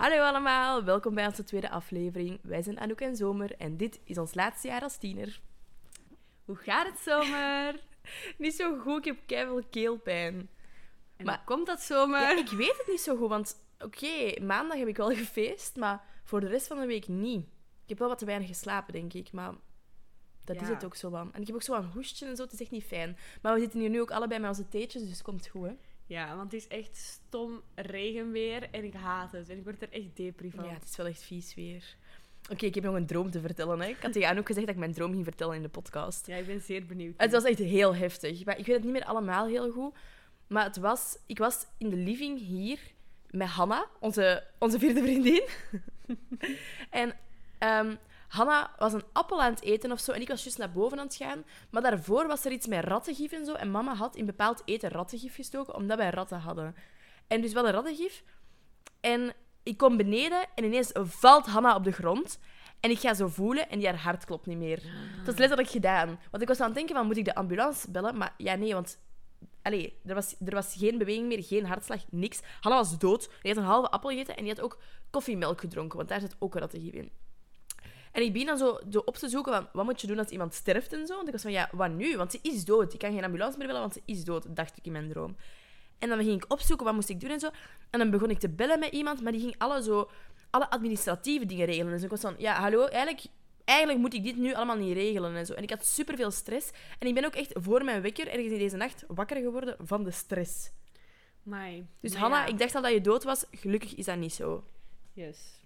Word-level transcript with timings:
Hallo 0.00 0.22
allemaal, 0.22 0.84
welkom 0.84 1.14
bij 1.14 1.26
onze 1.26 1.44
tweede 1.44 1.70
aflevering. 1.70 2.38
Wij 2.42 2.62
zijn 2.62 2.80
Anouk 2.80 3.00
en 3.00 3.16
Zomer 3.16 3.56
en 3.56 3.76
dit 3.76 4.00
is 4.04 4.18
ons 4.18 4.34
laatste 4.34 4.68
jaar 4.68 4.82
als 4.82 4.96
tiener. 4.96 5.40
Hoe 6.44 6.56
gaat 6.56 6.86
het, 6.86 6.98
Zomer? 6.98 7.80
niet 8.38 8.54
zo 8.54 8.78
goed, 8.78 8.98
ik 8.98 9.04
heb 9.04 9.18
keihard 9.26 9.70
keelpijn. 9.70 10.48
En 11.16 11.24
Maar- 11.24 11.42
komt 11.44 11.66
dat, 11.66 11.80
Zomer? 11.80 12.20
Ja, 12.20 12.38
ik 12.38 12.48
weet 12.48 12.76
het 12.76 12.86
niet 12.88 13.00
zo 13.00 13.16
goed, 13.16 13.28
want 13.28 13.56
oké, 13.78 14.40
maandag 14.42 14.78
heb 14.78 14.88
ik 14.88 14.96
wel 14.96 15.10
gefeest, 15.10 15.76
maar 15.76 16.04
voor 16.24 16.40
de 16.40 16.48
rest 16.48 16.66
van 16.66 16.80
de 16.80 16.86
week 16.86 17.08
niet. 17.08 17.44
Ik 17.82 17.88
heb 17.88 17.98
wel 17.98 18.08
wat 18.08 18.18
te 18.18 18.24
weinig 18.24 18.48
geslapen, 18.48 18.92
denk 18.92 19.12
ik, 19.12 19.32
maar 19.32 19.54
dat 20.44 20.60
is 20.60 20.68
het 20.68 20.84
ook 20.84 20.96
zo 20.96 21.10
van. 21.10 21.32
En 21.34 21.40
ik 21.40 21.46
heb 21.46 21.56
ook 21.56 21.62
zo 21.62 21.74
een 21.74 21.90
hoestje 21.92 22.26
en 22.26 22.36
zo, 22.36 22.42
het 22.42 22.52
is 22.52 22.60
echt 22.60 22.70
niet 22.70 22.84
fijn. 22.84 23.18
Maar 23.42 23.54
we 23.54 23.60
zitten 23.60 23.80
hier 23.80 23.90
nu 23.90 24.00
ook 24.00 24.10
allebei 24.10 24.40
met 24.40 24.48
onze 24.48 24.68
theetjes, 24.68 25.02
dus 25.02 25.10
het 25.10 25.22
komt 25.22 25.48
goed, 25.48 25.66
hè? 25.66 25.74
Ja, 26.10 26.36
want 26.36 26.52
het 26.52 26.60
is 26.60 26.68
echt 26.68 26.96
stom 26.96 27.62
regenweer 27.74 28.68
en 28.70 28.84
ik 28.84 28.94
haat 28.94 29.32
het. 29.32 29.48
En 29.48 29.56
ik 29.56 29.64
word 29.64 29.82
er 29.82 29.92
echt 29.92 30.16
depri 30.16 30.50
van. 30.50 30.64
Ja, 30.64 30.72
het 30.72 30.88
is 30.88 30.96
wel 30.96 31.06
echt 31.06 31.22
vies 31.22 31.54
weer. 31.54 31.96
Oké, 32.50 32.66
ik 32.66 32.74
heb 32.74 32.84
nog 32.84 32.94
een 32.94 33.06
droom 33.06 33.30
te 33.30 33.40
vertellen. 33.40 33.80
Hè. 33.80 33.88
Ik 33.88 34.02
had 34.02 34.12
tegen 34.12 34.28
Anouk 34.28 34.46
gezegd 34.46 34.66
dat 34.66 34.74
ik 34.74 34.80
mijn 34.80 34.92
droom 34.92 35.12
ging 35.12 35.24
vertellen 35.24 35.56
in 35.56 35.62
de 35.62 35.68
podcast. 35.68 36.26
Ja, 36.26 36.36
ik 36.36 36.46
ben 36.46 36.60
zeer 36.60 36.86
benieuwd. 36.86 37.14
Het 37.16 37.32
was 37.32 37.44
echt 37.44 37.58
heel 37.58 37.94
heftig. 37.94 38.44
Maar 38.44 38.58
ik 38.58 38.66
weet 38.66 38.76
het 38.76 38.84
niet 38.84 38.92
meer 38.92 39.04
allemaal 39.04 39.46
heel 39.46 39.70
goed. 39.70 39.94
Maar 40.46 40.64
het 40.64 40.76
was... 40.76 41.18
Ik 41.26 41.38
was 41.38 41.66
in 41.78 41.90
de 41.90 41.96
living 41.96 42.38
hier 42.38 42.78
met 43.30 43.48
Hanna, 43.48 43.86
onze, 44.00 44.44
onze 44.58 44.78
vierde 44.78 45.02
vriendin. 45.02 45.42
en 46.90 47.16
ehm, 47.58 47.94
Hanna 48.30 48.74
was 48.78 48.92
een 48.92 49.04
appel 49.12 49.42
aan 49.42 49.52
het 49.52 49.62
eten 49.62 49.92
of 49.92 50.00
zo. 50.00 50.12
En 50.12 50.20
ik 50.20 50.28
was 50.28 50.42
juist 50.42 50.58
naar 50.58 50.72
boven 50.72 50.98
aan 50.98 51.06
het 51.06 51.14
gaan. 51.14 51.44
Maar 51.70 51.82
daarvoor 51.82 52.26
was 52.26 52.44
er 52.44 52.52
iets 52.52 52.66
met 52.66 52.84
rattengif 52.84 53.32
en 53.32 53.44
zo. 53.44 53.52
En 53.52 53.70
mama 53.70 53.94
had 53.94 54.16
in 54.16 54.26
bepaald 54.26 54.62
eten 54.64 54.90
rattengif 54.90 55.34
gestoken, 55.34 55.74
omdat 55.74 55.96
wij 55.96 56.10
ratten 56.10 56.38
hadden. 56.40 56.74
En 57.26 57.40
dus 57.40 57.52
wel 57.52 57.66
een 57.66 57.72
rattengif. 57.72 58.24
En 59.00 59.32
ik 59.62 59.76
kom 59.76 59.96
beneden 59.96 60.46
en 60.54 60.64
ineens 60.64 60.90
valt 60.94 61.46
Hanna 61.46 61.74
op 61.74 61.84
de 61.84 61.92
grond. 61.92 62.38
En 62.80 62.90
ik 62.90 62.98
ga 62.98 63.14
zo 63.14 63.28
voelen 63.28 63.68
en 63.68 63.78
die 63.78 63.88
haar 63.88 63.98
hart 63.98 64.24
klopt 64.24 64.46
niet 64.46 64.58
meer. 64.58 64.82
Dat 65.24 65.34
is 65.34 65.40
letterlijk 65.40 65.70
gedaan. 65.70 66.20
Want 66.30 66.42
ik 66.42 66.48
was 66.48 66.60
aan 66.60 66.66
het 66.66 66.74
denken 66.74 66.94
van, 66.94 67.06
moet 67.06 67.16
ik 67.16 67.24
de 67.24 67.34
ambulance 67.34 67.90
bellen? 67.90 68.16
Maar 68.16 68.34
ja, 68.36 68.54
nee, 68.54 68.74
want... 68.74 68.98
Allee, 69.62 70.00
er 70.06 70.14
was, 70.14 70.34
er 70.44 70.54
was 70.54 70.74
geen 70.78 70.98
beweging 70.98 71.26
meer, 71.26 71.42
geen 71.42 71.66
hartslag, 71.66 72.00
niks. 72.10 72.40
Hanna 72.60 72.78
was 72.78 72.98
dood. 72.98 73.30
Die 73.42 73.52
had 73.52 73.62
een 73.62 73.68
halve 73.68 73.90
appel 73.90 74.10
gegeten 74.10 74.36
en 74.36 74.44
die 74.44 74.52
had 74.52 74.64
ook 74.64 74.78
koffiemelk 75.10 75.60
gedronken, 75.60 75.96
want 75.96 76.08
daar 76.08 76.20
zit 76.20 76.36
ook 76.38 76.54
rattengif 76.54 76.92
in. 76.92 77.12
En 78.12 78.22
ik 78.22 78.32
begin 78.32 78.46
dan 78.46 78.58
zo, 78.58 78.78
zo 78.90 78.98
op 78.98 79.16
te 79.16 79.28
zoeken 79.28 79.52
van, 79.52 79.68
wat 79.72 79.84
moet 79.84 80.00
je 80.00 80.06
doen 80.06 80.18
als 80.18 80.28
iemand 80.28 80.54
sterft 80.54 80.92
en 80.92 81.06
zo? 81.06 81.14
Want 81.14 81.26
ik 81.26 81.32
was 81.32 81.42
van, 81.42 81.52
ja, 81.52 81.68
wat 81.72 81.90
nu? 81.90 82.16
Want 82.16 82.30
ze 82.30 82.38
is 82.42 82.64
dood. 82.64 82.92
Ik 82.92 82.98
kan 82.98 83.12
geen 83.12 83.24
ambulance 83.24 83.58
meer 83.58 83.66
bellen, 83.66 83.80
want 83.80 83.92
ze 83.92 84.02
is 84.04 84.24
dood, 84.24 84.56
dacht 84.56 84.76
ik 84.76 84.86
in 84.86 84.92
mijn 84.92 85.08
droom. 85.08 85.36
En 85.98 86.08
dan 86.08 86.18
ging 86.18 86.42
ik 86.42 86.52
opzoeken, 86.52 86.86
wat 86.86 86.94
moest 86.94 87.08
ik 87.08 87.20
doen 87.20 87.30
en 87.30 87.40
zo. 87.40 87.50
En 87.90 87.98
dan 87.98 88.10
begon 88.10 88.30
ik 88.30 88.38
te 88.38 88.48
bellen 88.48 88.78
met 88.78 88.92
iemand, 88.92 89.22
maar 89.22 89.32
die 89.32 89.40
ging 89.40 89.54
alle, 89.58 89.82
zo, 89.82 90.10
alle 90.50 90.70
administratieve 90.70 91.46
dingen 91.46 91.66
regelen. 91.66 91.92
Dus 91.92 92.02
ik 92.02 92.10
was 92.10 92.20
van, 92.20 92.34
ja, 92.38 92.60
hallo, 92.60 92.86
eigenlijk, 92.86 93.22
eigenlijk 93.64 93.98
moet 93.98 94.14
ik 94.14 94.22
dit 94.22 94.36
nu 94.36 94.54
allemaal 94.54 94.76
niet 94.76 94.94
regelen 94.94 95.36
en 95.36 95.46
zo. 95.46 95.52
En 95.52 95.62
ik 95.62 95.70
had 95.70 95.86
superveel 95.86 96.30
stress. 96.30 96.70
En 96.98 97.08
ik 97.08 97.14
ben 97.14 97.24
ook 97.24 97.34
echt 97.34 97.50
voor 97.54 97.84
mijn 97.84 98.02
wekker 98.02 98.28
ergens 98.28 98.52
in 98.52 98.58
deze 98.58 98.76
nacht 98.76 99.04
wakker 99.06 99.36
geworden 99.36 99.76
van 99.78 100.04
de 100.04 100.10
stress. 100.10 100.70
Mai. 101.42 101.86
Dus 102.00 102.14
Hanna, 102.14 102.40
ja. 102.40 102.46
ik 102.46 102.58
dacht 102.58 102.74
al 102.74 102.82
dat 102.82 102.92
je 102.92 103.00
dood 103.00 103.24
was. 103.24 103.44
Gelukkig 103.50 103.94
is 103.94 104.04
dat 104.04 104.16
niet 104.16 104.32
zo. 104.32 104.64
Yes. 105.12 105.59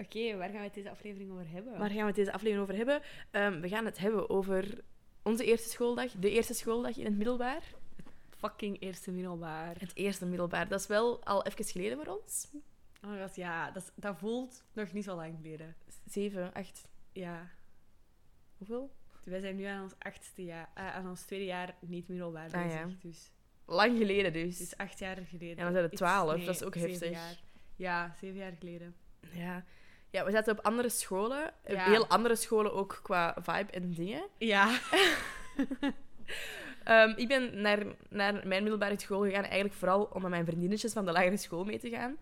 Oké, 0.00 0.36
waar 0.36 0.48
gaan 0.48 0.58
we 0.58 0.64
het 0.64 0.74
deze 0.74 0.90
aflevering 0.90 1.30
over 1.30 1.48
hebben? 1.50 1.78
Waar 1.78 1.88
gaan 1.90 1.98
we 2.00 2.06
het 2.06 2.14
deze 2.14 2.32
aflevering 2.32 2.62
over 2.62 2.76
hebben? 2.76 3.00
Ehm, 3.30 3.60
we 3.60 3.68
gaan 3.68 3.84
het 3.84 3.98
hebben 3.98 4.30
over 4.30 4.80
onze 5.22 5.44
eerste 5.44 5.68
schooldag. 5.68 6.12
De 6.12 6.30
eerste 6.30 6.54
schooldag 6.54 6.96
in 6.96 7.04
het 7.04 7.16
middelbaar. 7.16 7.62
Fucking 8.38 8.80
eerste 8.80 9.10
middelbaar. 9.10 9.76
Het 9.78 9.90
eerste 9.96 10.26
middelbaar. 10.26 10.68
Dat 10.68 10.80
is 10.80 10.86
wel 10.86 11.24
al 11.24 11.46
even 11.46 11.64
geleden 11.64 12.04
voor 12.04 12.20
ons. 12.22 12.48
Oh 13.04 13.20
god, 13.22 13.36
ja. 13.36 13.70
Dat, 13.70 13.82
is- 13.82 13.90
dat 13.94 14.18
voelt 14.18 14.64
nog 14.72 14.92
niet 14.92 15.04
zo 15.04 15.14
lang 15.14 15.34
geleden. 15.42 15.74
Zeven, 16.06 16.52
acht, 16.52 16.88
Ja. 17.12 17.50
hoeveel? 18.58 18.90
Wij 19.24 19.40
zijn 19.40 19.56
nu 19.56 19.64
aan 19.64 19.82
ons 19.82 19.94
achtste 19.98 20.44
jaar, 20.44 20.70
eh, 20.74 20.94
aan 20.94 21.08
ons 21.08 21.22
tweede 21.22 21.44
jaar 21.44 21.74
niet 21.80 22.08
middelbaar 22.08 22.52
Ah, 22.52 22.62
bezig. 22.62 22.78
ja. 22.80 22.88
Dus 23.02 23.30
Lang 23.66 23.96
geleden 23.98 24.24
het 24.24 24.34
dus. 24.34 24.60
is 24.60 24.76
acht 24.76 24.98
jaar 24.98 25.16
geleden. 25.16 25.56
Ja, 25.56 25.62
dan 25.62 25.72
zijn 25.72 25.84
het 25.84 25.96
twaalf. 25.96 26.44
Dat 26.44 26.54
is 26.54 26.62
ook 26.62 26.74
heftig. 26.74 27.10
jaar. 27.10 27.40
Ja, 27.76 28.14
zeven 28.20 28.38
jaar 28.38 28.52
geleden. 28.58 28.94
Ja. 29.32 29.64
Ja, 30.10 30.24
we 30.24 30.30
zaten 30.30 30.58
op 30.58 30.64
andere 30.64 30.88
scholen. 30.88 31.52
Ja. 31.66 31.84
Heel 31.84 32.06
andere 32.06 32.36
scholen 32.36 32.74
ook 32.74 33.00
qua 33.02 33.36
vibe 33.40 33.72
en 33.72 33.90
dingen. 33.92 34.26
Ja. 34.38 34.78
Ehm, 36.84 37.12
ik 37.16 37.28
ben 37.28 37.60
naar, 37.60 37.86
naar 38.08 38.32
mijn 38.46 38.62
middelbare 38.62 39.00
school 39.00 39.22
gegaan 39.22 39.44
eigenlijk 39.44 39.74
vooral 39.74 40.04
om 40.04 40.20
met 40.22 40.30
mijn 40.30 40.44
vriendinnetjes 40.44 40.92
van 40.92 41.04
de 41.04 41.12
lagere 41.12 41.36
school 41.36 41.64
mee 41.64 41.78
te 41.78 41.90
gaan. 41.90 42.16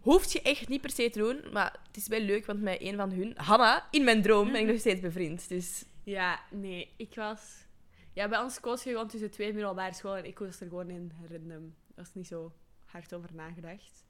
Hoeft 0.00 0.32
je 0.32 0.42
echt 0.42 0.68
niet 0.68 0.80
per 0.80 0.90
se 0.90 1.10
te 1.10 1.18
doen, 1.18 1.44
maar 1.52 1.76
het 1.86 1.96
is 1.96 2.08
wel 2.08 2.20
leuk, 2.20 2.46
want 2.46 2.62
met 2.62 2.80
een 2.80 2.96
van 2.96 3.10
hun, 3.10 3.32
Hanna, 3.36 3.86
in 3.90 4.04
mijn 4.04 4.22
droom 4.22 4.52
ben 4.52 4.60
ik 4.60 4.66
nog 4.66 4.78
steeds 4.78 5.00
bevriend. 5.00 5.48
Dus 5.48 5.84
Ja, 6.02 6.40
nee, 6.50 6.94
ik 6.96 7.14
was... 7.14 7.66
Ja, 8.12 8.28
bij 8.28 8.38
ons 8.38 8.60
koos 8.60 8.82
je 8.82 8.90
gewoon 8.90 9.08
tussen 9.08 9.30
twee 9.30 9.52
middelbare 9.52 9.94
scholen 9.94 10.18
en 10.18 10.24
ik 10.24 10.34
koos 10.34 10.60
er 10.60 10.68
gewoon 10.68 10.90
in 10.90 11.12
random. 11.30 11.74
Daar 11.86 12.04
was 12.04 12.14
niet 12.14 12.26
zo 12.26 12.52
hard 12.84 13.14
over 13.14 13.34
nagedacht. 13.34 14.04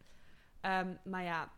Ehm, 0.61 0.95
maar 1.05 1.23
ja, 1.23 1.53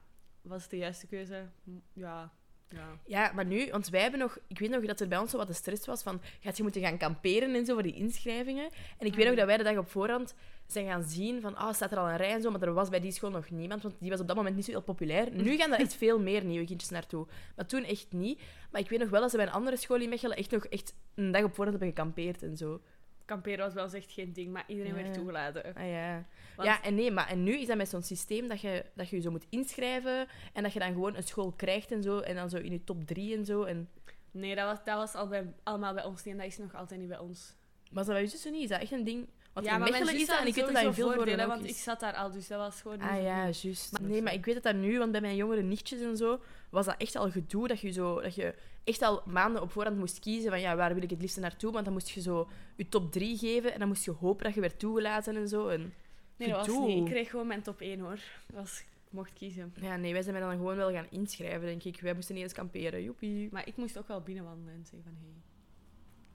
was 0.48 0.62
het 0.62 0.70
de 0.70 0.76
juiste 0.76 1.06
keuze? 1.06 1.48
Ja, 1.92 2.32
ja. 2.68 2.98
ja, 3.06 3.32
maar 3.34 3.46
nu, 3.46 3.70
want 3.70 3.88
wij 3.88 4.00
hebben 4.00 4.20
nog, 4.20 4.38
ik 4.46 4.58
weet 4.58 4.70
nog 4.70 4.84
dat 4.84 5.00
er 5.00 5.08
bij 5.08 5.18
ons 5.18 5.30
zo 5.30 5.36
wat 5.36 5.46
de 5.46 5.52
stress 5.52 5.86
was 5.86 6.02
van, 6.02 6.20
gaat 6.40 6.56
je 6.56 6.62
moeten 6.62 6.82
gaan 6.82 6.96
kamperen 6.96 7.54
en 7.54 7.66
zo 7.66 7.74
voor 7.74 7.82
die 7.82 7.94
inschrijvingen. 7.94 8.70
En 8.98 9.06
ik 9.06 9.14
weet 9.14 9.26
nog 9.26 9.36
dat 9.36 9.46
wij 9.46 9.56
de 9.56 9.62
dag 9.62 9.76
op 9.76 9.90
voorhand 9.90 10.34
zijn 10.66 10.86
gaan 10.86 11.02
zien 11.02 11.40
van, 11.40 11.56
ah, 11.56 11.74
staat 11.74 11.92
er 11.92 11.98
al 11.98 12.08
een 12.08 12.16
rij 12.16 12.32
en 12.32 12.42
zo, 12.42 12.50
maar 12.50 12.62
er 12.62 12.72
was 12.72 12.88
bij 12.88 13.00
die 13.00 13.12
school 13.12 13.30
nog 13.30 13.50
niemand, 13.50 13.82
want 13.82 13.94
die 13.98 14.10
was 14.10 14.20
op 14.20 14.26
dat 14.26 14.36
moment 14.36 14.56
niet 14.56 14.64
zo 14.64 14.70
heel 14.70 14.82
populair. 14.82 15.32
Nu 15.42 15.56
gaan 15.56 15.72
er 15.72 15.78
echt 15.78 15.94
veel 15.94 16.20
meer 16.20 16.44
nieuwe 16.44 16.66
kindjes 16.66 16.90
naartoe. 16.90 17.26
Maar 17.56 17.66
toen 17.66 17.84
echt 17.84 18.06
niet. 18.12 18.40
Maar 18.70 18.80
ik 18.80 18.88
weet 18.88 18.98
nog 18.98 19.10
wel 19.10 19.20
dat 19.20 19.30
ze 19.30 19.36
bij 19.36 19.46
een 19.46 19.52
andere 19.52 19.76
school 19.76 20.00
in 20.00 20.08
Mechelen 20.08 20.36
echt 20.36 20.50
nog 20.50 20.64
echt 20.64 20.94
een 21.14 21.32
dag 21.32 21.42
op 21.42 21.54
voorhand 21.54 21.78
hebben 21.78 21.96
gekampeerd 21.96 22.42
en 22.42 22.56
zo. 22.56 22.80
Kamperen 23.28 23.64
was 23.64 23.74
wel 23.74 23.92
echt 23.92 24.12
geen 24.12 24.32
ding, 24.32 24.52
maar 24.52 24.64
iedereen 24.66 24.94
Ja. 24.96 25.02
werd 25.02 25.14
toegelaten. 25.14 25.74
Ah 25.74 25.88
ja. 25.90 26.26
Want- 26.56 26.68
Ja, 26.68 26.82
en 26.82 26.94
nee, 26.94 27.10
maar 27.10 27.28
en 27.28 27.42
nu 27.42 27.58
is 27.58 27.66
dat 27.66 27.76
met 27.76 27.88
zo'n 27.88 28.02
systeem 28.02 28.48
dat 28.48 28.60
je, 28.60 28.84
dat 28.94 29.08
je 29.08 29.16
je 29.16 29.22
zo 29.22 29.30
moet 29.30 29.46
inschrijven 29.48 30.28
en 30.52 30.62
dat 30.62 30.72
je 30.72 30.78
dan 30.78 30.92
gewoon 30.92 31.16
een 31.16 31.22
school 31.22 31.52
krijgt 31.52 31.92
en 31.92 32.02
zo, 32.02 32.18
en 32.20 32.34
dan 32.34 32.50
zo 32.50 32.56
in 32.56 32.72
je 32.72 32.84
top 32.84 33.06
drie 33.06 33.36
en 33.36 33.44
zo. 33.44 33.62
En... 33.62 33.88
Nee, 34.30 34.54
dat 34.54 34.64
was, 34.66 34.84
dat 34.84 34.96
was 34.96 35.14
al 35.14 35.28
bij, 35.28 35.52
allemaal 35.62 35.94
bij 35.94 36.04
ons 36.04 36.24
niet 36.24 36.34
en 36.34 36.40
dat 36.40 36.46
is 36.50 36.58
nog 36.58 36.74
altijd 36.74 37.00
niet 37.00 37.08
bij 37.08 37.18
ons. 37.18 37.56
Maar 37.90 38.00
is 38.00 38.06
dat 38.06 38.16
bij 38.16 38.24
je 38.24 38.30
zussen 38.30 38.52
niet? 38.52 38.62
Is 38.62 38.68
dat 38.68 38.80
echt 38.80 38.92
een 38.92 39.04
ding? 39.04 39.28
Want 39.52 39.66
ja, 39.66 39.72
in 39.72 39.80
maar 39.80 39.90
mijn 39.90 40.02
Mechelen 40.02 40.20
zus 40.20 40.28
is 40.28 40.34
dat, 40.34 40.40
en 40.40 40.46
ik 40.46 40.54
weet 40.54 40.74
dat 40.74 40.82
in 40.84 40.94
veel 40.94 41.12
voordelen, 41.12 41.48
want 41.48 41.64
ik 41.68 41.76
zat 41.76 42.00
daar 42.00 42.14
al, 42.14 42.30
dus 42.30 42.48
dat 42.48 42.58
was 42.58 42.80
gewoon 42.80 43.00
Ah 43.00 43.14
zo 43.14 43.22
ja, 43.22 43.42
juist. 43.42 43.98
Nee, 44.00 44.22
maar 44.22 44.32
ik 44.34 44.44
weet 44.44 44.54
dat 44.54 44.62
dat 44.62 44.74
nu, 44.74 44.98
want 44.98 45.12
bij 45.12 45.20
mijn 45.20 45.36
jongere 45.36 45.62
nichtjes 45.62 46.00
en 46.00 46.16
zo, 46.16 46.40
was 46.70 46.86
dat 46.86 46.94
echt 46.98 47.16
al 47.16 47.30
gedoe 47.30 47.68
dat 47.68 47.80
je, 47.80 47.90
zo, 47.90 48.20
dat 48.20 48.34
je 48.34 48.54
echt 48.88 49.02
al 49.02 49.22
maanden 49.26 49.62
op 49.62 49.70
voorhand 49.70 49.98
moest 49.98 50.18
kiezen 50.18 50.50
van 50.50 50.60
ja, 50.60 50.76
waar 50.76 50.94
wil 50.94 51.02
ik 51.02 51.10
het 51.10 51.20
liefst 51.20 51.40
naartoe? 51.40 51.72
Want 51.72 51.84
dan 51.84 51.92
moest 51.94 52.08
je 52.10 52.20
zo 52.20 52.48
je 52.76 52.88
top 52.88 53.12
3 53.12 53.38
geven 53.38 53.72
en 53.72 53.78
dan 53.78 53.88
moest 53.88 54.04
je 54.04 54.10
hopen 54.10 54.44
dat 54.44 54.54
je 54.54 54.60
werd 54.60 54.78
toegelaten 54.78 55.36
en 55.36 55.48
zo. 55.48 55.68
En 55.68 55.92
Nee, 56.38 56.48
dat 56.48 56.66
was 56.66 56.86
niet. 56.86 56.98
Ik 56.98 57.04
kreeg 57.04 57.30
gewoon 57.30 57.46
mijn 57.46 57.62
top 57.62 57.80
1 57.80 58.00
hoor. 58.00 58.18
Dat 58.46 58.56
was, 58.56 58.80
ik 58.80 59.12
mocht 59.12 59.32
kiezen. 59.32 59.72
Ja, 59.80 59.96
nee, 59.96 60.12
wij 60.12 60.22
zijn 60.22 60.34
mij 60.34 60.44
dan 60.44 60.56
gewoon 60.56 60.76
wel 60.76 60.90
gaan 60.92 61.06
inschrijven, 61.10 61.60
denk 61.60 61.84
ik. 61.84 62.00
Wij 62.00 62.14
moesten 62.14 62.34
niet 62.34 62.44
eens 62.44 62.52
kamperen, 62.52 63.02
joepie. 63.02 63.48
Maar 63.52 63.66
ik 63.66 63.76
moest 63.76 63.98
ook 63.98 64.08
wel 64.08 64.20
binnenwandelen 64.20 64.74
en 64.74 64.84
zeggen 64.86 65.02
van 65.02 65.16
hey. 65.20 65.42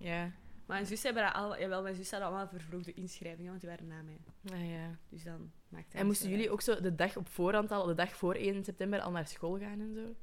Ja, 0.09 0.21
Maar 0.21 0.31
mijn 0.65 0.85
zus 0.85 1.03
hebben 1.03 1.23
dat 1.23 1.33
al, 1.33 1.59
jawel, 1.59 1.81
mijn 1.81 1.95
zus 1.95 2.11
hadden 2.11 2.29
allemaal 2.29 2.47
vervroegde 2.47 2.93
inschrijvingen, 2.93 3.49
want 3.49 3.61
die 3.61 3.69
waren 3.69 3.87
na 3.87 4.01
mij. 4.01 4.17
ah, 4.53 4.69
ja. 4.69 4.97
Dus 5.09 5.23
dan 5.23 5.51
maakte 5.69 5.97
En 5.97 6.05
moesten 6.05 6.25
zo 6.29 6.35
jullie 6.35 6.49
ook 6.49 6.61
zo 6.61 6.81
de 6.81 6.95
dag 6.95 7.17
op 7.17 7.27
voorhand 7.27 7.71
al, 7.71 7.85
de 7.85 7.93
dag 7.93 8.15
voor 8.15 8.35
1 8.35 8.63
september, 8.63 8.99
al 9.01 9.11
naar 9.11 9.27
school 9.27 9.57
gaan 9.59 9.79
en 9.79 9.93
zo? 9.93 10.15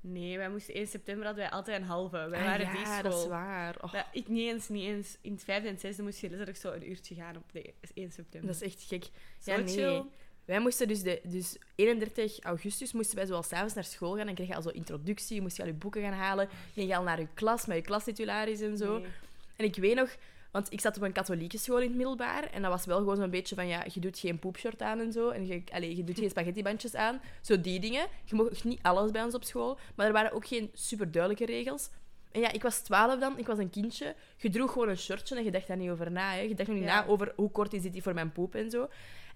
Nee, 0.00 0.36
wij 0.36 0.50
moesten 0.50 0.74
1 0.74 0.86
september 0.86 1.26
hadden 1.26 1.44
wij 1.44 1.52
altijd 1.52 1.80
een 1.80 1.86
halve. 1.86 2.28
Wij 2.28 2.38
Ah, 2.38 2.44
waren 2.44 2.66
ja, 2.66 2.72
die 2.72 2.86
school. 2.86 3.02
dat 3.02 3.20
is 3.20 3.26
waar. 3.26 3.76
Oh, 3.80 3.92
Ja, 3.92 4.06
ik 4.12 4.28
niet 4.28 4.48
eens, 4.52 4.68
niet 4.68 4.84
eens. 4.84 5.16
In 5.20 5.32
het 5.32 5.44
vijfde 5.44 5.68
en 5.68 5.78
zesde 5.78 6.02
moest 6.02 6.18
je 6.20 6.28
letterlijk 6.28 6.58
zo 6.58 6.72
een 6.72 6.90
uurtje 6.90 7.14
gaan 7.14 7.36
op 7.36 7.52
de 7.52 7.74
1 7.94 8.12
september. 8.12 8.52
dat 8.52 8.62
is 8.62 8.66
echt 8.72 8.82
gek. 8.82 9.04
zo 9.40 9.50
ja, 9.52 9.56
nee. 9.58 9.68
chill. 9.74 10.04
Wij 10.44 10.60
moesten 10.60 10.88
dus, 10.88 11.02
de, 11.02 11.20
dus 11.24 11.56
31 11.74 12.40
augustus 12.40 12.92
moesten 12.92 13.16
wij 13.16 13.26
zoals 13.26 13.48
s'avonds 13.48 13.74
naar 13.74 13.84
school 13.84 14.16
gaan. 14.16 14.26
Dan 14.26 14.34
kreeg 14.34 14.48
je 14.48 14.54
al 14.54 14.62
zo 14.62 14.68
introductie, 14.68 15.40
moest 15.40 15.56
je 15.56 15.62
al 15.62 15.68
je 15.68 15.74
boeken 15.74 16.02
gaan 16.02 16.12
halen. 16.12 16.48
Ging 16.72 16.88
je 16.88 16.96
al 16.96 17.02
naar 17.02 17.20
je 17.20 17.28
klas 17.34 17.66
met 17.66 17.76
je 17.76 17.82
klastitularis 17.82 18.60
en 18.60 18.76
zo. 18.76 18.98
Nee. 18.98 19.08
En 19.56 19.64
ik 19.64 19.74
weet 19.76 19.94
nog, 19.94 20.16
want 20.58 20.72
ik 20.72 20.80
zat 20.80 20.96
op 20.96 21.02
een 21.02 21.12
katholieke 21.12 21.58
school 21.58 21.78
in 21.78 21.86
het 21.88 21.96
middelbaar. 21.96 22.50
En 22.52 22.62
dat 22.62 22.70
was 22.70 22.84
wel 22.84 22.98
gewoon 22.98 23.16
zo'n 23.16 23.30
beetje 23.30 23.54
van, 23.54 23.66
ja, 23.68 23.84
je 23.92 24.00
doet 24.00 24.18
geen 24.18 24.38
poepshort 24.38 24.82
aan 24.82 25.00
en 25.00 25.12
zo. 25.12 25.28
En 25.28 25.46
je, 25.46 25.62
allee, 25.72 25.96
je 25.96 26.04
doet 26.04 26.18
geen 26.18 26.30
spaghettibandjes 26.30 26.94
aan. 26.94 27.20
Zo 27.40 27.60
die 27.60 27.80
dingen. 27.80 28.06
Je 28.24 28.34
mocht 28.34 28.64
niet 28.64 28.78
alles 28.82 29.10
bij 29.10 29.22
ons 29.22 29.34
op 29.34 29.44
school. 29.44 29.78
Maar 29.94 30.06
er 30.06 30.12
waren 30.12 30.32
ook 30.32 30.46
geen 30.46 30.70
super 30.74 31.10
duidelijke 31.10 31.46
regels. 31.52 31.90
En 32.32 32.40
ja, 32.40 32.52
ik 32.52 32.62
was 32.62 32.78
12 32.78 33.18
dan, 33.18 33.38
ik 33.38 33.46
was 33.46 33.58
een 33.58 33.70
kindje. 33.70 34.14
Je 34.36 34.50
droeg 34.50 34.72
gewoon 34.72 34.88
een 34.88 34.98
shortje 34.98 35.36
en 35.36 35.44
je 35.44 35.50
dacht 35.50 35.66
daar 35.66 35.76
niet 35.76 35.90
over 35.90 36.10
na. 36.10 36.32
Hè. 36.32 36.40
Je 36.40 36.54
dacht 36.54 36.68
nog 36.68 36.78
niet 36.78 36.86
Ja. 36.86 37.00
na 37.00 37.06
over 37.06 37.32
hoe 37.36 37.50
kort 37.50 37.72
is 37.72 37.82
dit 37.82 38.02
voor 38.02 38.14
mijn 38.14 38.32
poep 38.32 38.54
en 38.54 38.70
zo. 38.70 38.88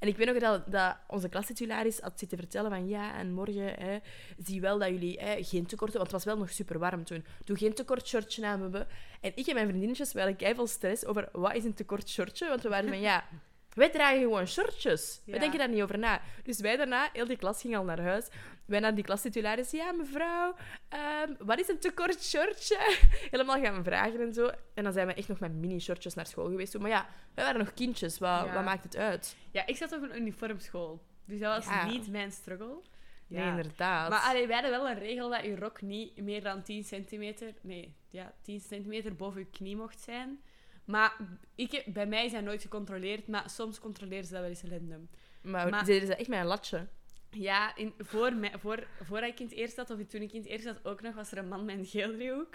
En 0.03 0.09
ik 0.09 0.17
weet 0.17 0.27
nog 0.27 0.39
dat, 0.39 0.71
dat 0.73 0.97
onze 1.07 1.29
klastitularis 1.29 2.01
had 2.01 2.19
zitten 2.19 2.39
vertellen 2.39 2.71
van 2.71 2.89
ja, 2.89 3.15
en 3.15 3.33
morgen 3.33 3.75
hè, 3.79 3.99
zie 4.39 4.61
wel 4.61 4.79
dat 4.79 4.89
jullie 4.89 5.19
hè, 5.21 5.43
geen 5.45 5.67
tekorten... 5.67 5.99
Want 5.99 6.13
het 6.13 6.25
was 6.25 6.25
wel 6.25 6.37
nog 6.37 6.51
super 6.51 6.79
warm 6.79 7.05
toen. 7.05 7.25
Doe 7.45 7.57
geen 7.57 7.75
tekort 7.75 8.09
shortje 8.09 8.47
aan 8.47 8.61
hebben. 8.61 8.87
En 9.21 9.33
ik 9.35 9.47
en 9.47 9.55
mijn 9.55 9.67
vriendinnetjes 9.67 10.13
waren 10.13 10.37
keiveel 10.37 10.67
stress 10.67 11.05
over 11.05 11.29
wat 11.33 11.55
is 11.55 11.65
een 11.65 11.75
tekort 11.75 12.09
shortje. 12.09 12.49
Want 12.49 12.63
we 12.63 12.69
waren 12.69 12.89
van 12.89 13.01
ja, 13.01 13.25
Wij 13.75 13.91
dragen 13.91 14.21
gewoon 14.21 14.47
shortjes. 14.47 15.21
Ja. 15.25 15.33
We 15.33 15.39
denken 15.39 15.59
daar 15.59 15.69
niet 15.69 15.83
over 15.83 15.99
na. 15.99 16.21
Dus 16.43 16.61
wij 16.61 16.77
daarna, 16.77 17.09
heel 17.13 17.27
die 17.27 17.37
klas 17.37 17.61
ging 17.61 17.77
al 17.77 17.85
naar 17.85 18.01
huis. 18.01 18.29
Wij 18.65 18.81
naar 18.81 18.95
die 18.95 19.05
klastitularis. 19.05 19.71
Ja, 19.71 19.93
mevrouw, 19.93 20.55
ehm, 20.89 21.35
wat 21.39 21.59
is 21.61 21.69
een 21.69 21.79
te 21.79 21.91
kort 21.93 22.23
shortje? 22.25 22.79
Helemaal 23.31 23.61
gaan 23.63 23.85
vragen 23.85 24.21
en 24.21 24.33
zo. 24.35 24.51
En 24.75 24.85
dan 24.85 24.93
zijn 24.93 25.07
we 25.07 25.15
echt 25.15 25.29
nog 25.29 25.41
met 25.41 25.53
mini-shortjes 25.53 26.15
naar 26.15 26.27
school 26.27 26.45
geweest. 26.49 26.79
Maar 26.79 26.91
ja, 26.91 27.07
wij 27.35 27.45
waren 27.45 27.59
nog 27.61 27.75
kindjes. 27.75 28.19
Wat, 28.19 28.45
Ja. 28.45 28.53
wat 28.55 28.65
maakt 28.65 28.85
het 28.85 28.97
uit? 28.97 29.37
Ja, 29.51 29.67
ik 29.67 29.77
zat 29.77 29.93
op 29.93 30.03
een 30.03 30.17
uniformschool. 30.17 31.03
Dus 31.25 31.41
dat 31.41 31.55
was 31.57 31.75
Ja. 31.75 31.87
niet 31.87 32.09
mijn 32.09 32.33
struggle. 32.33 32.81
Nee, 33.27 33.47
inderdaad. 33.49 34.11
Maar 34.11 34.21
allee, 34.21 34.47
wij 34.47 34.55
hadden 34.61 34.71
wel 34.81 34.89
een 34.89 34.99
regel 34.99 35.31
dat 35.31 35.45
je 35.45 35.57
rok 35.57 35.81
niet 35.83 36.17
meer 36.17 36.43
dan 36.43 36.63
10 36.63 36.85
centimeter... 36.85 37.55
Nee, 37.61 37.95
ja, 38.11 38.33
10 38.43 38.61
centimeter 38.61 39.17
boven 39.17 39.41
je 39.41 39.47
knie 39.51 39.77
mocht 39.77 40.01
zijn. 40.01 40.41
Maar 40.85 41.17
ik, 41.55 41.85
bij 41.87 42.07
mij 42.07 42.25
is 42.25 42.33
dat 42.33 42.43
nooit 42.43 42.63
gecontroleerd, 42.63 43.27
maar 43.27 43.51
soms 43.51 43.79
controleren 43.79 44.25
ze 44.25 44.33
dat 44.33 44.41
wel 44.41 44.51
eens 44.51 44.63
random. 44.63 45.09
maar, 45.43 45.69
maar- 45.69 45.85
deden 45.85 46.07
ze 46.07 46.15
echt 46.15 46.29
met 46.29 46.39
een 46.39 46.47
latje? 46.47 46.89
Ja, 47.31 47.77
in, 47.77 47.95
voor, 47.99 48.35
mij, 48.35 48.53
voor, 48.59 48.87
voordat 49.03 49.31
ik 49.31 49.41
in 49.41 49.47
het 49.47 49.55
eerst 49.55 49.75
zat, 49.75 49.91
of 49.91 49.99
toen 50.07 50.23
ik 50.23 50.33
in 50.33 50.41
het 50.41 50.49
eerst 50.49 50.65
zat 50.65 50.85
ook 50.85 51.01
nog, 51.03 51.15
was 51.15 51.33
er 51.33 51.39
een 51.39 51.49
man 51.49 51.65
met 51.65 51.79
een 51.79 51.87
geeldriehoek. 51.87 52.55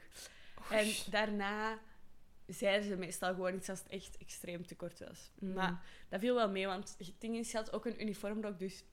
En 0.69 0.87
daarna 1.09 1.79
zeiden 2.47 2.87
ze 2.87 2.95
meestal 2.95 3.33
gewoon 3.33 3.55
iets 3.55 3.69
als 3.69 3.79
het 3.79 3.87
echt 3.87 4.17
extreem 4.17 4.67
te 4.67 4.75
kort 4.75 4.99
was. 4.99 5.31
Mm. 5.39 5.53
Maar 5.53 5.81
dat 6.09 6.19
viel 6.19 6.35
wel 6.35 6.49
mee, 6.49 6.67
want 6.67 6.95
is, 6.97 7.51
je 7.51 7.57
had 7.57 7.73
ook 7.73 7.85
een 7.85 8.01
uniformrok, 8.01 8.59
dus... 8.59 8.83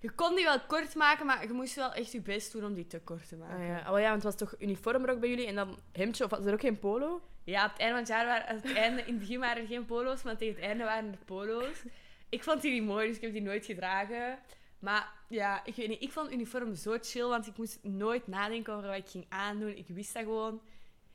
Je 0.00 0.10
kon 0.10 0.34
die 0.34 0.44
wel 0.44 0.60
kort 0.60 0.94
maken, 0.94 1.26
maar 1.26 1.46
je 1.46 1.52
moest 1.52 1.74
wel 1.74 1.92
echt 1.92 2.12
je 2.12 2.20
best 2.20 2.52
doen 2.52 2.64
om 2.64 2.74
die 2.74 2.86
te 2.86 3.00
kort 3.00 3.28
te 3.28 3.36
maken. 3.36 3.56
Ah, 3.56 3.66
ja. 3.66 3.92
Oh 3.92 3.98
ja, 3.98 4.08
want 4.10 4.22
het 4.22 4.22
was 4.22 4.36
toch 4.36 4.60
uniformrok 4.60 5.20
bij 5.20 5.28
jullie 5.28 5.46
en 5.46 5.54
dan 5.54 5.78
hemdje? 5.92 6.24
Of 6.24 6.30
was 6.30 6.44
er 6.44 6.52
ook 6.52 6.60
geen 6.60 6.78
polo? 6.78 7.22
Ja, 7.44 7.64
op 7.64 7.70
het 7.70 7.80
einde 7.80 7.94
van 7.94 8.02
het 8.02 8.08
jaar 8.08 8.26
waren... 8.26 8.56
Het 8.56 8.74
einde, 8.74 9.00
in 9.00 9.06
het 9.06 9.18
begin 9.18 9.40
waren 9.40 9.62
er 9.62 9.68
geen 9.68 9.84
polo's, 9.84 10.22
maar 10.22 10.36
tegen 10.36 10.54
het 10.54 10.64
einde 10.64 10.84
waren 10.84 11.12
er 11.12 11.24
polo's. 11.24 11.82
Ik 12.28 12.42
vond 12.42 12.62
die 12.62 12.72
niet 12.72 12.88
mooi, 12.88 13.06
dus 13.06 13.16
ik 13.16 13.22
heb 13.22 13.32
die 13.32 13.42
nooit 13.42 13.64
gedragen. 13.64 14.38
Maar 14.78 15.12
ja, 15.28 15.64
ik 15.64 15.74
weet 15.74 15.88
niet. 15.88 16.02
Ik 16.02 16.12
vond 16.12 16.32
uniform 16.32 16.74
zo 16.74 16.98
chill, 17.00 17.26
want 17.26 17.46
ik 17.46 17.56
moest 17.56 17.78
nooit 17.82 18.26
nadenken 18.26 18.74
over 18.74 18.88
wat 18.88 18.96
ik 18.96 19.08
ging 19.08 19.26
aandoen. 19.28 19.76
Ik 19.76 19.88
wist 19.88 20.14
dat 20.14 20.22
gewoon. 20.22 20.60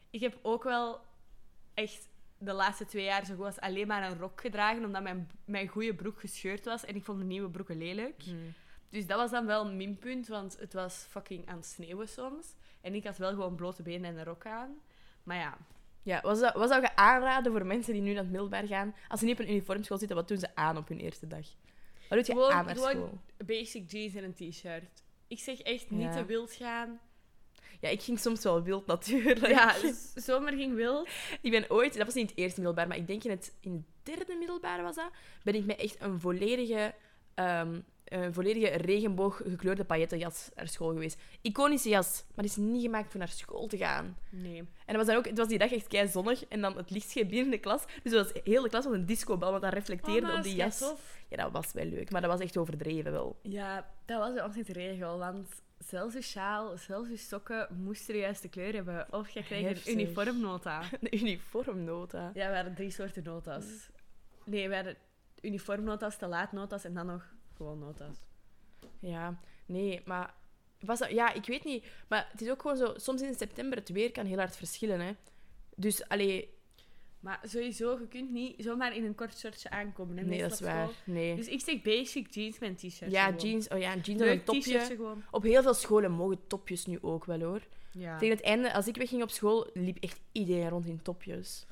Ik 0.09 0.19
heb 0.19 0.37
ook 0.41 0.63
wel 0.63 1.01
echt 1.73 2.09
de 2.37 2.53
laatste 2.53 2.85
twee 2.85 3.03
jaar 3.03 3.25
zo 3.25 3.35
goed 3.35 3.45
als 3.45 3.59
alleen 3.59 3.87
maar 3.87 4.11
een 4.11 4.17
rok 4.17 4.41
gedragen, 4.41 4.85
omdat 4.85 5.03
mijn, 5.03 5.29
mijn 5.45 5.67
goede 5.67 5.93
broek 5.93 6.19
gescheurd 6.19 6.65
was 6.65 6.85
en 6.85 6.95
ik 6.95 7.03
vond 7.03 7.19
de 7.19 7.25
nieuwe 7.25 7.49
broeken 7.49 7.77
lelijk. 7.77 8.23
Dus 8.89 9.07
dat 9.07 9.17
was 9.17 9.31
dan 9.31 9.45
wel 9.45 9.65
een 9.65 9.77
minpunt, 9.77 10.27
want 10.27 10.59
het 10.59 10.73
was 10.73 11.05
fucking 11.09 11.47
aan 11.47 11.55
het 11.55 11.65
sneeuwen 11.65 12.07
soms. 12.07 12.55
En 12.81 12.93
ik 12.95 13.03
had 13.03 13.17
wel 13.17 13.29
gewoon 13.29 13.55
blote 13.55 13.81
benen 13.81 14.09
en 14.09 14.17
een 14.17 14.23
rok 14.25 14.45
aan. 14.45 14.79
Maar 15.23 15.37
ja, 15.37 15.57
Ja, 16.03 16.21
wat 16.21 16.37
zou, 16.37 16.51
wat 16.59 16.69
zou 16.69 16.81
je 16.81 16.95
aanraden 16.95 17.51
voor 17.51 17.65
mensen 17.65 17.93
die 17.93 18.01
nu 18.01 18.09
naar 18.13 18.21
het 18.23 18.31
middelbaar 18.31 18.67
gaan? 18.67 18.95
Als 19.07 19.19
ze 19.19 19.25
niet 19.25 19.39
op 19.39 19.45
een 19.45 19.51
uniformschool 19.51 19.97
zitten, 19.97 20.15
wat 20.17 20.27
doen 20.27 20.37
ze 20.37 20.55
aan 20.55 20.77
op 20.77 20.87
hun 20.87 20.99
eerste 20.99 21.27
dag? 21.27 21.45
Wat 22.09 22.17
doe 22.17 22.17
je 22.17 22.23
Gewoon- 22.25 22.51
aan 22.51 22.65
naar 22.65 22.75
gewoon- 22.75 22.91
school? 22.91 23.19
basic 23.45 23.91
jeans 23.91 24.13
en 24.15 24.23
een 24.23 24.33
t-shirt. 24.51 25.03
Ik 25.27 25.39
zeg 25.39 25.59
echt 25.59 25.89
niet 25.91 26.01
Ja. 26.01 26.11
te 26.11 26.25
wild 26.25 26.53
gaan. 26.53 26.99
Ja, 27.81 27.89
ik 27.89 28.01
ging 28.01 28.19
soms 28.19 28.43
wel 28.43 28.63
wild 28.63 28.85
natuurlijk. 28.85 29.47
Ja, 29.47 29.79
dus 29.81 30.11
zomer 30.13 30.53
ging 30.53 30.75
wild. 30.75 31.09
Ik 31.41 31.51
ben 31.51 31.65
ooit, 31.69 31.97
dat 31.97 32.05
was 32.05 32.13
niet 32.15 32.29
het 32.29 32.37
eerste 32.39 32.59
middelbaar, 32.59 32.87
maar 32.87 32.97
ik 32.97 33.07
denk 33.07 33.23
in 33.23 33.29
het, 33.29 33.53
in 33.59 33.71
het 33.73 34.15
derde 34.17 34.35
middelbaar 34.35 34.83
was 34.83 34.95
dat, 34.95 35.11
ben 35.43 35.55
ik 35.55 35.65
met 35.65 35.79
echt 35.79 36.01
een 36.01 36.19
volledige, 36.19 36.93
ehm, 37.33 37.79
een 38.09 38.33
volledige 38.33 38.67
regenboog 38.67 39.41
gekleurde 39.47 39.83
paillettenjas 39.85 40.49
naar 40.55 40.67
school 40.67 40.87
geweest. 40.93 41.21
Iconische 41.41 41.89
jas, 41.89 42.23
maar 42.35 42.45
die 42.45 42.53
is 42.53 42.55
niet 42.71 42.81
gemaakt 42.81 43.09
voor 43.11 43.19
naar 43.19 43.27
school 43.29 43.67
te 43.67 43.77
gaan. 43.77 44.17
Nee. 44.29 44.57
En 44.57 44.67
dat 44.85 44.95
was 44.95 45.05
dan 45.05 45.15
ook, 45.15 45.25
het 45.25 45.37
was 45.37 45.47
die 45.47 45.57
dag 45.57 45.71
echt 45.71 45.87
kei 45.87 46.07
zonnig 46.07 46.45
en 46.47 46.61
dan 46.61 46.77
het 46.77 46.89
licht 46.89 47.09
scheen 47.09 47.27
binnen 47.27 47.51
de 47.51 47.57
klas. 47.57 47.85
Dus 48.03 48.13
het 48.13 48.31
was, 48.33 48.43
heel 48.43 48.61
de 48.63 48.69
klas 48.69 48.85
was 48.85 48.93
een 48.93 49.05
discobal, 49.05 49.49
want 49.51 49.63
dat 49.63 49.73
reflecteerde 49.73 50.27
Oh, 50.27 50.37
op 50.37 50.43
die 50.43 50.55
dat 50.55 50.65
jas. 50.65 50.77
tof. 50.77 51.17
Ja, 51.29 51.37
dat 51.43 51.51
was 51.51 51.71
wel 51.73 51.85
leuk, 51.85 52.11
maar 52.11 52.21
dat 52.21 52.31
was 52.31 52.39
echt 52.39 52.57
overdreven 52.57 53.11
wel. 53.11 53.39
Ja, 53.41 53.89
dat 54.05 54.19
was 54.19 54.43
ons 54.43 54.55
niet 54.55 54.67
de 54.67 54.73
regel, 54.73 55.17
want 55.17 55.47
zelfs 55.77 56.13
je 56.13 56.21
sjaal, 56.21 56.77
zelfs 56.77 57.09
je 57.09 57.17
sokken 57.17 57.67
moesten 57.83 58.13
de 58.13 58.19
juiste 58.19 58.47
kleur 58.47 58.73
hebben. 58.73 59.07
Of 59.13 59.29
je 59.29 59.43
kreeg 59.43 59.61
Heftig. 59.67 59.85
een 59.93 59.99
uniformnota. 59.99 60.81
De 61.01 61.11
uniformnota. 61.11 62.31
Ja, 62.33 62.49
we 62.49 62.55
hadden 62.55 62.75
drie 62.75 62.91
soorten 62.91 63.23
nota's. 63.23 63.89
Nee, 64.45 64.69
we 64.69 64.75
hadden 64.75 64.95
uniformnota's, 65.41 66.17
te 66.17 66.27
laat 66.27 66.51
nota's 66.51 66.83
en 66.83 66.93
dan 66.93 67.05
nog 67.05 67.25
gewoon 67.59 67.79
nota's. 67.79 68.17
Ja, 68.99 69.39
nee, 69.65 70.01
maar... 70.05 70.33
Was 70.79 70.99
dat, 70.99 71.11
ja, 71.11 71.33
ik 71.33 71.45
weet 71.45 71.63
niet. 71.63 71.85
Maar 72.07 72.27
het 72.31 72.41
is 72.41 72.49
ook 72.49 72.61
gewoon 72.61 72.77
zo... 72.77 72.93
Soms 72.95 73.21
in 73.21 73.35
september, 73.35 73.77
het 73.77 73.89
weer 73.89 74.11
kan 74.11 74.25
heel 74.25 74.37
hard 74.37 74.55
verschillen, 74.55 74.99
hè. 74.99 75.11
Dus, 75.75 76.07
allee... 76.07 76.57
Maar 77.19 77.39
sowieso, 77.43 77.99
je 77.99 78.07
kunt 78.07 78.31
niet 78.31 78.55
zomaar 78.57 78.95
in 78.95 79.03
een 79.03 79.15
kort 79.15 79.37
shortje 79.37 79.69
aankomen. 79.69 80.17
Hè, 80.17 80.23
Nee, 80.23 80.29
meestal 80.29 80.49
dat 80.49 80.59
is 80.59 80.65
waar. 80.65 80.89
Nee. 81.05 81.35
Dus 81.35 81.47
ik 81.47 81.61
zeg 81.61 81.81
basic 81.81 82.33
jeans 82.33 82.59
met 82.59 82.69
een 82.69 82.89
t-shirt. 82.89 83.11
ja, 83.11 83.25
gewoon. 83.25 83.39
jeans. 83.39 83.67
Oh 83.67 83.79
ja, 83.79 83.93
een 83.93 83.99
jeans 83.99 84.21
en 84.21 84.27
Leuk 84.27 84.37
een 84.37 84.43
topje. 84.43 85.15
Op 85.31 85.43
heel 85.43 85.61
veel 85.61 85.73
scholen 85.73 86.11
mogen 86.11 86.47
topjes 86.47 86.85
nu 86.85 86.97
ook 87.01 87.25
wel, 87.25 87.41
hoor. 87.41 87.61
Ja. 87.91 88.17
Tegen 88.17 88.35
het 88.35 88.45
einde, 88.45 88.73
als 88.73 88.87
ik 88.87 88.95
wegging 88.95 89.23
op 89.23 89.29
school, 89.29 89.69
liep 89.73 89.97
echt 90.03 90.19
iedereen 90.31 90.69
rond 90.69 90.85
in 90.85 91.01
topjes. 91.01 91.65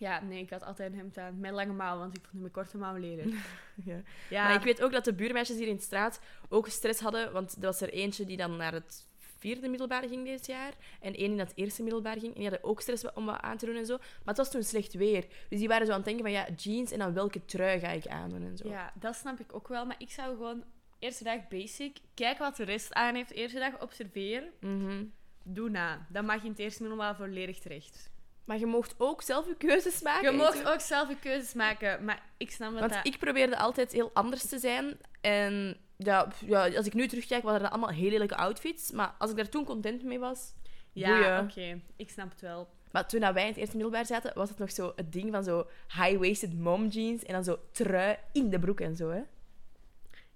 Ja, 0.00 0.20
nee, 0.20 0.42
ik 0.42 0.50
had 0.50 0.64
altijd 0.64 0.92
een 0.92 0.98
hemd 0.98 1.18
aan. 1.18 1.40
Met 1.40 1.52
lange 1.52 1.72
mouwen, 1.72 2.00
want 2.00 2.16
ik 2.16 2.24
vond 2.30 2.40
mijn 2.40 2.52
korte 2.52 2.76
mouwen 2.76 3.00
lelijk. 3.00 3.34
Ja. 3.84 4.00
Ja, 4.30 4.44
Maar 4.44 4.54
ik 4.54 4.62
weet 4.62 4.82
ook 4.82 4.92
dat 4.92 5.04
de 5.04 5.14
buurmeisjes 5.14 5.56
hier 5.56 5.68
in 5.68 5.76
de 5.76 5.82
straat 5.82 6.20
ook 6.48 6.68
stress 6.68 7.00
hadden, 7.00 7.32
want 7.32 7.52
er 7.52 7.60
was 7.60 7.80
er 7.80 7.92
eentje 7.92 8.24
die 8.24 8.36
dan 8.36 8.56
naar 8.56 8.72
het 8.72 9.06
vierde 9.38 9.68
middelbaar 9.68 10.08
ging 10.08 10.24
dit 10.26 10.46
jaar 10.46 10.72
en 11.00 11.14
één 11.14 11.30
in 11.32 11.38
het 11.38 11.52
eerste 11.54 11.82
middelbaar 11.82 12.18
ging. 12.18 12.34
En 12.34 12.40
die 12.40 12.48
hadden 12.50 12.64
ook 12.68 12.80
stress 12.80 13.12
om 13.12 13.24
wat 13.24 13.40
aan 13.40 13.56
te 13.56 13.66
doen 13.66 13.76
en 13.76 13.86
zo. 13.86 13.96
Maar 13.96 14.06
het 14.24 14.36
was 14.36 14.50
toen 14.50 14.62
slecht 14.62 14.92
weer. 14.92 15.26
Dus 15.48 15.58
die 15.58 15.68
waren 15.68 15.86
zo 15.86 15.92
aan 15.92 15.98
het 15.98 16.06
denken 16.06 16.24
van, 16.24 16.32
ja, 16.32 16.48
jeans 16.56 16.90
en 16.92 16.98
dan 16.98 17.12
welke 17.12 17.44
trui 17.44 17.78
ga 17.78 17.88
ik 17.88 18.06
aandoen 18.06 18.42
en 18.42 18.56
zo. 18.56 18.68
Ja, 18.68 18.92
dat 18.94 19.14
snap 19.14 19.40
ik 19.40 19.54
ook 19.54 19.68
wel. 19.68 19.86
Maar 19.86 19.96
ik 19.98 20.10
zou 20.10 20.36
gewoon 20.36 20.64
eerste 20.98 21.24
dag 21.24 21.48
basic. 21.48 21.98
Kijk 22.14 22.38
wat 22.38 22.56
de 22.56 22.64
rest 22.64 22.92
aan 22.92 23.14
heeft. 23.14 23.30
Eerste 23.30 23.58
dag 23.58 23.80
observeer. 23.82 24.44
Mhm. 24.60 25.04
Doe 25.42 25.70
na. 25.70 26.06
Dan 26.08 26.24
mag 26.24 26.36
je 26.36 26.44
in 26.44 26.50
het 26.50 26.60
eerste 26.60 26.82
middelbaar 26.82 27.16
volledig 27.16 27.58
terecht. 27.58 28.09
Maar 28.50 28.58
je 28.58 28.66
mocht 28.66 28.94
ook 28.98 29.22
zelf 29.22 29.46
je 29.46 29.56
keuzes 29.56 30.02
maken. 30.02 30.30
Je 30.30 30.36
mocht 30.36 30.68
ook 30.68 30.80
zelf 30.80 31.08
je 31.08 31.18
keuzes 31.18 31.54
maken. 31.54 32.04
Maar 32.04 32.22
ik 32.36 32.50
snap 32.50 32.70
dat 32.70 32.80
Want 32.80 32.92
dat... 32.92 33.06
ik 33.06 33.18
probeerde 33.18 33.58
altijd 33.58 33.92
heel 33.92 34.10
anders 34.12 34.46
te 34.46 34.58
zijn. 34.58 34.98
En 35.20 35.76
ja, 35.96 36.28
ja, 36.46 36.74
als 36.76 36.86
ik 36.86 36.94
nu 36.94 37.06
terugkijk, 37.06 37.42
waren 37.42 37.60
dat 37.60 37.70
allemaal 37.70 37.90
heel 37.90 38.10
lelijke 38.10 38.36
outfits. 38.36 38.90
Maar 38.90 39.14
als 39.18 39.30
ik 39.30 39.36
daar 39.36 39.48
toen 39.48 39.64
content 39.64 40.02
mee 40.02 40.18
was... 40.18 40.52
Ja, 40.92 41.40
oké. 41.40 41.80
Ik 41.96 42.10
snap 42.10 42.30
het 42.30 42.40
wel. 42.40 42.68
Maar 42.90 43.08
toen 43.08 43.20
wij 43.20 43.42
in 43.42 43.48
het 43.48 43.56
eerste 43.56 43.76
middelbaar 43.76 44.06
zaten, 44.06 44.32
was 44.34 44.48
het 44.48 44.58
nog 44.58 44.70
zo 44.70 44.92
het 44.96 45.12
ding 45.12 45.32
van 45.32 45.44
zo 45.44 45.66
high-waisted 45.88 46.58
mom 46.58 46.86
jeans 46.86 47.24
en 47.24 47.32
dan 47.32 47.44
zo 47.44 47.58
trui 47.72 48.16
in 48.32 48.50
de 48.50 48.58
broek 48.58 48.80
en 48.80 48.96
zo, 48.96 49.10
hè. 49.10 49.22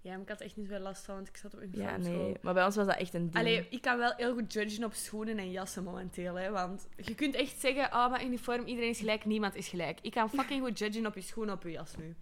Ja, 0.04 0.10
maar 0.10 0.20
ik 0.20 0.28
had 0.28 0.40
echt 0.40 0.56
niet 0.56 0.66
zoveel 0.66 0.82
last 0.82 1.04
van, 1.04 1.14
want 1.14 1.28
ik 1.28 1.36
zat 1.36 1.54
op 1.54 1.60
een 1.60 1.70
Ja, 1.72 1.96
nee. 1.96 2.36
Maar 2.42 2.54
bij 2.54 2.64
ons 2.64 2.76
was 2.76 2.86
dat 2.86 2.96
echt 2.96 3.14
een 3.14 3.30
ding. 3.30 3.34
Allee, 3.36 3.66
ik 3.70 3.80
kan 3.82 3.98
wel 3.98 4.12
heel 4.16 4.34
goed 4.34 4.52
judgen 4.52 4.84
op 4.84 4.94
schoenen 4.94 5.38
en 5.38 5.50
jassen 5.50 5.84
momenteel. 5.84 6.34
Hè, 6.34 6.50
want 6.50 6.88
je 6.96 7.14
kunt 7.14 7.34
echt 7.34 7.60
zeggen, 7.60 7.84
oh, 7.84 8.10
maar 8.10 8.24
uniform, 8.24 8.66
iedereen 8.66 8.90
is 8.90 8.98
gelijk, 8.98 9.24
niemand 9.24 9.54
is 9.54 9.68
gelijk. 9.68 9.98
Ik 10.02 10.10
kan 10.10 10.30
fucking 10.30 10.62
goed 10.62 10.78
judgen 10.78 11.06
op 11.06 11.14
je 11.14 11.20
schoenen, 11.20 11.54
op 11.54 11.62
je 11.62 11.70
jas 11.70 11.96
nu. 11.96 12.14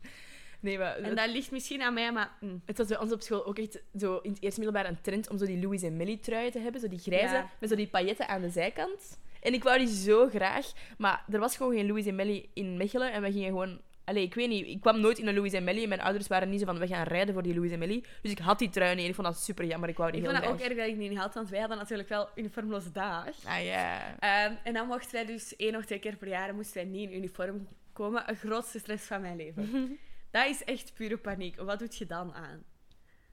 Nee, 0.60 0.78
maar 0.78 0.96
En 0.96 1.14
dat 1.14 1.30
ligt 1.30 1.50
misschien 1.50 1.82
aan 1.82 1.94
mij, 1.94 2.12
maar... 2.12 2.36
mm. 2.40 2.62
het 2.64 2.78
was 2.78 2.86
bij 2.86 2.98
ons 2.98 3.12
op 3.12 3.20
school 3.20 3.46
ook 3.46 3.58
echt 3.58 3.82
zo 3.98 4.16
in 4.16 4.30
het 4.30 4.42
eerste 4.42 4.60
middelbaar 4.60 4.90
een 4.90 5.00
trend 5.00 5.28
om 5.30 5.38
zo 5.38 5.46
die 5.46 5.60
Louis 5.62 5.82
en 5.82 5.96
Melly 5.96 6.16
truien 6.16 6.50
te 6.52 6.58
hebben. 6.58 6.80
Zo 6.80 6.88
die 6.88 6.98
grijze, 6.98 7.34
Ja. 7.34 7.50
met 7.60 7.68
zo 7.70 7.76
die 7.76 7.88
pailletten 7.88 8.28
aan 8.28 8.40
de 8.40 8.50
zijkant. 8.50 9.20
En 9.40 9.52
ik 9.52 9.62
wou 9.62 9.78
die 9.78 9.88
zo 9.88 10.28
graag. 10.28 10.72
Maar 10.98 11.24
er 11.30 11.38
was 11.38 11.56
gewoon 11.56 11.74
geen 11.74 11.86
Louis 11.86 12.06
en 12.06 12.14
Melly 12.14 12.48
in 12.54 12.76
Mechelen. 12.76 13.12
En 13.12 13.22
we 13.22 13.32
gingen 13.32 13.48
gewoon... 13.48 13.80
Allee, 14.04 14.22
ik 14.22 14.34
weet 14.34 14.48
niet. 14.48 14.66
Ik 14.66 14.80
kwam 14.80 15.00
nooit 15.00 15.18
in 15.18 15.26
een 15.26 15.34
Louis 15.34 15.52
en 15.52 15.64
Melly. 15.64 15.86
Mijn 15.86 16.00
ouders 16.00 16.26
waren 16.26 16.50
niet 16.50 16.60
zo 16.60 16.66
van, 16.66 16.78
we 16.78 16.86
gaan 16.86 17.04
rijden 17.04 17.34
voor 17.34 17.42
die 17.42 17.54
Louis 17.54 17.70
en 17.70 17.78
Melly. 17.78 18.04
Dus 18.22 18.30
ik 18.30 18.38
had 18.38 18.58
die 18.58 18.70
trui 18.70 18.94
niet. 18.94 19.02
En 19.04 19.08
ik 19.08 19.14
vond 19.14 19.26
dat 19.26 19.38
super 19.38 19.64
jammer. 19.64 19.88
Ik 19.88 19.96
wou 19.96 20.10
die 20.10 20.20
Ik 20.20 20.26
heel 20.26 20.34
vond 20.34 20.44
het 20.44 20.54
ook 20.54 20.68
erg 20.68 20.78
dat 20.78 20.86
ik 20.86 20.98
die 20.98 21.08
niet 21.08 21.18
had, 21.18 21.34
want 21.34 21.48
wij 21.48 21.60
hadden 21.60 21.78
natuurlijk 21.78 22.08
wel 22.08 22.28
uniformloze 22.34 22.92
dag. 22.92 23.26
Ah 23.44 23.64
ja. 23.64 24.18
Ehm, 24.18 24.54
en 24.62 24.74
dan 24.74 24.86
mochten 24.86 25.12
wij 25.12 25.26
dus 25.26 25.56
één 25.56 25.76
of 25.76 25.84
twee 25.84 25.98
keer 25.98 26.16
per 26.16 26.28
jaar 26.28 26.54
moesten 26.54 26.74
wij 26.74 26.84
niet 26.84 27.10
in 27.10 27.16
uniform 27.16 27.68
komen. 27.92 28.28
Een 28.28 28.36
grootste 28.36 28.78
stress 28.78 29.06
van 29.06 29.20
mijn 29.20 29.36
leven. 29.36 29.98
dat 30.30 30.46
is 30.46 30.64
echt 30.64 30.94
pure 30.94 31.16
paniek. 31.16 31.56
Wat 31.56 31.78
doet 31.78 31.96
je 31.96 32.06
dan 32.06 32.34
aan? 32.34 32.64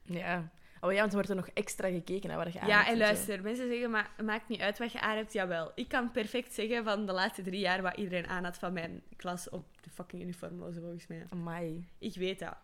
Ja. 0.02 0.50
Oh 0.80 0.92
ja, 0.92 0.98
want 0.98 1.08
er 1.08 1.14
wordt 1.14 1.28
er 1.28 1.36
nog 1.36 1.48
extra 1.48 1.88
gekeken 1.88 2.28
naar 2.28 2.44
wat 2.44 2.52
je 2.52 2.60
aan 2.60 2.68
ja, 2.68 2.86
en 2.86 2.92
zo. 2.92 2.98
luister, 2.98 3.42
mensen 3.42 3.68
zeggen, 3.68 3.90
maar 3.90 4.10
het 4.16 4.26
maakt 4.26 4.48
niet 4.48 4.60
uit 4.60 4.78
wat 4.78 4.92
je 4.92 5.00
aan 5.00 5.16
hebt. 5.16 5.32
Jawel, 5.32 5.72
ik 5.74 5.88
kan 5.88 6.10
perfect 6.10 6.54
zeggen 6.54 6.84
van 6.84 7.06
de 7.06 7.12
laatste 7.12 7.42
drie 7.42 7.60
jaar 7.60 7.82
wat 7.82 7.96
iedereen 7.96 8.26
aan 8.26 8.44
had 8.44 8.58
van 8.58 8.72
mijn 8.72 9.02
klas 9.16 9.48
op 9.48 9.64
de 9.80 9.90
fucking 9.90 10.22
uniformloze, 10.22 10.80
volgens 10.80 11.06
mij. 11.06 11.26
Amai. 11.30 11.88
Ik 11.98 12.14
weet 12.14 12.38
dat. 12.38 12.56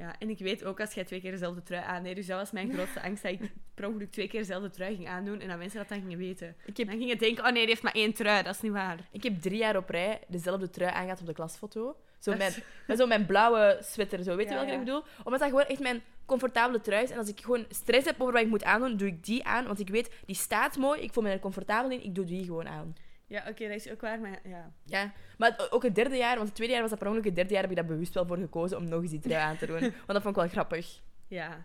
Ja, 0.00 0.14
en 0.18 0.30
ik 0.30 0.38
weet 0.38 0.64
ook 0.64 0.80
als 0.80 0.94
jij 0.94 1.04
twee 1.04 1.20
keer 1.20 1.30
dezelfde 1.30 1.62
trui 1.62 1.84
aandeed. 1.84 2.16
Dus 2.16 2.26
dat 2.26 2.38
was 2.38 2.50
mijn 2.50 2.72
grootste 2.72 3.02
angst, 3.06 3.22
dat 3.22 3.32
ik 3.32 3.40
per 3.74 3.86
ongeluk 3.86 4.10
twee 4.10 4.28
keer 4.28 4.40
dezelfde 4.40 4.70
trui 4.70 4.94
ging 4.94 5.08
aandoen 5.08 5.40
en 5.40 5.48
dat 5.48 5.58
mensen 5.58 5.78
dat 5.78 5.88
dan 5.88 6.00
gingen 6.00 6.18
weten. 6.18 6.56
Ik 6.64 6.76
heb, 6.76 6.86
Dan 6.88 6.98
gingen 6.98 7.18
denken, 7.18 7.44
oh 7.44 7.50
nee, 7.50 7.60
die 7.60 7.68
heeft 7.68 7.82
maar 7.82 7.94
één 7.94 8.12
trui. 8.12 8.42
Dat 8.42 8.54
is 8.54 8.60
niet 8.60 8.72
waar. 8.72 8.98
ik 9.12 9.22
heb 9.22 9.40
drie 9.40 9.58
jaar 9.58 9.76
op 9.76 9.88
rij 9.88 10.20
dezelfde 10.28 10.70
trui 10.70 10.92
aangehad 10.92 11.20
op 11.20 11.26
de 11.26 11.32
klasfoto. 11.32 11.96
Zo 12.18 12.30
Dat 12.30 12.38
met, 12.38 12.48
is- 12.56 12.62
met 12.86 12.98
zo 12.98 13.06
mijn 13.06 13.26
blauwe 13.26 13.78
sweater, 13.82 14.22
zo. 14.22 14.36
Weet 14.36 14.48
je 14.48 14.54
welke 14.54 14.68
ja. 14.68 14.72
ik 14.78 14.84
bedoel? 14.84 15.02
Omdat 15.24 15.40
dat 15.40 15.48
gewoon 15.48 15.64
echt 15.64 15.80
mijn 15.80 16.02
comfortabele 16.26 16.80
trui 16.80 17.02
is. 17.02 17.10
En 17.10 17.18
als 17.18 17.28
ik 17.28 17.40
gewoon 17.40 17.64
stress 17.68 18.06
heb 18.06 18.20
over 18.20 18.32
wat 18.32 18.42
ik 18.42 18.48
moet 18.48 18.64
aandoen, 18.64 18.96
doe 18.96 19.08
ik 19.08 19.24
die 19.24 19.44
aan. 19.44 19.66
Want 19.66 19.80
ik 19.80 19.88
weet, 19.88 20.10
die 20.26 20.36
staat 20.36 20.76
mooi, 20.76 21.00
ik 21.00 21.12
voel 21.12 21.22
me 21.22 21.30
er 21.30 21.38
comfortabel 21.38 21.90
in, 21.90 22.04
ik 22.04 22.14
doe 22.14 22.24
die 22.24 22.44
gewoon 22.44 22.68
aan. 22.68 22.94
Ja, 23.30 23.44
oké, 23.48 23.68
dat 23.68 23.76
is 23.76 23.90
ook 23.90 24.00
waar, 24.00 24.20
maar 24.20 24.40
ja. 24.44 24.72
Ja, 24.84 25.12
maar 25.38 25.66
ook 25.70 25.82
het 25.82 25.94
derde 25.94 26.16
jaar, 26.16 26.34
want 26.34 26.46
het 26.46 26.54
tweede 26.54 26.72
jaar 26.72 26.82
was 26.82 26.90
dat 26.90 26.98
per 26.98 27.08
ongeluk, 27.08 27.26
het 27.26 27.34
derde 27.34 27.52
jaar 27.52 27.62
heb 27.62 27.70
ik 27.70 27.76
daar 27.76 27.86
bewust 27.86 28.14
wel 28.14 28.26
voor 28.26 28.36
gekozen 28.36 28.76
om 28.78 28.88
nog 28.88 29.02
eens 29.02 29.10
die 29.10 29.20
trui 29.20 29.40
aan 29.42 29.56
te 29.56 29.66
doen. 29.66 29.80
Want 30.06 30.06
dat 30.06 30.22
vond 30.22 30.36
ik 30.36 30.42
wel 30.42 30.50
grappig. 30.50 31.00
Ja. 31.26 31.64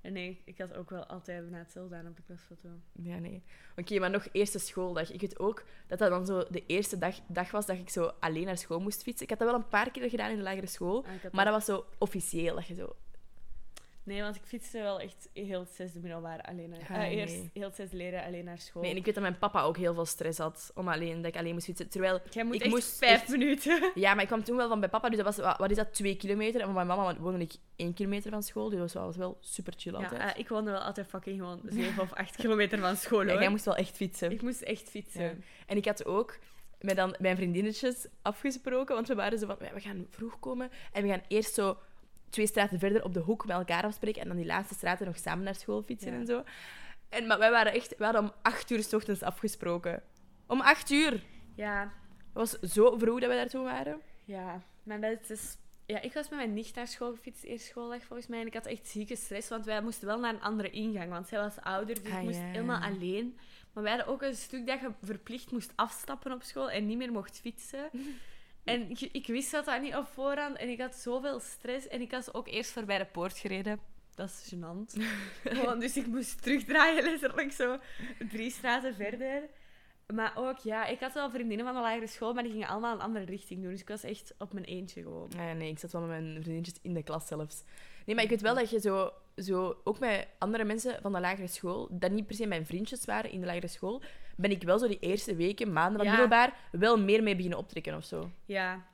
En 0.00 0.12
nee, 0.12 0.42
ik 0.44 0.58
had 0.58 0.74
ook 0.74 0.90
wel 0.90 1.06
altijd 1.06 1.42
bijna 1.42 1.58
hetzelfde 1.58 1.96
aan 1.96 2.06
op 2.06 2.16
de 2.16 2.22
klasfoto. 2.22 2.68
Ja, 2.92 3.18
nee. 3.18 3.42
Oké, 3.76 3.98
maar 3.98 4.10
nog 4.10 4.26
eerste 4.32 4.58
schooldag. 4.58 5.12
Ik 5.12 5.20
weet 5.20 5.38
ook 5.38 5.64
dat 5.86 5.98
dat 5.98 6.10
dan 6.10 6.26
zo 6.26 6.44
de 6.50 6.66
eerste 6.66 6.98
dag, 6.98 7.16
dag 7.26 7.50
was 7.50 7.66
dat 7.66 7.78
ik 7.78 7.90
zo 7.90 8.12
alleen 8.20 8.44
naar 8.44 8.58
school 8.58 8.80
moest 8.80 9.02
fietsen. 9.02 9.22
Ik 9.24 9.30
had 9.30 9.38
dat 9.38 9.48
wel 9.50 9.58
een 9.58 9.68
paar 9.68 9.90
keer 9.90 10.10
gedaan 10.10 10.30
in 10.30 10.36
de 10.36 10.42
lagere 10.42 10.66
school, 10.66 11.04
Ah, 11.04 11.32
maar 11.32 11.44
dat 11.44 11.54
was 11.54 11.64
zo 11.64 11.84
officieel. 11.98 12.54
Dat 12.54 12.66
je 12.66 12.74
zo... 12.74 12.96
Nee, 14.04 14.22
want 14.22 14.36
ik 14.36 14.42
fietste 14.44 14.78
wel 14.82 15.00
echt 15.00 15.28
heel 15.32 15.60
het 15.60 15.70
zesde 15.70 16.00
middelbaar 16.00 16.40
alleen 16.42 16.68
naar... 16.70 16.80
Ah, 16.90 16.96
eh, 16.96 17.10
eerst 17.10 17.36
heel 17.52 17.62
het 17.66 17.74
zesde 17.74 17.96
leren 17.96 18.24
alleen 18.24 18.44
naar 18.44 18.58
school. 18.58 18.82
Nee, 18.82 18.90
en 18.90 18.96
ik 18.96 19.04
weet 19.04 19.14
dat 19.14 19.22
mijn 19.22 19.38
papa 19.38 19.62
ook 19.62 19.76
heel 19.76 19.94
veel 19.94 20.04
stress 20.04 20.38
had 20.38 20.70
om 20.74 20.88
alleen, 20.88 21.16
dat 21.22 21.34
ik 21.34 21.36
alleen 21.40 21.52
moest 21.52 21.64
fietsen. 21.64 21.88
Terwijl, 21.88 22.20
Jij 22.30 22.44
moet 22.44 22.54
ik 22.54 22.60
echt 22.60 22.70
moest 22.70 22.98
vijf 22.98 23.20
echt- 23.20 23.28
minuten. 23.28 23.90
ja, 23.94 24.12
maar 24.14 24.22
ik 24.22 24.28
kwam 24.28 24.44
toen 24.44 24.56
wel 24.56 24.68
van 24.68 24.80
bij 24.80 24.88
papa, 24.88 25.08
dus 25.08 25.16
dat 25.22 25.36
was, 25.36 25.56
wat, 25.58 25.70
is 25.70 25.76
dat, 25.76 25.94
twee 25.94 26.16
kilometer? 26.16 26.60
En 26.60 26.66
van 26.66 26.74
mijn 26.74 26.86
mama 26.86 27.16
woonde 27.18 27.40
ik 27.44 27.52
één 27.76 27.94
kilometer 27.94 28.30
van 28.30 28.42
school, 28.42 28.68
dus 28.68 28.92
dat 28.92 29.04
was 29.04 29.16
wel, 29.16 29.38
super 29.40 29.72
chill 29.76 29.92
Ja, 29.92 29.98
altijd. 29.98 30.20
eh, 30.34 30.40
ik 30.40 30.48
woonde 30.48 30.70
wel 30.70 30.80
altijd 30.80 31.06
fucking 31.06 31.38
gewoon 31.38 31.60
zeven 31.68 32.02
of 32.02 32.12
acht 32.12 32.36
kilometer 32.36 32.78
van 32.78 32.96
school, 32.96 33.22
Ja, 33.22 33.30
hoor. 33.32 33.40
jij 33.40 33.50
moest 33.50 33.64
wel 33.64 33.76
echt 33.76 33.96
fietsen. 33.96 34.30
Ik 34.30 34.42
moest 34.42 34.60
echt 34.60 34.88
fietsen. 34.90 35.22
Ja. 35.22 35.32
En 35.66 35.76
ik 35.76 35.84
had 35.84 36.04
ook 36.04 36.38
met 36.80 36.96
dan 36.96 37.14
mijn 37.18 37.36
vriendinnetjes 37.36 38.06
afgesproken, 38.22 38.94
want 38.94 39.08
we 39.08 39.14
waren 39.14 39.38
zo 39.38 39.46
van, 39.46 39.56
"Ja, 39.60 39.74
we 39.74 39.80
gaan 39.80 40.06
vroeg 40.10 40.38
komen 40.38 40.70
en 40.92 41.02
we 41.02 41.08
gaan 41.08 41.22
eerst 41.28 41.54
zo 41.54 41.78
twee 42.32 42.46
straten 42.46 42.78
verder 42.78 43.04
op 43.04 43.14
de 43.14 43.20
hoek 43.20 43.46
met 43.46 43.56
elkaar 43.56 43.84
afspreken 43.84 44.22
en 44.22 44.28
dan 44.28 44.36
die 44.36 44.46
laatste 44.46 44.74
straten 44.74 45.06
nog 45.06 45.16
samen 45.18 45.44
naar 45.44 45.54
school 45.54 45.82
fietsen 45.82 46.12
Ja. 46.12 46.18
en 46.18 46.26
zo. 46.26 46.42
En, 47.08 47.26
maar 47.26 47.38
wij 47.38 47.50
waren 47.50 47.72
echt, 47.72 47.96
we 47.98 48.04
hadden 48.04 48.22
om 48.22 48.32
acht 48.42 48.70
uur 48.70 48.82
s 48.82 48.92
ochtends 48.92 49.22
afgesproken. 49.22 50.02
Om 50.46 50.60
acht 50.60 50.90
uur! 50.90 51.22
Ja, 51.54 51.80
Het 51.82 52.32
was 52.32 52.50
zo 52.60 52.98
vroeg 52.98 53.20
dat 53.20 53.28
we 53.28 53.34
daartoe 53.36 53.62
waren. 53.64 54.00
ja. 54.24 54.62
Maar 54.82 55.00
dat 55.00 55.30
is... 55.30 55.56
Ja, 55.86 56.00
ik 56.00 56.12
was 56.12 56.28
met 56.28 56.38
mijn 56.38 56.52
nicht 56.54 56.74
naar 56.74 56.86
school 56.86 57.10
gefietst, 57.14 57.44
eerst 57.44 57.66
schooldag 57.66 58.02
volgens 58.04 58.28
mij. 58.28 58.40
En 58.40 58.46
ik 58.46 58.54
had 58.54 58.66
echt 58.66 58.88
zieke 58.88 59.16
stress, 59.16 59.48
want 59.48 59.64
wij 59.64 59.82
moesten 59.82 60.06
wel 60.06 60.18
naar 60.20 60.34
een 60.34 60.40
andere 60.40 60.70
ingang. 60.70 61.10
Want 61.10 61.28
zij 61.28 61.38
was 61.38 61.60
ouder, 61.60 62.02
dus 62.02 62.12
Ah, 62.12 62.18
ik 62.18 62.24
moest 62.24 62.38
ja. 62.38 62.44
helemaal 62.44 62.80
alleen. 62.82 63.38
Maar 63.72 63.82
wij 63.82 63.92
hadden 63.96 64.12
ook 64.14 64.22
een 64.22 64.34
stuk 64.34 64.66
dat 64.66 64.80
je 64.80 64.90
verplicht 65.02 65.50
moest 65.52 65.72
afstappen 65.74 66.32
op 66.32 66.42
school 66.42 66.70
en 66.70 66.86
niet 66.86 66.96
meer 66.98 67.12
mocht 67.12 67.40
fietsen. 67.40 67.90
En 68.64 68.90
ik, 68.90 69.00
ik 69.00 69.26
wist 69.26 69.50
dat, 69.50 69.64
dat 69.64 69.80
niet 69.80 69.94
op 69.94 70.06
voorhand. 70.06 70.56
En 70.56 70.68
ik 70.68 70.80
had 70.80 70.94
zoveel 70.94 71.40
stress. 71.40 71.88
En 71.88 72.00
ik 72.00 72.10
was 72.10 72.34
ook 72.34 72.48
eerst 72.48 72.70
voorbij 72.70 72.98
de 72.98 73.04
poort 73.04 73.38
gereden. 73.38 73.80
Dat 74.14 74.28
is 74.28 74.54
gênant. 74.54 75.02
Gewoon, 75.56 75.80
dus 75.80 75.96
ik 75.96 76.06
moest 76.06 76.42
terugdraaien, 76.42 77.02
letterlijk 77.02 77.52
zo 77.52 77.78
drie 78.30 78.50
straten 78.50 78.94
verder. 78.94 79.48
Maar 80.14 80.32
ook, 80.36 80.58
ja, 80.58 80.86
ik 80.86 81.00
had 81.00 81.12
wel 81.12 81.30
vriendinnen 81.30 81.66
van 81.66 81.74
de 81.74 81.80
lagere 81.80 82.06
school, 82.06 82.34
maar 82.34 82.42
die 82.42 82.52
gingen 82.52 82.68
allemaal 82.68 82.94
een 82.94 83.00
andere 83.00 83.24
richting 83.24 83.62
doen. 83.62 83.70
Dus 83.70 83.80
ik 83.80 83.88
was 83.88 84.02
echt 84.02 84.34
op 84.38 84.52
mijn 84.52 84.64
eentje 84.64 85.02
gewoon. 85.02 85.30
Ah, 85.38 85.52
nee, 85.52 85.70
ik 85.70 85.78
zat 85.78 85.92
wel 85.92 86.00
met 86.00 86.10
mijn 86.10 86.32
vriendinnetjes 86.32 86.78
in 86.82 86.94
de 86.94 87.02
klas 87.02 87.26
zelfs. 87.26 87.62
Nee, 88.06 88.14
maar 88.14 88.24
ik 88.24 88.30
weet 88.30 88.40
wel 88.40 88.54
dat 88.54 88.70
je 88.70 88.80
zo, 88.80 89.12
zo, 89.36 89.80
ook 89.84 89.98
met 89.98 90.26
andere 90.38 90.64
mensen 90.64 90.98
van 91.02 91.12
de 91.12 91.20
lagere 91.20 91.46
school, 91.46 91.88
dat 91.90 92.10
niet 92.10 92.26
per 92.26 92.36
se 92.36 92.46
mijn 92.46 92.66
vriendjes 92.66 93.04
waren 93.04 93.30
in 93.30 93.40
de 93.40 93.46
lagere 93.46 93.68
school, 93.68 94.02
ben 94.36 94.50
ik 94.50 94.62
wel 94.62 94.78
zo 94.78 94.88
die 94.88 94.98
eerste 94.98 95.34
weken, 95.36 95.72
maanden 95.72 95.96
van 95.96 96.04
Ja. 96.04 96.10
middelbaar, 96.10 96.56
wel 96.72 96.98
meer 97.00 97.22
mee 97.22 97.34
beginnen 97.34 97.58
optrekken 97.58 97.96
of 97.96 98.04
zo. 98.04 98.30
Ja. 98.44 98.86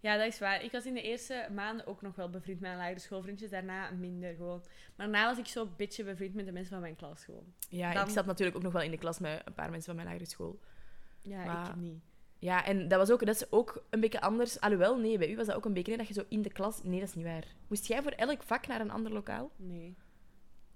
ja, 0.00 0.16
dat 0.16 0.26
is 0.26 0.38
waar. 0.38 0.62
Ik 0.64 0.72
was 0.72 0.86
in 0.86 0.94
de 0.94 1.02
eerste 1.02 1.48
maanden 1.54 1.86
ook 1.86 2.02
nog 2.02 2.14
wel 2.16 2.30
bevriend 2.30 2.60
met 2.60 2.68
mijn 2.70 2.82
lagere 2.82 3.00
schoolvriendjes. 3.00 3.50
Daarna 3.50 3.90
minder 3.90 4.34
gewoon. 4.34 4.62
Maar 4.96 5.06
daarna 5.10 5.26
was 5.28 5.38
ik 5.38 5.46
zo 5.46 5.62
een 5.62 5.72
beetje 5.76 6.04
bevriend 6.04 6.34
met 6.34 6.46
de 6.46 6.52
mensen 6.52 6.72
van 6.72 6.80
mijn 6.80 6.96
klas 6.96 7.24
gewoon. 7.24 7.44
Ja, 7.68 7.92
Dan- 7.92 8.04
ik 8.06 8.10
zat 8.12 8.26
natuurlijk 8.26 8.56
ook 8.56 8.62
nog 8.62 8.72
wel 8.72 8.82
in 8.82 8.90
de 8.90 8.98
klas 8.98 9.18
met 9.18 9.42
een 9.44 9.54
paar 9.54 9.70
mensen 9.70 9.86
van 9.86 9.94
mijn 9.96 10.06
lagere 10.08 10.30
school. 10.30 10.60
Ja, 11.22 11.44
Maar- 11.44 11.68
ik 11.68 11.76
niet. 11.76 12.02
Ja, 12.44 12.64
en 12.64 12.88
dat 12.88 12.98
was 12.98 13.10
ook, 13.10 13.26
dat 13.26 13.34
is 13.34 13.52
ook 13.52 13.82
een 13.90 14.00
beetje 14.00 14.20
anders. 14.20 14.60
Alhoewel, 14.60 14.96
nee, 14.96 15.18
bij 15.18 15.30
u 15.30 15.36
was 15.36 15.46
dat 15.46 15.56
ook 15.56 15.64
een 15.64 15.72
beetje 15.72 15.96
nee, 15.96 16.06
dat 16.06 16.08
je 16.08 16.20
zo 16.20 16.26
in 16.28 16.42
de 16.42 16.52
klas... 16.52 16.80
Nee, 16.82 17.00
dat 17.00 17.08
is 17.08 17.14
niet 17.14 17.24
waar. 17.24 17.44
Moest 17.68 17.86
jij 17.86 18.02
voor 18.02 18.10
elk 18.10 18.42
vak 18.42 18.66
naar 18.66 18.80
een 18.80 18.90
ander 18.90 19.12
lokaal? 19.12 19.50
Nee. 19.56 19.94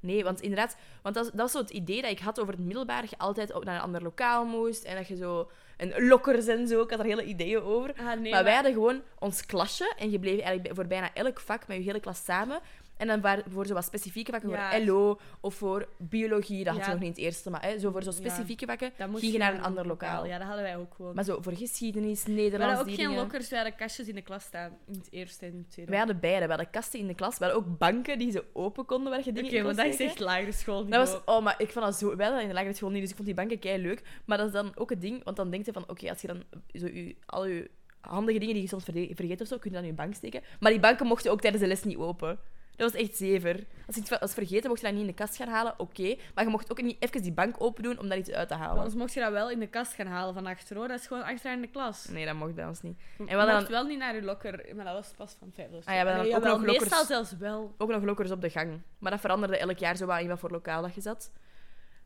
Nee, 0.01 0.25
want 0.25 0.41
inderdaad, 0.41 0.77
want 1.03 1.15
dat, 1.15 1.25
dat 1.25 1.35
was 1.35 1.53
zo 1.53 1.59
het 1.59 1.71
idee 1.71 2.03
dat 2.03 2.11
ik 2.11 2.19
had 2.19 2.41
over 2.41 2.55
het 2.55 2.63
middelbaar, 2.63 3.01
dat 3.01 3.11
je 3.11 3.19
altijd 3.19 3.53
op 3.53 3.65
naar 3.65 3.75
een 3.75 3.81
ander 3.81 4.03
lokaal 4.03 4.45
moest 4.45 4.85
en 4.85 4.97
dat 4.97 5.09
je 5.09 5.17
zo... 5.17 5.51
En 5.77 6.07
lokkers 6.07 6.47
en 6.47 6.69
zo, 6.69 6.83
ik 6.83 6.91
had 6.91 6.99
er 6.99 7.05
hele 7.05 7.25
ideeën 7.25 7.63
over. 7.63 7.95
Ah, 7.97 8.21
nee 8.21 8.33
maar 8.33 8.45
wij 8.45 8.55
hadden 8.55 8.73
gewoon 8.73 9.03
ons 9.19 9.47
klasje 9.47 9.95
en 9.99 10.11
je 10.11 10.19
bleef 10.19 10.41
eigenlijk 10.41 10.75
voor 10.75 10.87
bijna 10.87 11.15
elk 11.15 11.41
vak 11.41 11.67
met 11.67 11.77
je 11.77 11.83
hele 11.83 12.01
klas 12.01 12.25
samen. 12.25 12.61
En 12.99 13.07
dan 13.07 13.21
waar- 13.21 13.43
voor 13.49 13.67
zo 13.67 13.75
wat 13.75 13.85
specifieke 13.85 14.31
vakken, 14.31 14.51
Ja. 14.51 14.71
voor 14.71 14.81
LO 14.81 15.19
of 15.41 15.55
voor 15.55 15.89
biologie, 15.99 16.65
dat 16.65 16.75
had 16.75 16.85
je 16.85 16.91
nog 16.91 17.01
niet 17.01 17.09
in 17.09 17.15
het 17.25 17.33
eerste, 17.35 17.51
maar 17.51 17.63
hè, 17.63 17.79
zo 17.79 17.91
voor 17.91 18.03
zo 18.03 18.11
specifieke 18.11 18.67
vakken 18.67 18.93
ging 18.97 19.33
je 19.33 19.39
naar 19.39 19.55
een 19.55 19.63
ander 19.63 19.87
lokaal. 19.87 20.27
Ja, 20.27 20.39
dat 20.39 20.47
hadden 20.47 20.65
wij 20.65 20.77
ook 20.77 20.95
gewoon. 20.95 21.15
Maar 21.15 21.25
zo 21.25 21.39
voor 21.41 21.53
geschiedenis, 21.53 22.23
we 22.25 22.31
Nederlands, 22.31 22.75
hadden 22.75 22.93
ook 22.93 22.99
geen 22.99 23.09
dingen. 23.09 23.21
lokkers, 23.23 23.49
we 23.49 23.55
hadden 23.57 23.75
kastjes 23.77 24.09
in 24.09 24.15
de 24.15 24.23
klas 24.23 24.45
staan. 24.45 24.77
In 24.87 24.95
het 24.95 25.09
eerste 25.11 25.47
en 25.47 25.53
in 25.53 25.59
het 25.59 25.71
tweede. 25.71 25.91
Wij 25.91 26.01
hadden 26.01 26.21
beide. 26.21 26.43
We 26.45 26.49
hadden 26.53 26.71
kasten 26.71 26.99
in 26.99 27.07
de 27.07 27.15
klas. 27.15 27.39
We 27.39 27.45
hadden 27.45 27.63
ook 27.63 27.79
banken 27.79 28.19
die 28.19 28.31
ze 28.31 28.45
open 28.53 28.85
konden 28.85 29.11
waar 29.13 29.25
je 29.25 29.33
dingen 29.33 29.53
Oké, 29.53 29.63
want 29.63 29.77
dat 29.77 29.87
is 29.87 30.01
echt 30.01 30.19
lagere 30.19 30.53
school. 30.53 30.87
Dat 30.87 31.09
was, 31.11 31.21
oh, 31.25 31.43
maar 31.43 31.55
ik 31.59 31.71
vond 31.71 31.85
dat 31.85 31.95
zo... 31.97 32.17
Wij 32.17 32.25
hadden 32.27 32.43
in 32.43 32.49
de 32.49 32.55
lagere 32.55 32.73
school 32.75 32.91
niet, 32.91 33.01
dus 33.01 33.11
ik 33.11 33.17
vond 33.17 33.27
die 33.29 33.37
banken 33.37 33.59
kei 33.59 33.83
leuk. 33.83 34.03
Maar 34.25 34.39
dat 34.39 34.47
is 34.47 34.53
dan 34.53 34.73
ook 34.75 34.91
het 34.91 35.01
ding, 35.01 35.25
want 35.25 35.37
dan 35.37 35.51
denk 35.51 35.65
je 35.65 35.73
van, 35.73 35.89
oké, 35.89 36.09
als 36.09 36.21
je 36.21 36.27
dan 36.27 36.43
zo 36.73 36.87
je, 36.87 37.17
al 37.27 37.47
je 37.47 37.71
handige 38.01 38.39
dingen 38.39 38.55
die 38.55 38.63
je 38.63 38.69
soms 38.69 38.85
vergeet 38.85 39.41
of 39.41 39.47
zo, 39.47 39.59
kun 39.59 39.71
je 39.71 39.77
dan 39.77 39.85
in 39.85 39.91
je 39.91 39.95
bank 39.97 40.15
steken. 40.15 40.43
Maar 40.61 40.71
die 40.71 40.81
banken 40.81 41.07
mochten 41.07 41.31
ook 41.31 41.41
tijdens 41.41 41.63
de 41.63 41.69
les 41.69 41.85
niet 41.85 41.97
open. 41.97 42.39
Dat 42.79 42.93
was 42.93 43.01
echt 43.01 43.17
zever. 43.17 43.67
Als 43.87 43.95
je 43.97 44.01
iets 44.01 44.11
was 44.19 44.35
vergeten, 44.35 44.69
mocht 44.69 44.81
je 44.81 44.87
dat 44.87 44.95
niet 44.95 45.05
in 45.05 45.09
de 45.09 45.15
kast 45.15 45.37
gaan 45.37 45.49
halen, 45.49 45.75
oké. 45.79 46.17
Maar 46.35 46.45
je 46.45 46.51
mocht 46.51 46.71
ook 46.71 46.83
niet 46.83 46.97
even 47.03 47.23
die 47.23 47.33
bank 47.33 47.61
open 47.63 47.83
doen 47.83 47.99
om 47.99 48.09
daar 48.09 48.19
iets 48.19 48.31
uit 48.31 48.49
te 48.49 48.55
Bij 48.57 48.67
halen. 48.67 48.85
ons 48.85 48.95
mocht 48.95 49.13
je 49.15 49.21
dat 49.21 49.33
wel 49.33 49.51
in 49.51 49.59
de 49.59 49.67
kast 49.67 49.93
gaan 49.93 50.07
halen 50.07 50.35
van 50.35 50.47
achter 50.47 50.77
hoor. 50.77 50.89
Dat 50.89 51.01
is 51.01 51.07
gewoon 51.07 51.23
achteraan 51.23 51.57
in 51.57 51.63
de 51.63 51.69
klas. 51.69 52.05
Nee, 52.09 52.27
dat 52.27 52.35
mocht 52.35 52.55
bij 52.55 52.67
ons 52.67 52.83
niet. 52.83 52.99
En 53.19 53.27
we 53.27 53.35
hadden 53.35 53.55
mocht 53.55 53.69
wel 53.69 53.85
niet 53.85 53.99
naar 53.99 54.15
je 54.15 54.23
lokker, 54.23 54.77
maar 54.77 54.85
dat 54.85 54.95
was 54.95 55.13
pas 55.17 55.37
van 55.39 55.51
vijf 55.55 55.71
of 55.73 55.83
zo. 55.83 55.91
Ah 55.91 55.97
ja, 55.97 56.05
we 56.05 56.11
hadden 56.11 56.35
ook 56.37 56.43
nog 56.43 56.53
lokkers. 56.67 56.79
Meestal 56.79 57.05
zelfs 57.05 57.37
wel. 57.37 57.75
Ook 57.79 57.89
nog 57.91 58.03
lokkers 58.03 58.31
op 58.31 58.41
de 58.41 58.51
gang. 58.51 58.81
Maar 58.99 59.11
dat 59.11 59.21
veranderde 59.21 59.57
elk 59.59 59.79
jaar 59.79 59.97
zo 59.97 60.07
wat 60.07 60.21
in 60.21 60.29
wat 60.29 60.39
voor 60.39 60.51
lokaal 60.51 60.83
dat 60.83 60.95
je 60.95 61.01
zat. 61.01 61.33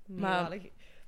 Maar- 0.07 0.49
maar... 0.49 0.59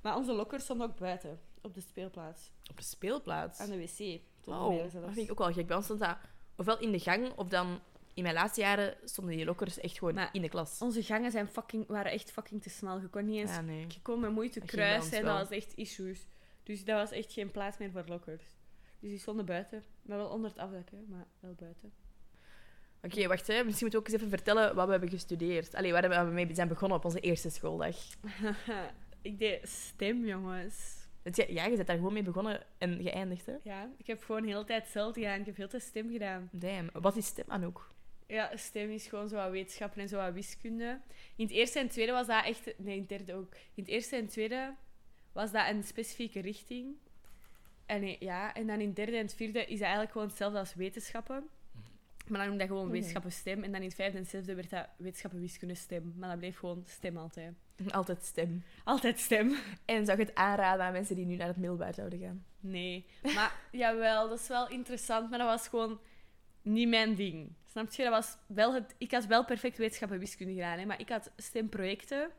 maar 0.03 0.17
onze 0.17 0.33
lokkers 0.33 0.63
stonden 0.63 0.87
ook 0.87 0.99
buiten, 0.99 1.41
op 1.63 1.75
de 1.75 1.81
speelplaats. 1.81 2.51
Op 2.71 2.77
de 2.77 2.85
speelplaats. 2.85 3.61
Aan 3.61 3.71
de 3.71 3.79
wc. 3.79 4.21
Tot 4.41 4.55
Oh, 4.55 4.83
dat 4.83 4.91
vind 5.13 5.17
ik 5.17 5.31
ook 5.31 5.39
wel 5.39 5.53
gek. 5.53 5.67
Bij 5.67 5.77
ons 5.77 5.85
stond 5.85 6.01
dat 6.01 6.17
ofwel 6.57 6.79
in 6.79 6.93
de 6.93 6.99
gang, 6.99 7.33
of 7.37 7.49
dan 7.49 7.81
in 8.15 8.23
mijn 8.23 8.35
laatste 8.35 8.61
jaren 8.61 8.97
stonden 9.05 9.37
die 9.37 9.45
lokkers 9.45 9.81
echt 9.81 9.99
gewoon 9.99 10.15
Maar 10.15 10.29
in 10.33 10.43
de 10.43 10.49
klas. 10.49 10.79
Onze 10.81 11.03
gangen 11.03 11.31
zijn 11.31 11.49
fucking, 11.49 11.87
waren 11.87 12.13
echt 12.13 12.33
fucking 12.33 12.63
te 12.63 12.71
smal. 12.71 13.01
Je 13.01 13.09
kon 13.09 13.25
niet 13.25 13.37
eens... 13.37 13.51
Ja, 13.51 13.61
nee. 13.61 13.85
Je 13.89 14.03
kon 14.03 14.21
met 14.21 14.31
moeite 14.31 14.61
Dat 14.61 14.69
kruisen 14.69 15.19
en 15.19 15.25
dat 15.25 15.39
was 15.39 15.59
echt 15.59 15.77
issues. 15.77 16.27
Dus 16.63 16.85
dat 16.85 16.97
was 16.97 17.11
echt 17.11 17.33
geen 17.33 17.51
plaats 17.51 17.79
meer 17.79 17.91
voor 17.91 18.05
lokkers. 18.07 18.43
Dus 19.01 19.11
die 19.11 19.19
stonden 19.19 19.47
buiten. 19.47 19.85
Maar 20.03 20.17
wel 20.17 20.29
onder 20.29 20.51
het 20.51 20.59
afdak, 20.59 20.91
hè, 20.91 20.99
maar 21.09 21.27
wel 21.41 21.55
buiten. 21.55 21.93
Oké, 23.03 23.27
wacht. 23.27 23.47
Hè. 23.47 23.65
Misschien 23.65 23.89
moeten 23.89 23.91
we 23.91 23.97
ook 23.97 24.07
eens 24.07 24.17
even 24.17 24.29
vertellen 24.29 24.75
wat 24.75 24.85
we 24.85 24.91
hebben 24.91 25.11
gestudeerd. 25.11 25.75
Allee, 25.75 25.93
waar 25.93 26.27
we 26.27 26.33
mee 26.33 26.55
zijn 26.55 26.69
begonnen 26.69 26.99
op 26.99 27.05
onze 27.05 27.21
eerste 27.21 27.51
schooldag. 27.51 27.97
ik 29.23 29.39
deed 29.39 29.69
stem, 29.69 30.25
jongens. 30.25 31.03
Ja, 31.33 31.65
je 31.65 31.77
bent 31.77 31.87
daar 31.87 31.97
gewoon 31.97 32.13
mee 32.13 32.23
begonnen 32.23 32.61
en 32.79 33.03
geëindigd, 33.03 33.47
hè? 33.47 33.55
Ja, 33.63 33.91
ik 33.97 34.07
heb 34.07 34.23
gewoon 34.23 34.43
de 34.43 34.49
hele 34.49 34.65
tijd 34.65 34.83
hetzelfde 34.83 35.21
gedaan. 35.21 35.41
Ik 35.41 35.47
heb 35.47 35.57
heel 35.57 35.65
de 35.65 35.71
tijd 35.71 35.83
stem 35.83 36.11
gedaan. 36.11 36.49
Damn. 36.53 36.89
Wat 36.93 37.17
is 37.17 37.27
stem, 37.27 37.45
Anouk? 37.49 37.94
Ja, 38.27 38.57
stem 38.57 38.91
is 38.91 39.07
gewoon 39.07 39.29
zo 39.29 39.37
wat 39.37 39.51
wetenschappen 39.51 40.01
en 40.03 40.09
zo 40.09 40.17
wat 40.17 40.33
wiskunde. 40.33 41.01
In 41.37 41.45
het 41.45 41.55
eerste 41.55 41.79
en 41.79 41.89
tweede 41.89 42.13
was 42.13 42.27
dat 42.27 42.45
echt... 42.45 42.79
Nee, 42.79 42.95
in 42.95 43.01
het 43.01 43.09
derde 43.09 43.35
ook. 43.35 43.55
In 43.55 43.83
het 43.83 43.89
eerste 43.89 44.17
en 44.17 44.27
tweede 44.27 44.75
was 45.33 45.53
dat 45.53 45.69
een 45.69 45.83
specifieke 45.83 46.41
richting. 46.41 46.95
En, 47.87 48.01
nee, 48.01 48.17
ja, 48.21 48.55
en 48.55 48.67
dan 48.67 48.81
in 48.81 48.87
het 48.87 48.97
derde 48.97 49.17
en 49.17 49.23
het 49.25 49.35
vierde 49.35 49.59
is 49.61 49.69
dat 49.69 49.81
eigenlijk 49.81 50.13
gewoon 50.13 50.27
hetzelfde 50.27 50.59
als 50.59 50.75
wetenschappen. 50.75 51.49
Maar 52.29 52.39
dan 52.39 52.47
noemde 52.49 52.59
dat 52.59 52.69
gewoon 52.69 52.85
Mhm. 52.85 52.93
wetenschappen 52.93 53.33
stem. 53.33 53.63
En 53.63 53.73
dan 53.73 53.81
in 53.81 53.87
het 53.87 53.95
vijfde 53.97 54.19
en 54.19 54.27
zesde 54.27 54.55
werd 54.55 54.71
dat 54.71 54.89
wetenschappen 54.97 55.41
wiskunde 55.41 55.75
stem. 55.75 56.15
Maar 56.17 56.29
dat 56.29 56.39
bleef 56.39 56.57
gewoon 56.59 56.83
stem 56.87 57.17
altijd. 57.17 57.55
Altijd 57.91 58.23
stem. 58.25 58.63
Altijd 58.85 59.19
stem. 59.19 59.57
En 59.85 60.05
zou 60.07 60.19
je 60.19 60.25
het 60.25 60.35
aanraden 60.35 60.85
aan 60.85 60.93
mensen 60.93 61.17
die 61.17 61.27
nu 61.27 61.37
naar 61.37 61.47
het 61.47 61.57
middelbaar 61.57 61.95
zouden 61.95 62.19
gaan? 62.19 62.45
Nee. 62.61 63.07
Maar 63.23 63.57
jawel, 63.73 64.29
dat 64.29 64.39
is 64.41 64.49
wel 64.49 64.69
interessant. 64.69 65.31
Maar 65.31 65.39
dat 65.39 65.49
was 65.49 65.69
gewoon 65.69 66.01
niet 66.63 66.89
mijn 66.89 67.15
ding. 67.15 67.53
Snap 67.75 67.93
je? 67.93 68.03
Dat 68.03 68.13
was 68.13 68.37
wel 68.47 68.75
het... 68.75 68.95
Ik 68.99 69.11
had 69.11 69.27
wel 69.27 69.45
perfect 69.45 69.79
wetenschappen 69.79 70.19
wiskunde 70.19 70.53
gedaan. 70.53 70.79
Hè, 70.79 70.85
maar 70.85 71.01
ik 71.01 71.09
had 71.09 71.31
stemprojecten. 71.37 72.31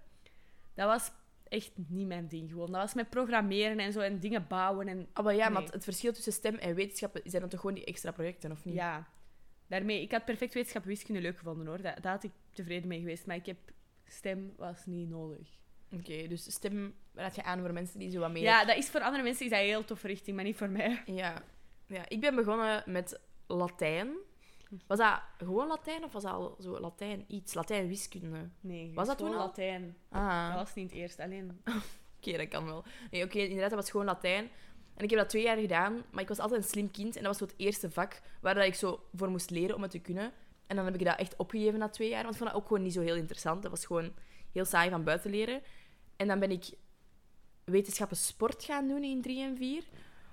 Dat 0.73 0.87
was 0.87 1.11
echt 1.47 1.71
niet 1.87 2.07
mijn 2.07 2.27
ding. 2.27 2.49
Gewoon. 2.49 2.71
Dat 2.71 2.81
was 2.81 2.93
met 2.93 3.09
programmeren 3.09 3.79
en 3.79 3.91
zo. 3.91 3.99
En 3.99 4.19
dingen 4.19 4.47
bouwen. 4.47 4.87
En 4.87 5.07
Ah, 5.13 5.23
maar 5.23 5.35
ja, 5.35 5.49
maar 5.49 5.63
het 5.63 5.83
verschil 5.83 6.13
tussen 6.13 6.33
stem 6.33 6.55
en 6.55 6.75
wetenschappen 6.75 7.21
zijn 7.23 7.41
dan 7.41 7.49
toch 7.49 7.59
gewoon 7.59 7.75
die 7.75 7.85
extra 7.85 8.11
projecten, 8.11 8.51
of 8.51 8.65
niet? 8.65 8.75
ja, 8.75 9.07
daarmee... 9.67 10.01
Ik 10.01 10.11
had 10.11 10.25
perfect 10.25 10.53
wetenschappen 10.53 10.91
wiskunde 10.91 11.21
leuk 11.21 11.37
gevonden, 11.37 11.67
hoor. 11.67 11.81
Daar, 11.81 12.01
daar 12.01 12.11
had 12.11 12.23
ik 12.23 12.31
tevreden 12.51 12.87
mee 12.87 12.99
geweest. 12.99 13.25
Maar 13.25 13.35
ik 13.35 13.45
heb... 13.45 13.57
Stem 14.07 14.53
was 14.57 14.85
niet 14.85 15.09
nodig. 15.09 15.47
Oké, 15.91 16.27
dus 16.27 16.51
stem 16.51 16.95
raad 17.13 17.35
je 17.35 17.43
aan 17.43 17.59
voor 17.59 17.73
mensen 17.73 17.99
die 17.99 18.09
zo 18.09 18.19
wat 18.19 18.31
meer... 18.31 18.43
Ja, 18.43 18.65
dat 18.65 18.77
is 18.77 18.89
voor 18.89 19.01
andere 19.01 19.23
mensen 19.23 19.45
is 19.45 19.51
dat 19.51 19.59
een 19.59 19.65
heel 19.65 19.85
toffe 19.85 20.07
richting, 20.07 20.35
maar 20.35 20.45
niet 20.45 20.57
voor 20.57 20.69
mij. 20.69 21.03
Ja. 21.05 21.41
ja. 21.87 22.09
Ik 22.09 22.19
ben 22.19 22.35
begonnen 22.35 22.83
met 22.85 23.19
Latijn. 23.47 24.15
Was 24.87 24.97
dat 24.97 25.21
gewoon 25.37 25.67
Latijn 25.67 26.03
of 26.03 26.11
was 26.13 26.23
dat 26.23 26.31
al 26.31 26.57
zo 26.59 26.79
Latijn 26.79 27.23
iets? 27.27 27.53
Latijn 27.53 27.87
wiskunde? 27.87 28.49
Nee, 28.59 28.91
Was 28.93 29.07
dat 29.07 29.17
gewoon 29.17 29.31
toen 29.31 29.41
al? 29.41 29.47
Latijn. 29.47 29.97
Ah, 30.09 30.47
Dat 30.55 30.63
was 30.63 30.73
niet 30.73 30.89
het 30.89 30.99
eerst, 30.99 31.19
alleen... 31.19 31.61
oké, 32.17 32.37
dat 32.37 32.47
kan 32.47 32.65
wel. 32.65 32.83
Nee, 33.11 33.23
oké, 33.23 33.39
inderdaad, 33.39 33.69
dat 33.69 33.79
was 33.79 33.91
gewoon 33.91 34.05
Latijn. 34.05 34.49
En 34.95 35.03
ik 35.03 35.09
heb 35.09 35.19
dat 35.19 35.29
twee 35.29 35.43
jaar 35.43 35.57
gedaan, 35.57 36.03
maar 36.11 36.21
ik 36.21 36.27
was 36.27 36.39
altijd 36.39 36.63
een 36.63 36.69
slim 36.69 36.91
kind. 36.91 37.15
En 37.15 37.23
dat 37.23 37.31
was 37.31 37.37
zo 37.37 37.53
het 37.53 37.65
eerste 37.65 37.91
vak 37.91 38.21
waar 38.41 38.55
dat 38.55 38.65
ik 38.65 38.75
zo 38.75 39.03
voor 39.13 39.29
moest 39.29 39.49
leren 39.49 39.75
om 39.75 39.81
het 39.81 39.91
te 39.91 39.99
kunnen. 39.99 40.31
En 40.67 40.75
dan 40.75 40.85
heb 40.85 40.95
ik 40.95 41.05
dat 41.05 41.19
echt 41.19 41.35
opgegeven 41.35 41.79
na 41.79 41.89
twee 41.89 42.09
jaar, 42.09 42.21
want 42.23 42.33
ik 42.33 42.39
vond 42.39 42.51
dat 42.51 42.59
ook 42.61 42.67
gewoon 42.67 42.83
niet 42.83 42.93
zo 42.93 43.01
heel 43.01 43.15
interessant. 43.15 43.61
Dat 43.61 43.71
was 43.71 43.85
gewoon 43.85 44.13
heel 44.51 44.65
saai 44.65 44.89
van 44.89 45.03
buiten 45.03 45.31
leren. 45.31 45.61
En 46.15 46.27
dan 46.27 46.39
ben 46.39 46.51
ik 46.51 46.65
wetenschappen 47.63 48.17
sport 48.17 48.63
gaan 48.63 48.87
doen 48.87 49.03
in 49.03 49.21
3 49.21 49.43
en 49.43 49.57
4. 49.57 49.83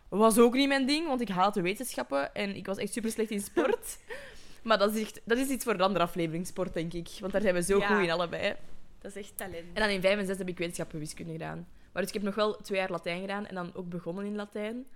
Was 0.09 0.39
ook 0.39 0.55
niet 0.55 0.69
mijn 0.69 0.87
ding, 0.87 1.07
want 1.07 1.21
ik 1.21 1.29
haatte 1.29 1.61
wetenschappen 1.61 2.35
en 2.35 2.57
ik 2.57 2.67
was 2.67 2.77
echt 2.79 2.93
super 2.93 3.11
slecht 3.11 3.31
in 3.31 3.41
sport. 3.41 3.99
maar 4.63 4.79
dat 4.79 4.95
is, 4.95 5.01
echt, 5.03 5.21
dat 5.25 5.39
is 5.39 5.49
iets 5.49 5.65
voor 5.65 5.73
een 5.75 5.81
andere 5.81 6.05
aflevering, 6.05 6.47
sport, 6.47 6.75
denk 6.75 6.93
ik. 6.93 7.09
Want 7.21 7.33
daar 7.33 7.43
zijn 7.43 7.55
we 7.55 7.63
zo 7.63 7.79
Ja. 7.79 7.87
goed 7.87 8.05
in 8.05 8.11
allebei. 8.11 8.55
Dat 8.99 9.17
is 9.17 9.23
echt 9.23 9.37
talent. 9.37 9.65
En 9.73 9.81
dan 9.83 9.89
in 9.89 10.01
5 10.01 10.19
en 10.19 10.27
6 10.27 10.39
heb 10.39 10.49
ik 10.49 10.59
wetenschappen 10.59 10.99
wiskunde 10.99 11.33
gedaan. 11.33 11.69
Maar 11.93 12.03
dus 12.03 12.07
ik 12.11 12.15
heb 12.15 12.23
nog 12.23 12.35
wel 12.35 12.57
twee 12.57 12.79
jaar 12.79 12.91
Latijn 12.91 13.21
gedaan 13.21 13.47
en 13.47 13.55
dan 13.55 13.75
ook 13.75 13.89
begonnen 13.89 14.25
in 14.25 14.35
Latijn. 14.35 14.87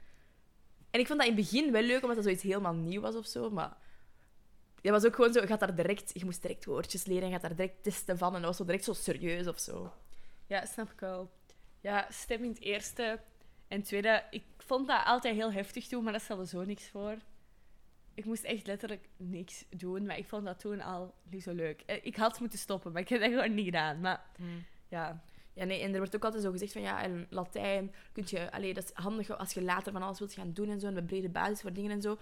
En 0.90 1.00
ik 1.00 1.06
vond 1.06 1.18
dat 1.18 1.28
in 1.28 1.36
het 1.36 1.44
begin 1.50 1.72
wel 1.72 1.82
leuk, 1.82 2.00
omdat 2.00 2.14
dat 2.16 2.24
zoiets 2.24 2.42
helemaal 2.42 2.74
nieuw 2.74 3.00
was 3.00 3.14
of 3.14 3.26
zo. 3.26 3.50
Maar 3.50 3.76
dat 4.80 4.92
was 4.92 5.04
ook 5.04 5.14
gewoon 5.14 5.32
zo, 5.32 5.40
je 5.40 5.46
gaat 5.46 5.60
daar 5.60 5.74
direct, 5.74 6.10
je 6.14 6.24
moest 6.24 6.42
direct 6.42 6.64
woordjes 6.64 7.04
leren 7.04 7.22
en 7.22 7.28
je 7.28 7.32
gaat 7.32 7.42
daar 7.42 7.56
direct 7.56 7.82
testen 7.82 8.18
van. 8.18 8.28
En 8.34 8.38
dat 8.40 8.44
was 8.48 8.56
zo 8.56 8.64
direct 8.64 8.84
zo 8.84 8.92
serieus 8.92 9.46
of 9.46 9.58
zo. 9.58 9.92
Ja, 10.46 10.64
snap 10.64 10.90
ik 10.92 11.00
wel. 11.00 11.30
Ja, 11.80 12.06
stem 12.10 12.42
in 12.42 12.48
het 12.48 12.60
eerste. 12.60 13.20
En 13.68 13.82
tweede, 13.82 14.22
ik 14.30 14.42
vond 14.58 14.86
dat 14.88 15.02
altijd 15.04 15.34
heel 15.34 15.52
heftig 15.52 15.86
toen, 15.86 16.04
maar 16.04 16.12
dat 16.12 16.22
stelde 16.22 16.46
zo 16.46 16.64
niks 16.64 16.88
voor. 16.88 17.14
Ik 18.16 18.24
moest 18.24 18.44
echt 18.44 18.66
letterlijk 18.66 19.08
niks 19.16 19.64
doen, 19.76 20.06
maar 20.06 20.18
ik 20.18 20.26
vond 20.26 20.44
dat 20.44 20.60
toen 20.60 20.80
al 20.80 21.14
niet 21.30 21.42
zo 21.42 21.52
leuk. 21.54 21.82
Eh, 21.86 21.96
Ik 22.02 22.16
had 22.16 22.40
moeten 22.40 22.58
stoppen, 22.58 22.92
maar 22.92 23.02
ik 23.02 23.08
heb 23.08 23.20
dat 23.20 23.30
gewoon 23.30 23.54
niet 23.54 23.64
gedaan. 23.64 24.00
Maar 24.00 24.24
ja, 24.88 25.22
Ja, 25.52 25.64
nee, 25.64 25.80
en 25.82 25.92
er 25.92 25.98
wordt 25.98 26.14
ook 26.16 26.24
altijd 26.24 26.42
zo 26.42 26.50
gezegd 26.50 26.72
van 26.72 26.82
ja, 26.82 27.02
en 27.02 27.26
Latijn 27.30 27.94
kun 28.12 28.24
je, 28.26 28.52
allee, 28.52 28.74
dat 28.74 28.84
is 28.84 28.90
handig 28.92 29.38
als 29.38 29.52
je 29.52 29.62
later 29.62 29.92
van 29.92 30.02
alles 30.02 30.18
wilt 30.18 30.32
gaan 30.32 30.52
doen 30.52 30.68
en 30.70 30.80
zo, 30.80 30.86
en 30.86 30.96
een 30.96 31.06
brede 31.06 31.28
basis 31.28 31.60
voor 31.60 31.72
dingen 31.72 31.90
en 31.90 32.02
zo. 32.02 32.18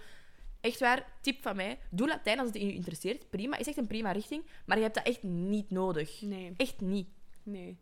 Echt 0.61 0.79
waar, 0.79 1.07
tip 1.21 1.41
van 1.41 1.55
mij, 1.55 1.79
doe 1.89 2.07
Latijn 2.07 2.39
als 2.39 2.47
het 2.47 2.57
je 2.61 2.73
interesseert. 2.73 3.29
Prima, 3.29 3.57
is 3.57 3.67
echt 3.67 3.77
een 3.77 3.87
prima 3.87 4.11
richting, 4.11 4.43
maar 4.65 4.77
je 4.77 4.83
hebt 4.83 4.95
dat 4.95 5.05
echt 5.07 5.23
niet 5.23 5.69
nodig. 5.69 6.21
nee, 6.21 6.53
Echt 6.57 6.81
niet. 6.81 7.07
nee. 7.43 7.77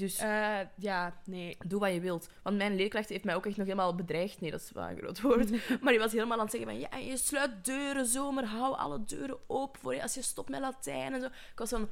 Dus 0.00 0.18
Eh, 0.18 0.58
ja, 0.76 1.20
nee. 1.24 1.56
doe 1.66 1.80
wat 1.80 1.92
je 1.92 2.00
wilt. 2.00 2.28
Want 2.42 2.56
mijn 2.56 2.74
leerkracht 2.76 3.08
heeft 3.08 3.24
mij 3.24 3.34
ook 3.34 3.46
echt 3.46 3.56
nog 3.56 3.66
helemaal 3.66 3.94
bedreigd. 3.94 4.40
Nee, 4.40 4.50
dat 4.50 4.60
is 4.60 4.70
wel 4.72 4.88
een 4.88 4.96
groot 4.98 5.20
woord. 5.20 5.50
Maar 5.82 5.92
die 5.92 5.98
was 5.98 6.12
helemaal 6.12 6.38
aan 6.38 6.44
het 6.46 6.52
zeggen 6.54 6.70
van... 6.70 6.80
Ja, 6.80 6.96
je 7.10 7.16
sluit 7.16 7.64
deuren 7.64 8.06
zomer. 8.06 8.44
Hou 8.44 8.76
alle 8.76 9.04
deuren 9.04 9.38
open 9.46 9.80
voor 9.80 9.94
je 9.94 10.02
als 10.02 10.14
je 10.14 10.22
stopt 10.22 10.48
met 10.48 10.60
Latijn 10.60 11.12
en 11.14 11.20
zo. 11.20 11.26
Ik 11.26 11.52
was 11.58 11.68
van... 11.70 11.88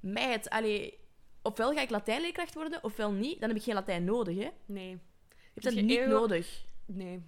Meid, 0.00 0.48
allee... 0.50 0.98
Ofwel 1.42 1.72
ga 1.72 1.80
ik 1.80 1.90
Latijnleerkracht 1.90 2.54
worden, 2.54 2.84
ofwel 2.84 3.12
niet. 3.12 3.40
Dan 3.40 3.48
heb 3.48 3.58
ik 3.58 3.64
geen 3.64 3.74
Latijn 3.74 4.04
nodig, 4.04 4.34
hè. 4.36 4.42
Je 4.42 4.50
Nee. 4.66 4.98
hebt 5.54 5.64
dat 5.64 5.74
je 5.74 5.82
niet 5.82 6.06
nodig. 6.06 6.64
Nee. 6.86 7.22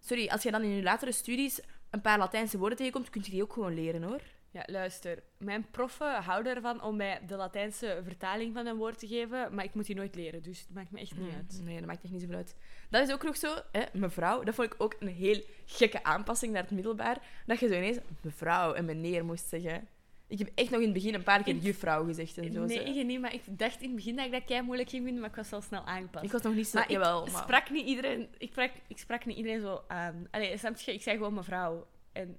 Sorry, 0.00 0.28
als 0.28 0.42
je 0.42 0.50
dan 0.50 0.62
in 0.62 0.68
je 0.68 0.82
latere 0.82 1.12
studies 1.12 1.60
een 1.90 2.00
paar 2.00 2.18
Latijnse 2.18 2.58
woorden 2.58 2.78
tegenkomt, 2.78 3.10
kun 3.10 3.22
je 3.24 3.30
die 3.30 3.42
ook 3.42 3.52
gewoon 3.52 3.74
leren, 3.74 4.02
hoor. 4.02 4.20
Ja, 4.52 4.62
luister. 4.66 5.22
Mijn 5.38 5.66
proffen 5.70 6.22
houden 6.22 6.54
ervan 6.54 6.82
om 6.82 6.96
mij 6.96 7.20
de 7.26 7.36
Latijnse 7.36 8.00
vertaling 8.04 8.54
van 8.54 8.66
een 8.66 8.76
woord 8.76 8.98
te 8.98 9.06
geven, 9.06 9.54
maar 9.54 9.64
ik 9.64 9.74
moet 9.74 9.86
die 9.86 9.96
nooit 9.96 10.14
leren, 10.14 10.42
dus 10.42 10.60
het 10.60 10.74
maakt 10.74 10.90
me 10.90 11.00
echt 11.00 11.18
niet 11.18 11.34
uit. 11.34 11.60
Nee, 11.64 11.78
dat 11.78 11.86
maakt 11.86 12.02
echt 12.02 12.12
niet 12.12 12.20
zoveel 12.20 12.36
uit. 12.36 12.54
Dat 12.90 13.08
is 13.08 13.14
ook 13.14 13.22
nog 13.22 13.36
zo, 13.36 13.54
hè, 13.72 13.82
mevrouw. 13.92 14.42
Dat 14.42 14.54
vond 14.54 14.72
ik 14.72 14.80
ook 14.82 14.96
een 14.98 15.08
heel 15.08 15.42
gekke 15.66 16.04
aanpassing 16.04 16.52
naar 16.52 16.62
het 16.62 16.70
middelbaar. 16.70 17.18
Dat 17.46 17.60
je 17.60 17.68
zo 17.68 17.74
ineens 17.74 17.98
mevrouw 18.20 18.72
en 18.72 18.84
meneer 18.84 19.24
moest 19.24 19.48
zeggen. 19.48 19.88
Ik 20.26 20.38
heb 20.38 20.50
echt 20.54 20.70
nog 20.70 20.80
in 20.80 20.84
het 20.84 20.94
begin 20.94 21.14
een 21.14 21.22
paar 21.22 21.42
keer 21.42 21.56
juffrouw 21.56 22.04
gezegd 22.04 22.38
en 22.38 22.52
zo. 22.52 22.64
Nee, 22.64 22.94
zo. 22.94 23.02
niet, 23.02 23.20
maar 23.20 23.34
ik 23.34 23.42
dacht 23.58 23.80
in 23.80 23.86
het 23.86 23.96
begin 23.96 24.16
dat 24.16 24.26
ik 24.26 24.32
dat 24.32 24.44
kei 24.44 24.62
moeilijk 24.62 24.90
ging 24.90 25.04
vinden, 25.04 25.20
maar 25.20 25.30
ik 25.30 25.36
was 25.36 25.50
wel 25.50 25.60
snel 25.60 25.84
aangepast. 25.84 26.24
Ik 26.24 26.32
was 26.32 26.42
nog 26.42 26.54
niet 26.54 26.66
zo... 26.66 26.78
maar 26.78 26.90
ik 26.90 26.98
maar... 26.98 27.42
sprak 27.42 27.70
niet 27.70 27.86
iedereen, 27.86 28.28
ik 28.38 28.50
sprak, 28.50 28.70
ik 28.86 28.98
sprak 28.98 29.24
niet 29.24 29.36
iedereen 29.36 29.60
zo 29.60 29.84
aan. 29.88 30.26
Allee, 30.30 30.58
snap 30.58 30.76
je? 30.76 30.92
Ik 30.92 31.02
zei 31.02 31.16
gewoon 31.16 31.34
mevrouw. 31.34 31.86
En 32.12 32.38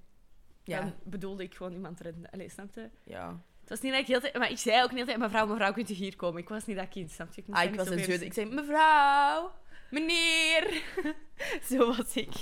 Ja, 0.64 0.80
dan 0.80 0.94
bedoelde 1.02 1.42
ik 1.42 1.54
gewoon 1.54 1.72
iemand 1.72 2.00
erin. 2.00 2.26
Allee, 2.30 2.48
snap 2.48 2.74
je? 2.74 2.90
ja. 3.04 3.42
Het 3.60 3.72
was 3.72 3.80
niet 3.80 3.92
dat 3.92 4.00
ik 4.00 4.06
heel 4.06 4.20
tijd... 4.20 4.38
Maar 4.38 4.50
ik 4.50 4.58
zei 4.58 4.82
ook 4.82 4.90
niet 4.90 5.00
altijd, 5.00 5.18
mevrouw, 5.18 5.46
mevrouw, 5.46 5.72
kunt 5.72 5.90
u 5.90 5.94
hier 5.94 6.16
komen? 6.16 6.42
Ik 6.42 6.48
was 6.48 6.66
niet 6.66 6.76
dat 6.76 6.88
kind, 6.88 7.10
snap 7.10 7.34
je? 7.34 7.42
Ik, 7.46 7.54
Ah, 7.54 7.64
ik 7.64 7.74
was 7.74 7.88
een. 7.88 8.22
Ik 8.22 8.32
zei 8.32 8.46
mevrouw, 8.54 9.52
meneer. 9.90 10.82
zo 11.70 11.96
was 11.96 12.16
ik. 12.16 12.34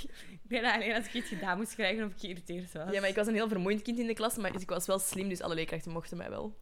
Ik 0.49 0.63
dat 0.63 0.73
alleen 0.73 0.95
als 0.95 1.07
ik 1.07 1.15
iets 1.15 1.29
gedaan 1.29 1.57
moest 1.59 1.75
krijgen 1.75 2.05
of 2.05 2.13
ik 2.13 2.21
geïrriteerd 2.21 2.73
was. 2.73 2.93
Ja, 2.93 3.01
maar 3.01 3.09
ik 3.09 3.15
was 3.15 3.27
een 3.27 3.35
heel 3.35 3.49
vermoeiend 3.49 3.83
kind 3.83 3.99
in 3.99 4.07
de 4.07 4.15
klas, 4.15 4.37
maar 4.37 4.61
ik 4.61 4.69
was 4.69 4.87
wel 4.87 4.99
slim, 4.99 5.29
dus 5.29 5.41
alle 5.41 5.55
leerkrachten 5.55 5.93
mochten 5.93 6.17
mij 6.17 6.31
wel. 6.31 6.59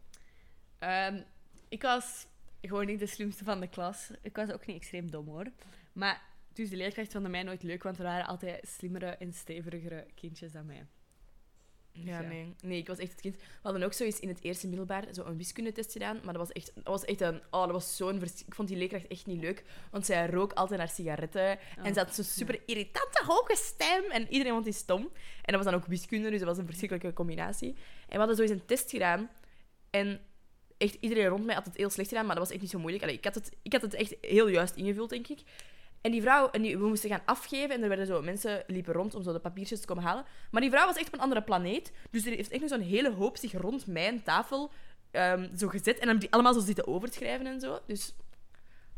Ehm, 0.79 1.21
ik 1.69 1.81
was 1.81 2.27
gewoon 2.61 2.85
niet 2.85 2.99
de 2.99 3.07
slimste 3.07 3.43
van 3.43 3.59
de 3.59 3.67
klas. 3.67 4.09
Ik 4.21 4.35
was 4.35 4.51
ook 4.51 4.65
niet 4.65 4.77
extreem 4.77 5.11
dom 5.11 5.27
hoor. 5.27 5.45
Maar 5.93 6.21
dus 6.53 6.69
de 6.69 6.75
leerkracht 6.75 7.11
vond 7.11 7.29
mij 7.29 7.43
nooit 7.43 7.63
leuk, 7.63 7.83
want 7.83 7.97
er 7.97 8.03
waren 8.03 8.25
altijd 8.25 8.67
slimmere 8.67 9.05
en 9.05 9.33
stevigere 9.33 10.05
kindjes 10.15 10.51
dan 10.51 10.65
mij. 10.65 10.85
Ja, 11.93 12.19
ja. 12.21 12.27
nee. 12.27 12.53
Nee, 12.61 12.77
ik 12.77 12.87
was 12.87 12.97
echt 12.97 13.11
het 13.11 13.21
kind. 13.21 13.35
We 13.35 13.41
hadden 13.61 13.83
ook 13.83 13.93
zoiets 13.93 14.19
in 14.19 14.27
het 14.27 14.43
eerste 14.43 14.67
middelbaar, 14.67 15.03
zo 15.11 15.23
een 15.25 15.37
wiskundetest 15.37 15.91
gedaan. 15.91 16.19
Maar 16.23 16.33
dat 16.33 16.47
was 16.47 16.51
echt, 16.51 16.71
dat 16.75 16.83
was 16.85 17.05
echt 17.05 17.21
een... 17.21 17.41
Oh, 17.51 17.61
dat 17.61 17.71
was 17.71 17.95
zo'n... 17.95 18.19
vers- 18.19 18.43
Ik 18.45 18.55
vond 18.55 18.67
die 18.67 18.77
leerkracht 18.77 19.07
echt 19.07 19.25
niet 19.25 19.41
leuk. 19.41 19.63
Want 19.91 20.05
zij 20.05 20.27
rook 20.29 20.53
altijd 20.53 20.79
naar 20.79 20.89
sigaretten. 20.89 21.59
En 21.83 21.93
ze 21.93 21.99
had 21.99 22.15
zo'n 22.15 22.23
super 22.23 22.61
irritante 22.65 23.23
hoge 23.25 23.55
stem. 23.55 24.03
En 24.03 24.27
iedereen 24.29 24.51
vond 24.53 24.63
die 24.63 24.73
stom. 24.73 25.01
En 25.01 25.53
dat 25.53 25.55
was 25.55 25.65
dan 25.65 25.73
ook 25.73 25.85
wiskunde, 25.85 26.29
dus 26.29 26.39
dat 26.39 26.47
was 26.47 26.57
een 26.57 26.65
verschrikkelijke 26.65 27.13
combinatie. 27.13 27.69
En 27.69 27.77
we 28.11 28.17
hadden 28.17 28.35
zo 28.35 28.41
eens 28.41 28.51
een 28.51 28.65
test 28.65 28.89
gedaan. 28.89 29.29
En 29.89 30.21
echt 30.77 30.97
iedereen 30.99 31.27
rond 31.27 31.45
mij 31.45 31.55
had 31.55 31.65
het 31.65 31.77
heel 31.77 31.89
slecht 31.89 32.09
gedaan, 32.09 32.25
maar 32.25 32.35
dat 32.35 32.43
was 32.43 32.53
echt 32.53 32.61
niet 32.61 32.71
zo 32.71 32.79
moeilijk. 32.79 33.03
Allee, 33.03 33.15
ik, 33.17 33.23
had 33.23 33.35
het, 33.35 33.51
ik 33.61 33.71
had 33.73 33.81
het 33.81 33.93
echt 33.93 34.15
heel 34.21 34.47
juist 34.47 34.75
ingevuld, 34.75 35.09
denk 35.09 35.27
ik. 35.27 35.39
En 36.01 36.11
die 36.11 36.21
vrouw, 36.21 36.49
en 36.49 36.61
die, 36.61 36.77
we 36.77 36.87
moesten 36.87 37.09
gaan 37.09 37.21
afgeven 37.25 37.75
en 37.75 37.81
er 37.81 37.87
werden 37.87 38.05
zo 38.05 38.21
mensen 38.21 38.63
liepen 38.67 38.93
rond 38.93 39.15
om 39.15 39.23
zo 39.23 39.33
de 39.33 39.39
papiertjes 39.39 39.79
te 39.79 39.87
komen 39.87 40.03
halen. 40.03 40.25
Maar 40.51 40.61
die 40.61 40.69
vrouw 40.69 40.85
was 40.85 40.95
echt 40.95 41.07
op 41.07 41.13
een 41.13 41.19
andere 41.19 41.43
planeet. 41.43 41.91
Dus 42.09 42.25
er 42.25 42.35
heeft 42.35 42.51
echt 42.51 42.69
zo'n 42.69 42.81
hele 42.81 43.11
hoop 43.11 43.37
zich 43.37 43.51
rond 43.51 43.87
mijn 43.87 44.23
tafel 44.23 44.71
ehm, 45.11 45.55
zo 45.55 45.67
gezet. 45.67 45.99
En 45.99 46.07
dan 46.07 46.17
die 46.17 46.31
allemaal 46.31 46.53
zo 46.53 46.59
zitten 46.59 46.87
overschrijven 46.87 47.45
en 47.45 47.59
zo. 47.59 47.79
Dus 47.85 48.13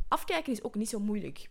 afkijken 0.08 0.52
is 0.52 0.64
ook 0.64 0.76
niet 0.76 0.90
zo 0.90 1.00
moeilijk. 1.00 1.50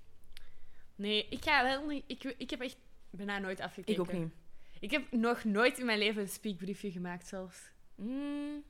Nee, 0.95 1.27
ik 1.31 1.45
ga 1.45 1.63
wel 1.63 1.87
niet... 1.87 2.05
Ik, 2.07 2.35
ik 2.37 2.51
heb 2.51 2.61
echt 2.61 2.77
bijna 3.11 3.39
nooit 3.39 3.61
afgekeken. 3.61 4.03
Ik 4.03 4.11
ook 4.11 4.13
niet. 4.13 4.33
Ik 4.81 4.91
heb 4.91 5.03
nog 5.11 5.45
nooit 5.45 5.79
in 5.79 5.87
mijn 5.87 5.99
leven 5.99 6.23
een 6.23 6.29
speakbriefje 6.29 6.91
gemaakt 6.91 7.27
zelfs. 7.27 7.59
Mm, 7.95 8.63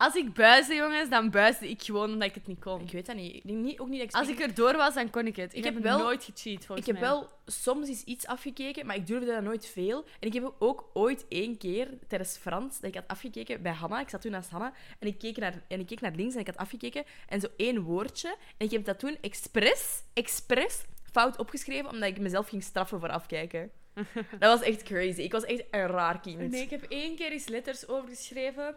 Als 0.00 0.14
ik 0.14 0.34
buisde, 0.34 0.74
jongens, 0.74 1.08
dan 1.08 1.30
buisde 1.30 1.68
ik 1.68 1.82
gewoon 1.82 2.12
omdat 2.12 2.28
ik 2.28 2.34
het 2.34 2.46
niet 2.46 2.60
kon. 2.60 2.80
ik 2.80 2.90
weet 2.92 3.06
dat 3.06 3.16
niet. 3.16 3.34
Ik 3.34 3.46
denk 3.46 3.58
niet, 3.58 3.78
ook 3.78 3.88
niet 3.88 3.98
dat 4.00 4.08
ik 4.08 4.14
Als 4.14 4.28
ik 4.28 4.38
erdoor 4.38 4.76
was, 4.76 4.94
dan 4.94 5.10
kon 5.10 5.26
ik 5.26 5.36
het. 5.36 5.50
Ik, 5.52 5.58
Ik 5.58 5.64
heb, 5.64 5.74
heb 5.74 5.82
wel- 5.82 5.98
nooit 5.98 6.24
gecheat, 6.24 6.64
volgens 6.64 6.88
Ik 6.88 6.92
heb 6.94 7.02
wel 7.02 7.28
soms 7.46 7.88
eens 7.88 8.04
iets 8.04 8.26
afgekeken, 8.26 8.86
maar 8.86 8.96
ik 8.96 9.06
durfde 9.06 9.32
dat 9.32 9.42
nooit 9.42 9.66
veel. 9.66 10.04
En 10.20 10.28
ik 10.28 10.32
heb 10.32 10.52
ook 10.58 10.90
ooit 10.92 11.24
één 11.28 11.56
keer 11.58 11.88
tijdens 12.08 12.36
Frans 12.36 12.80
dat 12.80 12.88
ik 12.90 12.94
had 12.94 13.08
afgekeken 13.08 13.62
bij 13.62 13.72
Hanna. 13.72 14.00
Ik 14.00 14.08
zat 14.08 14.20
toen 14.20 14.30
naast 14.30 14.50
Hanna 14.50 14.72
en 14.98 15.08
ik 15.08 15.18
keek 15.18 15.36
naar, 15.36 15.62
en 15.68 15.80
ik 15.80 15.86
keek 15.86 16.00
naar 16.00 16.14
links 16.14 16.34
en 16.34 16.40
ik 16.40 16.46
had 16.46 16.56
afgekeken. 16.56 17.04
En 17.28 17.40
zo 17.40 17.46
één 17.56 17.82
woordje. 17.82 18.28
En 18.56 18.66
ik 18.66 18.70
heb 18.70 18.84
dat 18.84 18.98
toen 18.98 19.16
expres, 19.20 20.02
expres 20.14 20.82
fout 21.12 21.38
opgeschreven, 21.38 21.90
omdat 21.90 22.08
ik 22.08 22.18
mezelf 22.18 22.48
ging 22.48 22.62
straffen 22.62 23.00
voor 23.00 23.10
afkijken. 23.10 23.70
dat 24.38 24.58
was 24.58 24.62
echt 24.62 24.82
crazy. 24.82 25.20
Ik 25.20 25.32
was 25.32 25.44
echt 25.44 25.64
een 25.70 25.86
raar 25.86 26.20
kind. 26.20 26.50
Nee, 26.50 26.62
ik 26.62 26.70
heb 26.70 26.82
één 26.88 27.16
keer 27.16 27.32
eens 27.32 27.48
letters 27.48 27.88
overgeschreven, 27.88 28.76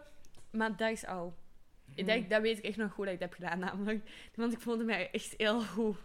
maar 0.54 0.76
dat 0.76 0.90
is 0.90 1.06
al. 1.06 1.34
Hmm. 1.94 2.06
Dat, 2.06 2.28
dat 2.30 2.42
weet 2.42 2.58
ik 2.58 2.64
echt 2.64 2.76
nog 2.76 2.92
goed 2.92 3.04
dat 3.04 3.14
ik 3.14 3.20
dat 3.20 3.28
heb 3.28 3.38
gedaan, 3.38 3.58
namelijk. 3.58 4.10
Want 4.34 4.52
ik 4.52 4.60
voelde 4.60 4.84
mij 4.84 5.10
echt 5.10 5.34
heel 5.36 5.62
goed. 5.62 5.96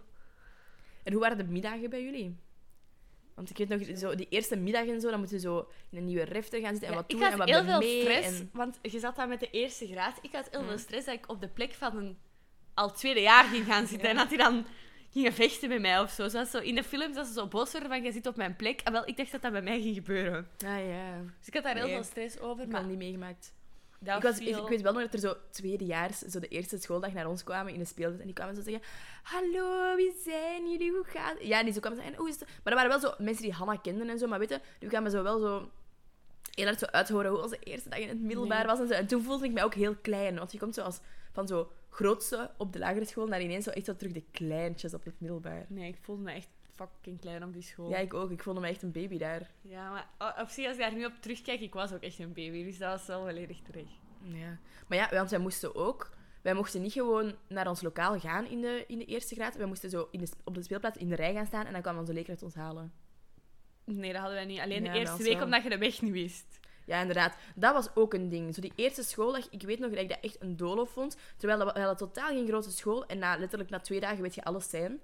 En 1.03 1.11
hoe 1.11 1.21
waren 1.21 1.37
de 1.37 1.43
middagen 1.43 1.89
bij 1.89 2.03
jullie? 2.03 2.37
Want 3.35 3.49
ik 3.49 3.57
weet 3.57 3.69
nog, 3.87 3.97
zo, 3.97 4.15
die 4.15 4.27
eerste 4.29 4.55
middag 4.57 4.85
en 4.87 5.01
zo, 5.01 5.09
dan 5.09 5.19
moeten 5.19 5.35
we 5.37 5.41
zo 5.43 5.69
in 5.89 5.97
een 5.97 6.05
nieuwe 6.05 6.23
refter 6.23 6.59
gaan 6.61 6.69
zitten 6.75 6.87
en 6.87 6.93
Ja, 6.93 6.99
wat 6.99 7.11
ik 7.11 7.17
doen 7.17 7.25
en 7.25 7.29
had 7.29 7.39
wat 7.39 7.49
heel 7.49 7.63
veel 7.81 8.01
stress, 8.01 8.39
En... 8.39 8.49
want 8.53 8.79
je 8.81 8.99
zat 8.99 9.15
daar 9.15 9.27
met 9.27 9.39
de 9.39 9.49
eerste 9.49 9.87
graad. 9.87 10.19
Ik 10.21 10.31
had 10.31 10.47
heel 10.51 10.61
veel 10.63 10.71
Mm. 10.71 10.77
stress 10.77 11.05
dat 11.05 11.15
ik 11.15 11.29
op 11.29 11.41
de 11.41 11.47
plek 11.47 11.73
van 11.73 11.97
een 11.97 12.17
al 12.73 12.91
tweede 12.93 13.21
jaar 13.21 13.43
ging 13.43 13.65
gaan 13.65 13.87
zitten 13.87 14.07
Ja. 14.07 14.13
en 14.13 14.17
dat 14.19 14.27
hij 14.27 14.37
dan 14.37 14.65
gingen 15.11 15.33
vechten 15.33 15.69
met 15.69 15.81
mij 15.81 15.99
of 15.99 16.11
zo. 16.11 16.27
Zoals 16.27 16.51
zo 16.51 16.57
in 16.59 16.75
de 16.75 16.83
films, 16.83 17.15
dat 17.15 17.27
ze 17.27 17.33
zo 17.33 17.47
boos 17.47 17.71
worden 17.71 17.89
van, 17.89 18.03
je 18.03 18.11
zit 18.11 18.27
op 18.27 18.35
mijn 18.35 18.55
plek. 18.55 18.81
En 18.81 18.91
wel, 18.91 19.07
ik 19.07 19.17
dacht 19.17 19.31
dat 19.31 19.41
dat 19.41 19.51
bij 19.51 19.61
mij 19.61 19.81
ging 19.81 19.95
gebeuren. 19.95 20.47
Ah 20.65 20.87
ja, 20.87 21.21
Dus 21.37 21.47
ik 21.47 21.53
had 21.53 21.63
daar 21.63 21.75
heel 21.75 21.87
veel 21.87 22.03
stress 22.03 22.39
over, 22.39 22.63
ik 22.63 22.69
maar 22.71 22.79
had 22.81 22.89
niet 22.89 22.97
meegemaakt. 22.97 23.53
Dat 23.99 24.17
Ik, 24.17 24.23
was, 24.23 24.39
ik, 24.39 24.67
weet 24.67 24.81
wel 24.81 24.93
nog 24.93 25.01
dat 25.01 25.13
er 25.13 25.19
zo 25.19 25.35
tweedejaars, 25.49 26.19
zo 26.19 26.39
de 26.39 26.47
eerste 26.47 26.77
schooldag 26.77 27.13
naar 27.13 27.27
ons 27.27 27.43
kwamen 27.43 27.73
in 27.73 27.79
de 27.79 27.85
speeltuin. 27.85 28.19
En 28.19 28.25
die 28.25 28.33
kwamen 28.33 28.55
zo 28.55 28.61
zeggen: 28.61 28.81
Hallo, 29.23 29.95
wie 29.95 30.13
zijn 30.23 30.69
jullie? 30.71 30.91
Hoe 30.91 31.03
gaat 31.03 31.33
het? 31.37 31.47
Ja, 31.47 31.59
en 31.59 31.65
die 31.65 31.73
zo 31.73 31.79
kwamen 31.79 31.99
zeggen: 31.99 32.17
Hoe 32.17 32.29
is 32.29 32.39
het? 32.39 32.47
Maar 32.47 32.73
dat 32.73 32.83
waren 32.83 32.89
wel 32.89 32.99
zo 32.99 33.23
mensen 33.23 33.43
die 33.43 33.53
Hanna 33.53 33.75
kenden 33.75 34.09
en 34.09 34.17
zo. 34.19 34.27
Maar 34.27 34.39
weet 34.39 34.49
je, 34.49 34.59
die 34.79 34.89
kwamen 34.89 35.11
zo 35.11 35.23
wel 35.23 35.39
zo 35.39 35.69
heel 36.53 36.65
hard 36.65 36.79
zo 36.79 36.85
uithoren 36.85 37.31
hoe 37.31 37.41
onze 37.41 37.59
eerste 37.59 37.89
dag 37.89 37.99
in 37.99 38.07
het 38.09 38.21
middelbaar 38.21 38.57
Nee. 38.57 38.67
was. 38.67 38.79
En, 38.79 38.87
zo. 38.87 38.93
en 38.93 39.07
toen 39.07 39.23
voelde 39.23 39.45
ik 39.45 39.51
mij 39.51 39.63
ook 39.63 39.73
heel 39.73 39.95
klein. 39.95 40.37
Want 40.37 40.51
je 40.51 40.57
komt 40.59 40.75
zo 40.75 40.81
als 40.81 40.99
van 41.31 41.47
zo 41.47 41.71
grootste 41.89 42.51
op 42.57 42.73
de 42.73 42.79
lagere 42.79 43.05
school 43.05 43.27
naar 43.27 43.41
ineens 43.41 43.63
zo 43.63 43.69
echt 43.69 43.85
zo 43.85 43.95
terug 43.95 44.13
de 44.13 44.23
kleintjes 44.31 44.93
op 44.93 45.03
het 45.03 45.19
middelbaar. 45.19 45.65
Nee, 45.67 45.87
ik 45.87 45.97
voelde 46.01 46.21
me 46.21 46.31
echt 46.31 46.49
fucking 46.87 47.19
klein 47.19 47.43
op 47.43 47.53
die 47.53 47.61
school. 47.61 47.89
Ja, 47.89 47.97
ik 47.97 48.13
ook. 48.13 48.31
Ik 48.31 48.43
voelde 48.43 48.59
me 48.59 48.67
echt 48.67 48.81
een 48.81 48.91
baby 48.91 49.17
daar. 49.17 49.51
Ja, 49.61 49.89
maar 49.91 50.07
o- 50.17 50.41
op 50.41 50.47
zich, 50.49 50.65
als 50.67 50.75
ik 50.75 50.81
daar 50.81 50.93
nu 50.93 51.05
op 51.05 51.13
terugkijk, 51.19 51.59
ik 51.59 51.73
was 51.73 51.93
ook 51.93 52.01
echt 52.01 52.19
een 52.19 52.33
baby. 52.33 52.63
Dus 52.63 52.77
dat 52.77 52.89
was 52.91 53.05
wel 53.07 53.21
volledig 53.25 53.61
terecht. 53.61 53.99
Ja. 54.21 54.57
Maar 54.87 54.97
ja, 54.97 55.09
want 55.11 55.29
wij 55.29 55.39
moesten 55.39 55.75
ook... 55.75 56.09
wij 56.41 56.53
mochten 56.53 56.81
niet 56.81 56.93
gewoon 56.93 57.35
naar 57.47 57.67
ons 57.67 57.81
lokaal 57.81 58.19
gaan 58.19 58.45
in 58.45 58.61
de, 58.61 58.83
in 58.87 58.97
de 58.97 59.05
eerste 59.05 59.35
graad. 59.35 59.55
Wij 59.55 59.65
moesten 59.67 59.89
zo 59.89 60.07
in 60.11 60.19
de, 60.19 60.31
op 60.43 60.53
de 60.55 60.63
speelplaats 60.63 60.97
in 60.97 61.09
de 61.09 61.15
rij 61.15 61.33
gaan 61.33 61.45
staan 61.45 61.65
en 61.65 61.73
dan 61.73 61.81
kwam 61.81 61.97
onze 61.97 62.13
leerkracht 62.13 62.43
ons 62.43 62.55
halen. 62.55 62.93
Nee, 63.85 64.11
dat 64.11 64.21
hadden 64.21 64.37
wij 64.37 64.45
niet. 64.47 64.59
Alleen 64.59 64.83
Ja, 64.83 64.91
de 64.93 64.99
eerste 64.99 65.23
week 65.23 65.33
wel- 65.35 65.43
omdat 65.43 65.63
je 65.63 65.69
de 65.69 65.77
weg 65.77 66.01
niet 66.01 66.11
wist. 66.11 66.59
Ja, 66.85 66.99
inderdaad. 67.01 67.37
Dat 67.55 67.73
was 67.73 67.95
ook 67.95 68.13
een 68.13 68.29
ding. 68.29 68.55
Zo 68.55 68.61
die 68.61 68.71
eerste 68.75 69.03
schooldag, 69.03 69.47
ik 69.49 69.61
weet 69.61 69.79
nog 69.79 69.89
dat 69.89 69.99
ik 69.99 70.09
dat 70.09 70.17
echt 70.21 70.41
een 70.41 70.57
doolhof 70.57 70.89
vond. 70.89 71.17
Terwijl 71.37 71.59
dat, 71.59 71.73
we 71.73 71.79
hadden 71.79 71.97
totaal 71.97 72.27
geen 72.27 72.47
grote 72.47 72.71
school. 72.71 73.05
En 73.05 73.17
na, 73.19 73.37
letterlijk 73.37 73.69
na 73.69 73.79
twee 73.79 73.99
dagen 73.99 74.21
weet 74.21 74.35
je 74.35 74.43
alles 74.43 74.69
zijn. 74.69 75.01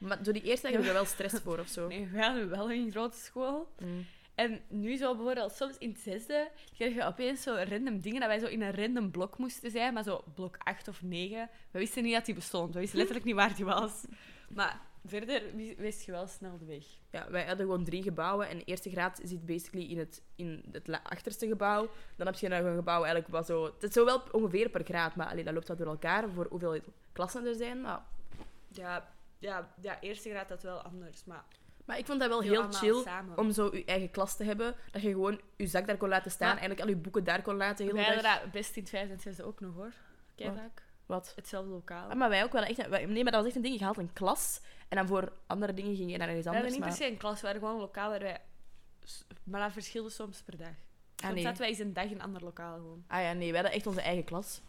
Maar 0.00 0.22
door 0.22 0.32
die 0.32 0.42
eerste 0.42 0.68
heb 0.68 0.84
er 0.84 0.92
wel 0.92 1.04
stress 1.04 1.34
voor 1.40 1.58
of 1.58 1.68
zo. 1.68 1.86
Nee, 1.88 2.08
wij 2.12 2.24
hadden 2.24 2.48
wel 2.50 2.72
een 2.72 2.90
grote 2.90 3.16
school. 3.18 3.68
Mm. 3.78 4.06
En 4.34 4.60
nu 4.68 4.96
zo 4.96 5.14
bijvoorbeeld, 5.14 5.52
soms 5.52 5.78
in 5.78 5.88
het 5.88 5.98
zesde, 5.98 6.50
kreeg 6.76 6.94
je 6.94 7.04
opeens 7.04 7.42
zo 7.42 7.54
random 7.68 8.00
dingen 8.00 8.20
dat 8.20 8.28
wij 8.28 8.38
zo 8.38 8.46
in 8.46 8.62
een 8.62 8.74
random 8.74 9.10
blok 9.10 9.38
moesten 9.38 9.70
zijn, 9.70 9.94
maar 9.94 10.02
zo 10.02 10.24
blok 10.34 10.56
8 10.58 10.88
of 10.88 11.02
9. 11.02 11.48
We 11.70 11.78
wisten 11.78 12.02
niet 12.02 12.12
dat 12.14 12.24
die 12.24 12.34
bestond. 12.34 12.74
We 12.74 12.80
wisten 12.80 12.96
letterlijk 12.98 13.26
niet 13.26 13.34
waar 13.34 13.54
die 13.54 13.64
was. 13.64 14.04
Maar 14.48 14.80
verder 15.06 15.42
wi- 15.54 15.74
wist 15.78 16.04
je 16.04 16.12
wel 16.12 16.26
snel 16.26 16.58
de 16.58 16.64
weg. 16.64 16.84
Ja, 17.10 17.30
wij 17.30 17.46
hadden 17.46 17.66
gewoon 17.66 17.84
drie 17.84 18.02
gebouwen. 18.02 18.48
En 18.48 18.58
de 18.58 18.64
eerste 18.64 18.90
graad 18.90 19.20
zit 19.24 19.46
basically 19.46 19.84
in 19.90 19.98
het, 19.98 20.22
in 20.34 20.64
het 20.72 21.00
achterste 21.02 21.46
gebouw. 21.46 21.88
Dan 22.16 22.26
heb 22.26 22.36
je 22.36 22.48
nog 22.48 22.58
een 22.60 22.76
gebouw 22.76 23.02
eigenlijk 23.04 23.28
wat 23.28 23.46
zo... 23.46 23.64
Het 23.64 23.82
is 23.82 23.92
zo 23.92 24.04
wel 24.04 24.22
ongeveer 24.32 24.68
per 24.68 24.84
graad, 24.84 25.16
maar 25.16 25.26
allee, 25.28 25.44
dat 25.44 25.54
loopt 25.54 25.68
wat 25.68 25.78
door 25.78 25.86
elkaar 25.86 26.28
voor 26.30 26.46
hoeveel 26.50 26.80
klassen 27.12 27.46
er 27.46 27.54
zijn. 27.54 27.80
Maar, 27.80 28.02
Ja, 28.68 29.14
ja, 29.38 29.74
ja 29.80 30.00
eerste 30.00 30.30
graad 30.30 30.48
dat 30.48 30.62
wel 30.62 30.82
anders, 30.82 31.24
maar 31.24 31.44
maar 31.84 31.98
ik 31.98 32.06
vond 32.06 32.20
dat 32.20 32.28
wel 32.28 32.40
heel 32.40 32.52
heel 32.62 32.72
chill 32.72 33.02
samen. 33.02 33.38
om 33.38 33.52
zo 33.52 33.76
je 33.76 33.84
eigen 33.84 34.10
klas 34.10 34.36
te 34.36 34.44
hebben. 34.44 34.74
Dat 34.90 35.02
je 35.02 35.10
gewoon 35.10 35.40
je 35.56 35.66
zak 35.66 35.86
daar 35.86 35.96
kon 35.96 36.08
laten 36.08 36.30
staan. 36.30 36.48
Maar- 36.48 36.58
eigenlijk 36.58 36.88
al 36.88 36.94
je 36.94 37.00
boeken 37.02 37.24
daar 37.24 37.42
kon 37.42 37.56
laten. 37.56 37.86
de 37.86 37.92
wij 37.92 38.04
hadden 38.04 38.22
dat 38.22 38.52
best 38.52 38.76
in 38.76 38.82
het 38.82 38.90
vijfde 38.90 39.12
en 39.12 39.20
zesde 39.20 39.44
ook 39.44 39.60
nog 39.60 39.74
hoor. 39.74 39.92
Kijk 40.34 40.54
vaak. 40.54 40.82
Wat? 41.06 41.32
Hetzelfde 41.36 41.70
lokaal. 41.70 42.08
Ah, 42.08 42.16
maar 42.16 42.28
wij 42.28 42.44
ook 42.44 42.52
wel 42.52 42.62
echt... 42.62 42.88
Nee, 42.88 43.22
maar 43.22 43.24
dat 43.24 43.34
was 43.34 43.44
echt 43.46 43.56
een 43.56 43.62
ding. 43.62 43.78
Je 43.78 43.84
haalt 43.84 43.98
een 43.98 44.12
klas. 44.12 44.60
En 44.88 44.96
dan 44.96 45.06
voor 45.06 45.32
andere 45.46 45.74
dingen 45.74 45.96
ging 45.96 46.10
je 46.10 46.16
naar 46.16 46.36
iets 46.36 46.44
we 46.44 46.50
hadden 46.52 46.56
anders. 46.72 46.74
niet 46.74 46.96
per 46.96 47.06
se 47.06 47.12
een 47.12 47.18
klas, 47.18 47.40
we 47.40 47.46
hadden 47.46 47.62
gewoon 47.62 47.76
een 47.76 47.86
lokaal 47.86 48.10
waar 48.10 48.20
wij... 48.20 48.40
Maar 49.44 49.60
dat 49.60 49.72
verschilde 49.72 50.10
soms 50.10 50.42
per 50.42 50.56
dag. 50.56 50.66
Soms 50.66 51.22
Ah, 51.22 51.30
nee. 51.30 51.42
zaten 51.42 51.58
wij 51.58 51.68
eens 51.68 51.78
een 51.78 51.92
dag 51.92 52.04
in 52.04 52.12
een 52.12 52.20
ander 52.22 52.42
lokaal 52.42 52.74
gewoon. 52.76 53.04
Ah 53.06 53.22
ja, 53.22 53.32
nee. 53.32 53.46
Wij 53.52 53.60
hadden 53.60 53.76
echt 53.78 53.86
onze 53.86 54.00
eigen 54.00 54.24
klas. 54.24 54.60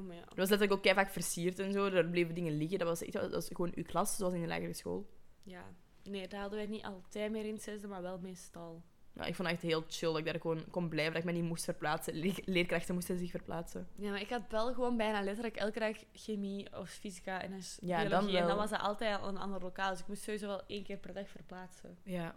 Oh, 0.00 0.06
maar 0.06 0.16
ja. 0.16 0.20
Dat 0.24 0.36
was 0.36 0.48
letterlijk 0.50 0.86
ook 0.86 0.94
vaak 0.94 1.10
versierd 1.10 1.58
en 1.58 1.72
zo. 1.72 1.86
Er 1.86 2.08
bleven 2.08 2.34
dingen 2.34 2.56
liggen. 2.56 2.78
Dat 2.78 2.88
was, 2.88 3.02
echt, 3.02 3.12
dat 3.12 3.32
was 3.32 3.48
gewoon 3.48 3.72
uw 3.74 3.82
klas, 3.84 4.16
zoals 4.16 4.34
in 4.34 4.40
de 4.40 4.46
lagere 4.46 4.74
school. 4.74 5.10
ja. 5.42 5.64
Nee, 6.02 6.28
dat 6.28 6.40
hadden 6.40 6.58
wij 6.58 6.66
niet 6.68 6.84
altijd 6.84 7.30
meer 7.30 7.44
in 7.44 7.52
het 7.52 7.62
zesde, 7.62 7.86
maar 7.88 8.02
wel 8.02 8.18
meestal. 8.18 8.82
Nou, 9.12 9.28
ik 9.28 9.34
vond 9.34 9.48
het 9.48 9.56
echt 9.56 9.66
heel 9.66 9.84
chill 9.88 10.08
dat 10.08 10.18
ik 10.18 10.24
daar 10.24 10.40
gewoon 10.40 10.64
kon 10.70 10.88
blijven. 10.88 11.12
Dat 11.12 11.22
ik 11.22 11.28
me 11.28 11.36
niet 11.38 11.48
moest 11.48 11.64
verplaatsen. 11.64 12.14
Le- 12.14 12.34
leerkrachten 12.44 12.94
moesten 12.94 13.18
zich 13.18 13.30
verplaatsen. 13.30 13.88
Ja, 13.96 14.10
maar 14.10 14.20
ik 14.20 14.28
had 14.30 14.42
wel 14.48 14.74
gewoon 14.74 14.96
bijna 14.96 15.22
letterlijk 15.22 15.56
elke 15.56 15.78
dag 15.78 15.96
chemie 16.12 16.76
of 16.78 16.88
fysica 16.90 17.42
en 17.42 17.50
dus 17.50 17.78
Ja, 17.80 18.00
biologie. 18.00 18.32
dan. 18.32 18.40
En 18.42 18.46
dan 18.48 18.56
was 18.56 18.70
dat 18.70 18.80
altijd 18.80 19.20
al 19.20 19.28
een 19.28 19.36
ander 19.38 19.60
lokaal. 19.60 19.90
Dus 19.90 20.00
ik 20.00 20.06
moest 20.06 20.22
sowieso 20.22 20.46
wel 20.46 20.62
één 20.66 20.84
keer 20.84 20.96
per 20.96 21.14
dag 21.14 21.28
verplaatsen. 21.28 21.98
Ja. 22.04 22.34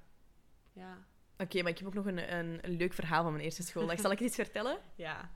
Ja. 0.73 0.97
Oké, 1.37 1.61
maar 1.61 1.71
ik 1.71 1.77
heb 1.77 1.87
ook 1.87 1.93
nog 1.93 2.05
een, 2.05 2.33
een, 2.37 2.59
een 2.61 2.71
leuk 2.77 2.93
verhaal 2.93 3.23
van 3.23 3.31
mijn 3.31 3.43
eerste 3.43 3.63
schooldag. 3.63 3.99
Zal 3.99 4.11
ik 4.11 4.17
het 4.19 4.27
iets 4.27 4.35
vertellen? 4.35 4.77
Ja. 4.95 5.31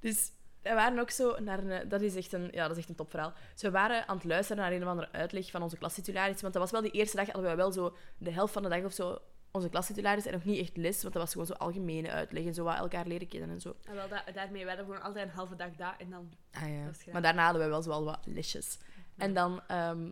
Dus 0.00 0.32
we 0.68 0.74
waren 0.74 0.98
ook 0.98 1.10
zo 1.10 1.38
naar 1.40 1.58
een... 1.64 1.88
Dat 1.88 2.00
is 2.00 2.16
echt 2.16 2.32
een, 2.32 2.48
ja, 2.52 2.62
dat 2.62 2.70
is 2.70 2.78
echt 2.78 2.88
een 2.88 2.94
topverhaal. 2.94 3.32
Dus 3.52 3.62
we 3.62 3.70
waren 3.70 4.08
aan 4.08 4.16
het 4.16 4.24
luisteren 4.24 4.62
naar 4.62 4.72
een 4.72 4.82
of 4.82 4.88
andere 4.88 5.12
uitleg 5.12 5.50
van 5.50 5.62
onze 5.62 5.76
klastitularis. 5.76 6.40
Want 6.40 6.52
dat 6.52 6.62
was 6.62 6.70
wel 6.70 6.80
die 6.82 6.90
eerste 6.90 7.16
dag, 7.16 7.26
hadden 7.26 7.50
we 7.50 7.56
wel 7.56 7.72
zo 7.72 7.96
de 8.18 8.30
helft 8.30 8.52
van 8.52 8.62
de 8.62 8.68
dag 8.68 8.82
of 8.84 8.92
zo 8.92 9.18
onze 9.50 9.68
klastitularis 9.68 10.26
en 10.26 10.32
nog 10.32 10.44
niet 10.44 10.60
echt 10.60 10.76
les, 10.76 11.02
want 11.02 11.14
dat 11.14 11.22
was 11.22 11.32
gewoon 11.32 11.46
zo 11.46 11.52
algemene 11.52 12.10
uitleg 12.10 12.44
en 12.44 12.54
zo 12.54 12.64
wat 12.64 12.76
elkaar 12.76 13.06
leren 13.06 13.28
kennen 13.28 13.50
en 13.50 13.60
zo. 13.60 13.74
En 13.84 13.94
wel, 13.94 14.08
da- 14.08 14.24
daarmee, 14.34 14.64
wij 14.64 14.74
hadden 14.76 14.92
gewoon 14.94 15.06
altijd 15.08 15.26
een 15.28 15.34
halve 15.34 15.56
dag 15.56 15.70
daar 15.76 15.94
en 15.98 16.10
dan... 16.10 16.32
Ah, 16.52 16.68
ja. 16.68 17.12
Maar 17.12 17.22
daarna 17.22 17.44
hadden 17.44 17.62
we 17.62 17.68
wel 17.68 17.82
zo 17.82 17.88
wel 17.88 18.04
wat 18.04 18.18
lesjes. 18.24 18.78
En 19.16 19.34
dan... 19.34 19.60
ehm, 19.66 20.10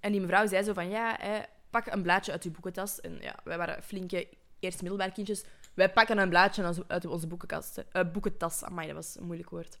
en 0.00 0.12
die 0.12 0.20
mevrouw 0.20 0.46
zei 0.46 0.62
zo 0.62 0.72
van, 0.72 0.88
ja, 0.88 1.16
hè, 1.20 1.40
pak 1.70 1.86
een 1.86 2.02
blaadje 2.02 2.32
uit 2.32 2.42
je 2.44 2.50
boekentas. 2.50 3.00
En 3.00 3.18
ja, 3.20 3.34
wij 3.44 3.56
waren 3.58 3.82
flinke 3.82 4.28
eerst 4.60 4.80
middelbaar 4.82 5.12
kindjes. 5.12 5.44
Wij 5.74 5.90
pakken 5.92 6.18
een 6.18 6.28
blaadje 6.28 6.74
uit- 6.86 7.06
onze 7.06 7.26
boekenkast. 7.26 7.84
Eh, 7.92 8.02
boekentas. 8.12 8.62
Amai, 8.64 8.86
dat 8.86 8.96
was 8.96 9.16
een 9.18 9.24
moeilijk 9.26 9.50
woord. 9.50 9.78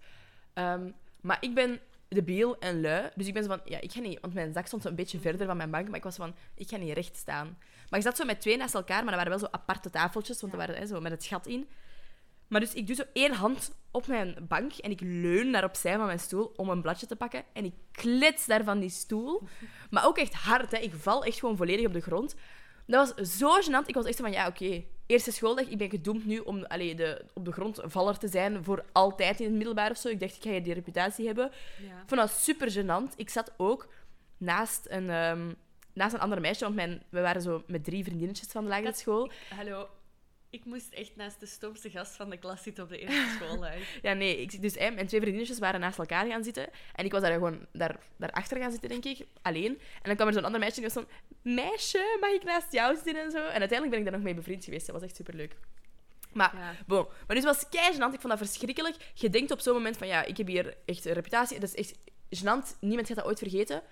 Ehm, 0.54 0.90
maar 1.20 1.36
ik 1.40 1.54
ben 1.54 1.80
debiel 2.08 2.58
en 2.58 2.80
lui. 2.80 3.10
Dus 3.14 3.26
ik 3.26 3.34
ben 3.34 3.42
zo 3.42 3.48
van, 3.48 3.60
ja, 3.64 3.80
ik 3.80 3.92
ga 3.92 4.00
niet... 4.00 4.20
Want 4.20 4.34
mijn 4.34 4.52
zak 4.52 4.66
stond 4.66 4.82
zo 4.82 4.88
een 4.88 4.94
beetje 4.94 5.20
verder 5.20 5.46
van 5.46 5.56
mijn 5.56 5.70
bank. 5.70 5.86
Maar 5.88 5.96
ik 5.96 6.02
was 6.02 6.16
van, 6.16 6.34
ik 6.54 6.68
ga 6.68 6.76
niet 6.76 6.94
recht 6.94 7.16
staan. 7.16 7.58
Maar 7.88 7.98
ik 7.98 8.04
zat 8.04 8.16
zo 8.16 8.24
met 8.24 8.40
twee 8.40 8.56
naast 8.56 8.74
elkaar. 8.74 8.96
Maar 9.04 9.14
dat 9.14 9.24
waren 9.24 9.30
wel 9.30 9.38
zo 9.38 9.48
aparte 9.58 9.90
tafeltjes. 9.90 10.40
Want 10.40 10.52
Ja. 10.52 10.58
dat 10.58 10.66
waren 10.68 10.82
hè, 10.82 10.88
zo 10.88 11.00
met 11.00 11.12
het 11.12 11.24
gat 11.24 11.46
in. 11.46 11.68
Maar 12.48 12.60
dus 12.60 12.74
ik 12.74 12.86
doe 12.86 12.96
zo 12.96 13.02
één 13.12 13.32
hand 13.32 13.72
op 13.90 14.06
mijn 14.06 14.36
bank 14.48 14.72
en 14.72 14.90
ik 14.90 15.00
leun 15.00 15.50
naar 15.50 15.64
opzij 15.64 15.96
van 15.96 16.06
mijn 16.06 16.18
stoel 16.20 16.52
om 16.56 16.68
een 16.68 16.82
bladje 16.82 17.06
te 17.06 17.16
pakken. 17.16 17.44
En 17.52 17.64
ik 17.64 17.74
klets 17.92 18.46
daar 18.46 18.64
van 18.64 18.78
die 18.80 18.88
stoel. 18.90 19.42
Maar 19.90 20.06
ook 20.06 20.18
echt 20.18 20.34
hard, 20.34 20.70
hè. 20.70 20.78
Ik 20.78 20.94
val 20.94 21.24
echt 21.24 21.38
gewoon 21.38 21.56
volledig 21.56 21.86
op 21.86 21.92
de 21.92 22.00
grond. 22.00 22.34
Dat 22.86 23.14
was 23.14 23.36
zo 23.38 23.60
gênant. 23.60 23.86
Ik 23.86 23.94
was 23.94 24.04
echt 24.04 24.16
van, 24.20 24.32
ja, 24.32 24.46
oké. 24.46 24.84
Eerste 25.10 25.32
schooldag, 25.32 25.66
ik 25.66 25.78
ben 25.78 25.90
gedoemd 25.90 26.26
nu 26.26 26.38
om 26.38 26.64
allee, 26.64 26.94
de, 26.94 27.24
op 27.34 27.44
de 27.44 27.52
grond 27.52 27.80
valler 27.84 28.18
te 28.18 28.28
zijn 28.28 28.64
voor 28.64 28.84
altijd 28.92 29.40
in 29.40 29.46
het 29.46 29.54
middelbaar 29.54 29.90
of 29.90 29.96
zo. 29.96 30.08
Ik 30.08 30.20
dacht, 30.20 30.36
ik 30.36 30.42
ga 30.52 30.58
die 30.60 30.74
reputatie 30.74 31.26
hebben. 31.26 31.50
Ja. 31.82 32.02
Vond 32.06 32.20
dat 32.20 32.30
super 32.30 32.72
gênant. 32.72 33.16
Ik 33.16 33.28
zat 33.30 33.52
ook 33.56 33.88
naast 34.36 34.86
een, 34.88 35.10
ehm, 35.10 35.52
naast 35.92 36.14
een 36.14 36.20
ander 36.20 36.40
meisje, 36.40 36.64
want 36.64 36.74
mijn, 36.76 37.02
we 37.08 37.20
waren 37.20 37.42
zo 37.42 37.62
met 37.66 37.84
drie 37.84 38.04
vriendinnetjes 38.04 38.48
van 38.48 38.62
de 38.62 38.68
lagere 38.68 38.86
Dat- 38.88 38.98
school. 38.98 39.30
Hallo. 39.56 39.88
Ik 40.50 40.64
moest 40.64 40.92
echt 40.92 41.16
naast 41.16 41.40
de 41.40 41.46
stoomste 41.46 41.90
gast 41.90 42.12
van 42.16 42.30
de 42.30 42.36
klas 42.36 42.62
zitten 42.62 42.84
op 42.84 42.90
de 42.90 42.98
eerste 42.98 43.36
schooldag. 43.36 43.74
Ja, 44.02 44.12
nee. 44.12 44.40
Ik, 44.40 44.62
dus 44.62 44.74
hè, 44.74 44.90
mijn 44.90 45.06
twee 45.06 45.20
vriendinnetjes 45.20 45.58
waren 45.58 45.80
naast 45.80 45.98
elkaar 45.98 46.26
gaan 46.26 46.44
zitten. 46.44 46.68
En 46.94 47.04
ik 47.04 47.12
was 47.12 47.20
daar 47.20 47.32
gewoon 47.32 47.66
daar, 47.72 47.98
daarachter 48.16 48.58
gaan 48.58 48.70
zitten, 48.70 48.88
denk 48.88 49.04
ik. 49.04 49.26
Alleen. 49.42 49.78
En 49.78 50.02
dan 50.02 50.14
kwam 50.14 50.26
er 50.28 50.34
zo'n 50.34 50.44
ander 50.44 50.60
meisje 50.60 50.82
en 50.82 50.82
die 50.88 50.94
was 50.94 51.04
van... 51.04 51.12
Meisje, 51.54 52.16
mag 52.20 52.30
ik 52.30 52.44
naast 52.44 52.72
jou 52.72 52.94
zitten 52.94 53.22
en 53.24 53.30
zo? 53.30 53.36
En 53.38 53.60
uiteindelijk 53.60 53.90
ben 53.90 53.98
ik 53.98 54.04
daar 54.04 54.14
nog 54.14 54.22
mee 54.22 54.34
bevriend 54.34 54.64
geweest. 54.64 54.86
Dat 54.86 54.94
was 54.94 55.04
echt 55.04 55.16
superleuk. 55.16 55.56
Maar, 56.32 56.56
Ja. 56.56 56.74
bon. 56.86 57.04
Maar 57.26 57.36
dus 57.36 57.44
het 57.44 57.54
was 57.54 57.68
kei 57.68 57.94
gênant. 57.94 58.14
Ik 58.14 58.20
vond 58.20 58.38
dat 58.38 58.38
verschrikkelijk. 58.38 58.96
Je 59.14 59.30
denkt 59.30 59.50
op 59.50 59.60
zo'n 59.60 59.74
moment 59.74 59.96
van... 59.96 60.06
Ja, 60.06 60.24
ik 60.24 60.36
heb 60.36 60.46
hier 60.46 60.76
echt 60.84 61.04
een 61.04 61.12
reputatie. 61.12 61.60
Dat 61.60 61.74
is 61.74 61.74
echt 61.74 61.98
gênant. 62.40 62.78
Niemand 62.80 63.06
gaat 63.06 63.16
dat 63.16 63.26
ooit 63.26 63.38
vergeten. 63.38 63.82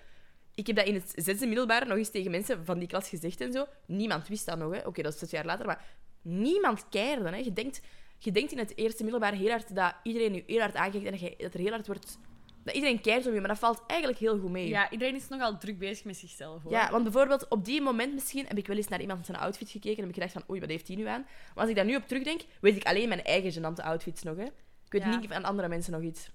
Ik 0.55 0.67
heb 0.67 0.75
dat 0.75 0.85
in 0.85 0.93
het 0.93 1.13
zesde 1.15 1.45
middelbaar 1.47 1.87
nog 1.87 1.97
eens 1.97 2.09
tegen 2.09 2.31
mensen 2.31 2.65
van 2.65 2.79
die 2.79 2.87
klas 2.87 3.09
gezegd 3.09 3.41
en 3.41 3.51
zo. 3.51 3.65
Niemand 3.85 4.27
wist 4.27 4.45
dat 4.45 4.57
nog, 4.57 4.73
hè. 4.75 4.87
Oké, 4.87 5.01
dat 5.01 5.13
is 5.13 5.19
zes 5.19 5.31
jaar 5.31 5.45
later, 5.45 5.65
maar 5.65 5.85
niemand 6.29 6.85
keerde, 6.89 7.29
hè. 7.29 7.35
Je 7.35 7.53
denkt, 7.53 7.81
je 8.17 8.31
denkt 8.31 8.51
in 8.51 8.57
het 8.57 8.77
eerste 8.77 9.03
middelbaar 9.03 9.33
heel 9.33 9.49
hard 9.49 9.75
dat 9.75 9.93
iedereen 10.03 10.33
je 10.33 10.43
heel 10.47 10.59
hard 10.59 10.75
aankijkt 10.75 11.05
en 11.05 11.11
dat, 11.11 11.19
je, 11.19 11.33
dat 11.37 11.53
er 11.53 11.59
heel 11.59 11.71
hard 11.71 11.87
wordt... 11.87 12.17
Dat 12.63 12.75
iedereen 12.75 13.01
kijkt 13.01 13.27
om 13.27 13.33
je, 13.33 13.39
maar 13.39 13.49
dat 13.49 13.59
valt 13.59 13.83
eigenlijk 13.87 14.19
heel 14.19 14.39
goed 14.39 14.51
mee. 14.51 14.67
ja, 14.67 14.91
iedereen 14.91 15.15
is 15.15 15.27
nogal 15.27 15.57
druk 15.57 15.79
bezig 15.79 16.05
met 16.05 16.17
zichzelf. 16.17 16.63
Hoor. 16.63 16.71
Ja, 16.71 16.91
want 16.91 17.03
bijvoorbeeld 17.03 17.47
op 17.47 17.65
die 17.65 17.81
moment 17.81 18.13
misschien 18.13 18.45
heb 18.47 18.57
ik 18.57 18.67
wel 18.67 18.77
eens 18.77 18.87
naar 18.87 19.01
iemand 19.01 19.25
zijn 19.25 19.37
outfit 19.37 19.69
gekeken 19.69 19.97
en 19.97 19.99
heb 19.99 20.09
ik 20.09 20.13
gedacht 20.15 20.33
van 20.33 20.43
oei, 20.49 20.59
wat 20.59 20.69
heeft 20.69 20.87
die 20.87 20.97
nu 20.97 21.05
aan? 21.05 21.21
Maar 21.21 21.53
als 21.63 21.69
ik 21.69 21.75
daar 21.75 21.85
nu 21.85 21.95
op 21.95 22.07
terugdenk, 22.07 22.41
weet 22.61 22.75
ik 22.75 22.83
alleen 22.83 23.07
mijn 23.07 23.23
eigen 23.23 23.53
gênante 23.53 23.83
outfits 23.83 24.23
nog, 24.23 24.37
hè. 24.37 24.43
Ik 24.43 24.51
weet 24.91 25.01
Ja. 25.03 25.17
niet 25.17 25.31
van 25.33 25.43
andere 25.43 25.67
mensen 25.67 25.91
nog 25.93 26.01
iets. 26.01 26.29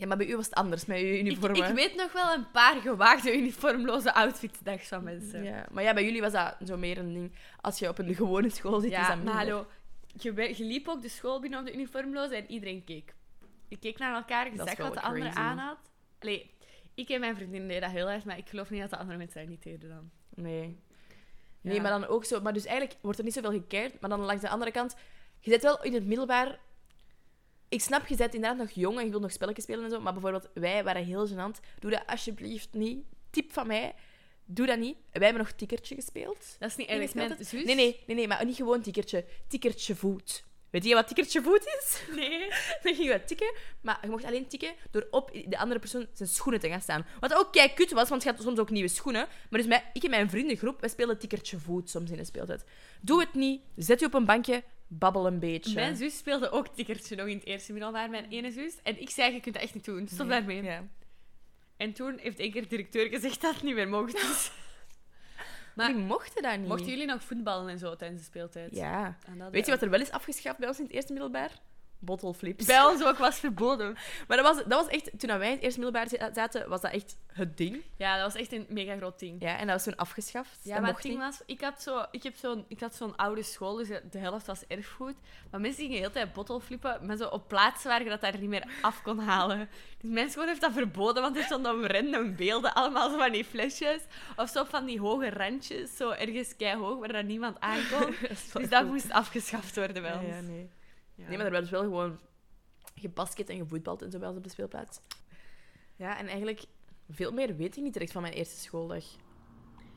Ja, 0.00 0.06
maar 0.06 0.16
bij 0.16 0.26
u 0.26 0.36
was 0.36 0.44
het 0.44 0.54
anders 0.54 0.86
met 0.86 0.98
je 0.98 1.18
ik, 1.18 1.20
uniformen. 1.20 1.68
ik 1.68 1.74
weet 1.74 1.94
nog 1.96 2.12
wel 2.12 2.32
een 2.32 2.50
paar 2.50 2.80
gewaagde 2.80 3.36
uniformloze 3.36 4.14
outfitsdags 4.14 4.88
van 4.88 5.04
mensen. 5.04 5.42
Ja, 5.42 5.66
maar 5.70 5.82
ja, 5.82 5.94
bij 5.94 6.04
jullie 6.04 6.20
was 6.20 6.32
dat 6.32 6.56
zo 6.64 6.76
meer 6.76 6.98
een 6.98 7.12
ding. 7.12 7.32
Als 7.60 7.78
je 7.78 7.88
op 7.88 7.98
een 7.98 8.14
gewone 8.14 8.48
school 8.48 8.80
zit, 8.80 8.90
is 8.90 8.96
Ja, 8.96 9.14
dat 9.14 9.24
maar 9.24 9.34
hallo. 9.34 9.66
Je, 10.16 10.54
liep 10.58 10.88
ook 10.88 11.02
de 11.02 11.08
school 11.08 11.40
binnen 11.40 11.58
op 11.60 11.66
de 11.66 11.72
uniformloze 11.72 12.36
en 12.36 12.50
iedereen 12.50 12.84
keek. 12.84 13.14
Je 13.68 13.76
keek 13.76 13.98
naar 13.98 14.14
elkaar, 14.14 14.44
je 14.46 14.52
is 14.52 14.58
zag 14.58 14.76
wat 14.76 14.94
de 14.94 15.00
andere 15.00 15.34
aan 15.34 15.58
had. 15.58 15.78
Allee, 16.18 16.50
ik 16.94 17.08
en 17.08 17.20
mijn 17.20 17.36
vriendin 17.36 17.68
deden 17.68 17.80
dat 17.80 17.90
heel 17.90 18.10
erg, 18.10 18.24
maar 18.24 18.38
ik 18.38 18.48
geloof 18.48 18.70
niet 18.70 18.80
dat 18.80 18.90
de 18.90 18.96
andere 18.96 19.18
mensen 19.18 19.40
dat 19.40 19.48
niet 19.48 19.62
deden 19.62 19.88
dan. 19.88 20.10
Nee. 20.34 20.78
Ja. 21.60 21.70
Nee, 21.70 21.80
maar 21.80 21.90
dan 21.90 22.06
ook 22.06 22.24
zo... 22.24 22.40
Maar 22.40 22.52
dus 22.52 22.64
eigenlijk 22.64 22.98
wordt 23.00 23.18
er 23.18 23.24
niet 23.24 23.34
zoveel 23.34 23.52
gekeerd. 23.52 24.00
Maar 24.00 24.10
dan 24.10 24.20
langs 24.20 24.42
de 24.42 24.48
andere 24.48 24.70
kant... 24.70 24.96
Je 25.38 25.50
zit 25.50 25.62
wel 25.62 25.82
in 25.82 25.94
het 25.94 26.06
middelbaar... 26.06 26.58
Ik 27.70 27.80
snap, 27.80 28.06
je 28.06 28.16
bent 28.16 28.34
inderdaad 28.34 28.58
nog 28.58 28.70
jong 28.70 28.98
en 28.98 29.04
je 29.04 29.10
wilt 29.10 29.22
nog 29.22 29.32
spelletjes 29.32 29.64
spelen 29.64 29.84
en 29.84 29.90
zo. 29.90 30.00
Maar 30.00 30.12
bijvoorbeeld, 30.12 30.48
wij 30.54 30.84
waren 30.84 31.04
heel 31.04 31.28
gênant. 31.28 31.78
Doe 31.78 31.90
dat 31.90 32.02
alsjeblieft 32.06 32.68
niet. 32.72 33.04
Tip 33.30 33.52
van 33.52 33.66
mij. 33.66 33.94
Doe 34.44 34.66
dat 34.66 34.78
niet. 34.78 34.96
Wij 35.12 35.24
hebben 35.24 35.42
nog 35.42 35.52
tikkertje 35.52 35.94
gespeeld. 35.94 36.56
Dat 36.58 36.70
is 36.70 36.76
niet 36.76 36.88
erg. 36.88 37.14
Mijn 37.14 37.36
zus... 37.38 37.64
Nee, 37.64 37.74
nee, 37.74 38.00
nee, 38.06 38.16
nee, 38.16 38.28
maar 38.28 38.44
niet 38.44 38.56
gewoon 38.56 38.82
tikkertje. 38.82 39.24
Tikkertje 39.48 39.94
voet. 39.94 40.44
Weet 40.70 40.84
je 40.84 40.94
wat 40.94 41.06
tikkertje 41.06 41.42
voet 41.42 41.66
is? 41.78 42.02
Nee. 42.16 42.48
Dan 42.82 42.94
ging 42.94 43.12
je 43.12 43.24
tikken, 43.24 43.54
maar 43.80 43.98
je 44.02 44.08
mocht 44.08 44.24
alleen 44.24 44.46
tikken 44.46 44.74
door 44.90 45.06
op 45.10 45.30
de 45.46 45.58
andere 45.58 45.80
persoon 45.80 46.06
zijn 46.12 46.28
schoenen 46.28 46.60
te 46.60 46.68
gaan 46.68 46.80
staan. 46.80 47.06
Wat 47.20 47.34
ook 47.34 47.52
kei 47.52 47.74
kut 47.74 47.92
was, 47.92 48.08
want 48.08 48.22
je 48.22 48.30
had 48.30 48.42
soms 48.42 48.58
ook 48.58 48.70
nieuwe 48.70 48.88
schoenen. 48.88 49.28
Maar 49.50 49.60
dus 49.60 49.68
mij, 49.68 49.90
ik 49.92 50.02
en 50.02 50.10
mijn 50.10 50.30
vriendengroep, 50.30 50.80
wij 50.80 50.88
spelen 50.88 51.18
tikkertje 51.18 51.58
voet 51.58 51.90
soms 51.90 52.10
in 52.10 52.16
de 52.16 52.24
speeltijd. 52.24 52.64
Doe 53.00 53.20
het 53.20 53.34
niet, 53.34 53.62
zet 53.76 54.00
je 54.00 54.06
op 54.06 54.14
een 54.14 54.24
bankje, 54.24 54.62
babbel 54.92 55.26
een 55.26 55.38
beetje. 55.38 55.74
Mijn 55.74 55.96
zus 55.96 56.16
speelde 56.18 56.50
ook 56.50 56.68
tikkertje 56.68 57.16
nog 57.16 57.26
in 57.26 57.36
het 57.36 57.46
eerste 57.46 57.72
middelbaar, 57.72 58.10
mijn 58.10 58.26
ene 58.28 58.50
zus. 58.50 58.74
En 58.82 59.00
ik 59.00 59.10
zei, 59.10 59.32
je 59.32 59.40
kunt 59.40 59.54
dat 59.54 59.64
echt 59.64 59.74
niet 59.74 59.84
doen. 59.84 60.08
Stop 60.08 60.28
daarmee. 60.28 60.62
Ja. 60.62 60.84
En 61.76 61.92
toen 61.92 62.18
heeft 62.18 62.38
één 62.38 62.50
keer 62.52 62.62
de 62.62 62.68
directeur 62.68 63.08
gezegd 63.08 63.40
dat 63.40 63.54
het 63.54 63.62
niet 63.62 63.74
meer 63.74 63.88
mocht. 63.88 64.12
Dus 64.12 64.50
Maar- 65.76 65.86
Die 65.92 65.96
mochten 66.02 66.42
dat 66.42 66.58
niet. 66.58 66.68
mochten 66.68 66.86
jullie 66.88 67.06
nog 67.06 67.22
voetballen 67.22 67.68
en 67.68 67.78
zo 67.78 67.96
tijdens 67.96 68.20
de 68.20 68.26
speeltijd? 68.26 68.74
Ja. 68.74 69.16
Weet 69.50 69.66
je 69.66 69.72
wat 69.72 69.82
er 69.82 69.90
wel 69.90 70.00
is 70.00 70.10
afgeschaft 70.10 70.58
bij 70.58 70.68
ons 70.68 70.78
in 70.78 70.84
het 70.84 70.92
eerste 70.92 71.12
middelbaar? 71.12 71.50
Bottle 72.00 72.34
flips. 72.34 72.64
Bij 72.66 72.84
ons 72.84 73.04
ook 73.04 73.18
was 73.18 73.38
verboden. 73.38 73.96
Maar 74.28 74.36
dat 74.36 74.46
was, 74.54 74.56
dat 74.56 74.84
was 74.84 74.86
echt... 74.88 75.10
Toen 75.18 75.38
wij 75.38 75.46
in 75.48 75.54
het 75.54 75.62
eerste 75.62 75.80
middelbaar 75.80 76.08
za- 76.08 76.30
zaten, 76.34 76.68
was 76.68 76.80
dat 76.80 76.92
echt 76.92 77.16
het 77.32 77.56
ding. 77.56 77.82
Ja, 77.96 78.14
dat 78.22 78.32
was 78.32 78.40
echt 78.42 78.52
een 78.52 78.66
mega 78.68 78.96
groot 78.96 79.18
ding. 79.18 79.42
Ja, 79.42 79.58
en 79.58 79.66
dat 79.66 79.74
was 79.74 79.84
toen 79.84 79.96
afgeschaft. 79.96 80.58
Ja, 80.62 80.72
dat 80.72 80.82
maar 80.82 80.92
het 80.92 81.02
ding 81.02 81.14
niet. 81.14 81.22
was, 81.24 81.42
ik 81.46 81.60
had, 81.60 81.82
zo, 81.82 82.04
ik, 82.10 82.22
heb 82.22 82.34
zo'n, 82.36 82.64
ik 82.68 82.80
had 82.80 82.94
zo'n 82.94 83.16
oude 83.16 83.42
school, 83.42 83.74
dus 83.76 83.88
de 84.10 84.18
helft 84.18 84.46
was 84.46 84.62
erfgoed. 84.68 85.14
Maar 85.50 85.60
mensen 85.60 85.78
gingen 85.80 85.92
de 85.96 86.00
hele 86.02 86.12
tijd 86.12 86.32
bottle 86.32 86.60
flippen, 86.60 87.06
maar 87.06 87.16
zo 87.16 87.28
op 87.28 87.48
plaatsen 87.48 87.88
waar 87.90 88.02
je 88.02 88.08
dat 88.08 88.20
daar 88.20 88.38
niet 88.38 88.48
meer 88.48 88.64
af 88.82 89.02
kon 89.02 89.18
halen. 89.18 89.68
Dus 90.00 90.10
mijn 90.10 90.30
school 90.30 90.46
heeft 90.46 90.60
dat 90.60 90.72
verboden, 90.72 91.22
want 91.22 91.36
er 91.36 91.42
stonden 91.44 91.74
op 91.74 91.90
random 91.90 92.36
beelden, 92.36 92.74
allemaal 92.74 93.10
zo 93.10 93.18
van 93.18 93.32
die 93.32 93.44
flesjes. 93.44 94.02
Of 94.36 94.48
zo 94.50 94.64
van 94.64 94.84
die 94.84 95.00
hoge 95.00 95.30
randjes, 95.30 95.96
zo 95.96 96.10
ergens 96.10 96.56
keihog, 96.56 96.98
waar 96.98 97.12
dan 97.12 97.26
niemand 97.26 97.60
aankomt. 97.60 98.18
Wel 98.20 98.28
Dus 98.62 98.68
dat 98.70 98.84
moest 98.86 99.10
afgeschaft 99.10 99.76
worden 99.76 100.02
Ja, 100.02 100.14
ons. 100.20 100.28
ja, 100.28 100.40
nee. 100.40 100.70
Ja. 101.20 101.28
Nee, 101.28 101.36
maar 101.36 101.46
er 101.46 101.52
werd 101.52 101.62
dus 101.62 101.72
wel 101.72 101.82
gewoon 101.82 102.18
gebasket 102.94 103.48
en 103.48 103.56
gevoetbald 103.56 104.02
en 104.02 104.10
zo 104.10 104.18
bij 104.18 104.28
ons 104.28 104.36
op 104.36 104.44
de 104.44 104.50
speelplaats. 104.50 105.00
Ja, 105.96 106.18
en 106.18 106.26
eigenlijk 106.26 106.64
veel 107.10 107.32
meer 107.32 107.56
weet 107.56 107.76
ik 107.76 107.82
niet 107.82 107.92
direct 107.92 108.12
van 108.12 108.22
mijn 108.22 108.34
eerste 108.34 108.60
schooldag. 108.60 109.04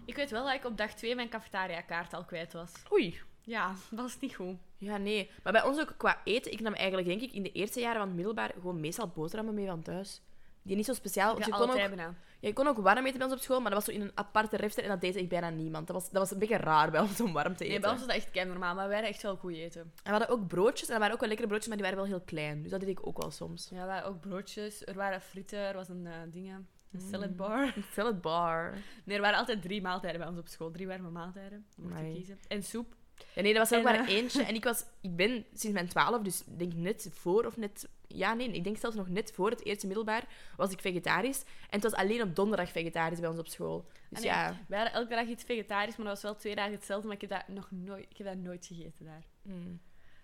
Ik 0.06 0.16
weet 0.16 0.32
wel 0.32 0.46
dat 0.46 0.54
ik 0.54 0.66
op 0.66 0.78
dag 0.78 0.94
2 0.94 1.16
mijn 1.16 1.30
cafetaria-kaart 1.30 2.14
al 2.14 2.26
kwijt 2.26 2.54
was. 2.54 2.72
Oei. 2.92 3.22
Ja, 3.42 3.76
dat 3.90 4.00
was 4.00 4.20
niet 4.20 4.36
goed. 4.36 4.58
Ja, 4.78 4.98
nee. 4.98 5.32
Maar 5.44 5.54
bij 5.54 5.64
ons 5.64 5.80
ook 5.80 5.94
qua 5.98 6.22
eten, 6.24 6.52
ik 6.52 6.60
nam 6.60 6.74
eigenlijk 6.74 7.08
denk 7.08 7.22
ik 7.22 7.32
in 7.32 7.44
de 7.44 7.52
eerste 7.52 7.80
jaren 7.80 7.98
van 7.98 8.08
het 8.08 8.16
middelbaar 8.16 8.52
gewoon 8.54 8.80
meestal 8.80 9.08
boterhammen 9.08 9.54
mee 9.54 9.68
van 9.68 9.82
thuis. 9.82 10.22
Die 10.64 10.76
niet 10.76 10.86
zo 10.86 10.94
speciaal. 10.94 11.36
Ga 11.36 11.46
je 11.46 11.52
kon, 11.52 11.70
ook, 11.70 11.78
ja, 11.96 12.14
je 12.40 12.54
kon 12.54 12.68
ook 12.68 12.78
warm 12.78 13.06
eten 13.06 13.18
bij 13.18 13.28
ons 13.28 13.36
op 13.36 13.42
school, 13.42 13.60
maar 13.62 13.72
dat 13.72 13.86
was 13.86 13.96
zo 13.96 14.02
in 14.02 14.06
een 14.06 14.12
aparte 14.16 14.58
refter 14.58 14.84
en 14.84 14.90
dat 14.90 15.02
deed 15.02 15.16
echt 15.16 15.28
bijna 15.28 15.50
niemand. 15.50 15.88
Dat 15.88 15.96
was, 15.96 16.06
dat 16.10 16.22
was 16.22 16.32
een 16.32 16.40
beetje 16.40 16.58
raar 16.58 16.92
bij 16.92 17.02
ons 17.02 17.22
om 17.22 17.34
warm 17.34 17.56
te 17.56 17.64
eten. 17.64 17.68
Nee, 17.68 17.80
bij 17.80 17.90
ons 17.90 18.00
was 18.00 18.08
dat 18.08 18.18
echt 18.18 18.32
kei 18.32 18.48
normaal, 18.48 18.76
maar 18.76 18.86
wij 18.88 18.94
hadden 18.96 19.14
echt 19.14 19.24
wel 19.24 19.36
goed 19.36 19.54
eten. 19.54 19.82
En 19.82 19.92
we 20.04 20.10
hadden 20.10 20.30
ook 20.30 20.48
broodjes, 20.48 20.82
en 20.88 20.90
dat 20.90 20.98
waren 20.98 21.14
ook 21.14 21.20
wel 21.20 21.30
lekkere 21.30 21.48
broodjes, 21.50 21.68
maar 21.74 21.78
die 21.78 21.86
waren 21.90 22.02
wel 22.02 22.12
heel 22.18 22.26
klein. 22.26 22.62
Dus 22.62 22.72
dat 22.72 22.80
deed 22.80 22.90
ik 22.90 23.08
ook 23.08 23.22
wel 23.22 23.32
soms. 23.32 23.68
Ja, 23.72 23.82
er 23.82 23.88
waren 23.88 24.06
ook 24.06 24.20
broodjes, 24.20 24.86
er 24.86 24.96
waren 24.96 25.22
frieten, 25.22 25.60
er 25.60 25.74
was 25.74 25.90
een 25.90 26.08
eh 26.08 26.14
dingen, 26.32 26.68
een 26.92 27.00
Mm. 27.04 27.10
salad 27.12 27.36
bar. 27.36 27.74
Een 27.76 27.84
salad 27.94 28.22
bar. 28.22 28.74
Nee, 29.06 29.16
er 29.16 29.22
waren 29.22 29.38
altijd 29.40 29.62
drie 29.62 29.82
maaltijden 29.82 30.20
bij 30.20 30.30
ons 30.30 30.40
op 30.40 30.48
school. 30.48 30.72
Drie 30.72 30.88
warme 30.88 31.10
maaltijden. 31.10 31.66
Mocht 31.78 31.94
je 31.94 32.00
Amai. 32.00 32.14
kiezen. 32.14 32.40
En 32.48 32.64
soep. 32.64 32.96
Ja, 33.34 33.42
nee, 33.42 33.54
dat 33.54 33.70
was 33.70 33.80
ook 33.80 33.86
En, 33.88 33.96
maar 33.96 34.08
eh, 34.08 34.16
eentje. 34.16 34.44
En 34.44 34.56
ik, 34.56 34.64
was, 34.64 34.84
ik 35.02 35.16
ben 35.16 35.46
sinds 35.54 35.72
mijn 35.74 35.88
twaalf, 35.88 36.22
dus 36.22 36.44
ik 36.46 36.60
denk 36.60 36.74
net 36.74 37.10
voor 37.12 37.46
of 37.46 37.58
net... 37.58 37.90
Ja, 38.14 38.34
nee, 38.34 38.52
ik 38.52 38.64
denk 38.64 38.78
zelfs 38.78 38.96
nog 38.96 39.10
net 39.10 39.32
voor 39.32 39.50
het 39.50 39.66
eerste 39.66 39.88
middelbaar 39.88 40.28
was 40.58 40.72
ik 40.72 40.80
vegetarisch. 40.80 41.42
En 41.44 41.80
het 41.80 41.84
was 41.84 41.94
alleen 41.94 42.22
op 42.22 42.36
donderdag 42.36 42.72
vegetarisch 42.72 43.20
bij 43.20 43.30
ons 43.30 43.40
op 43.40 43.48
school. 43.48 43.86
Dus 44.10 44.20
nee, 44.20 44.28
ja... 44.28 44.58
Wij 44.68 44.80
hadden 44.80 44.98
elke 44.98 45.16
dag 45.16 45.28
iets 45.28 45.44
vegetarisch, 45.44 45.96
maar 45.96 46.06
dat 46.06 46.14
was 46.14 46.24
wel 46.24 46.36
twee 46.36 46.56
dagen 46.56 46.72
hetzelfde. 46.72 47.08
Maar 47.08 47.16
ik 47.16 47.22
heb 47.22 47.30
dat 47.30 47.48
nog 47.48 47.72
nooit, 47.72 48.06
ik 48.10 48.18
heb 48.18 48.28
dat 48.28 48.38
nooit 48.38 48.66
gegeten 48.66 49.06
daar. 49.06 49.24
mm. 49.42 49.80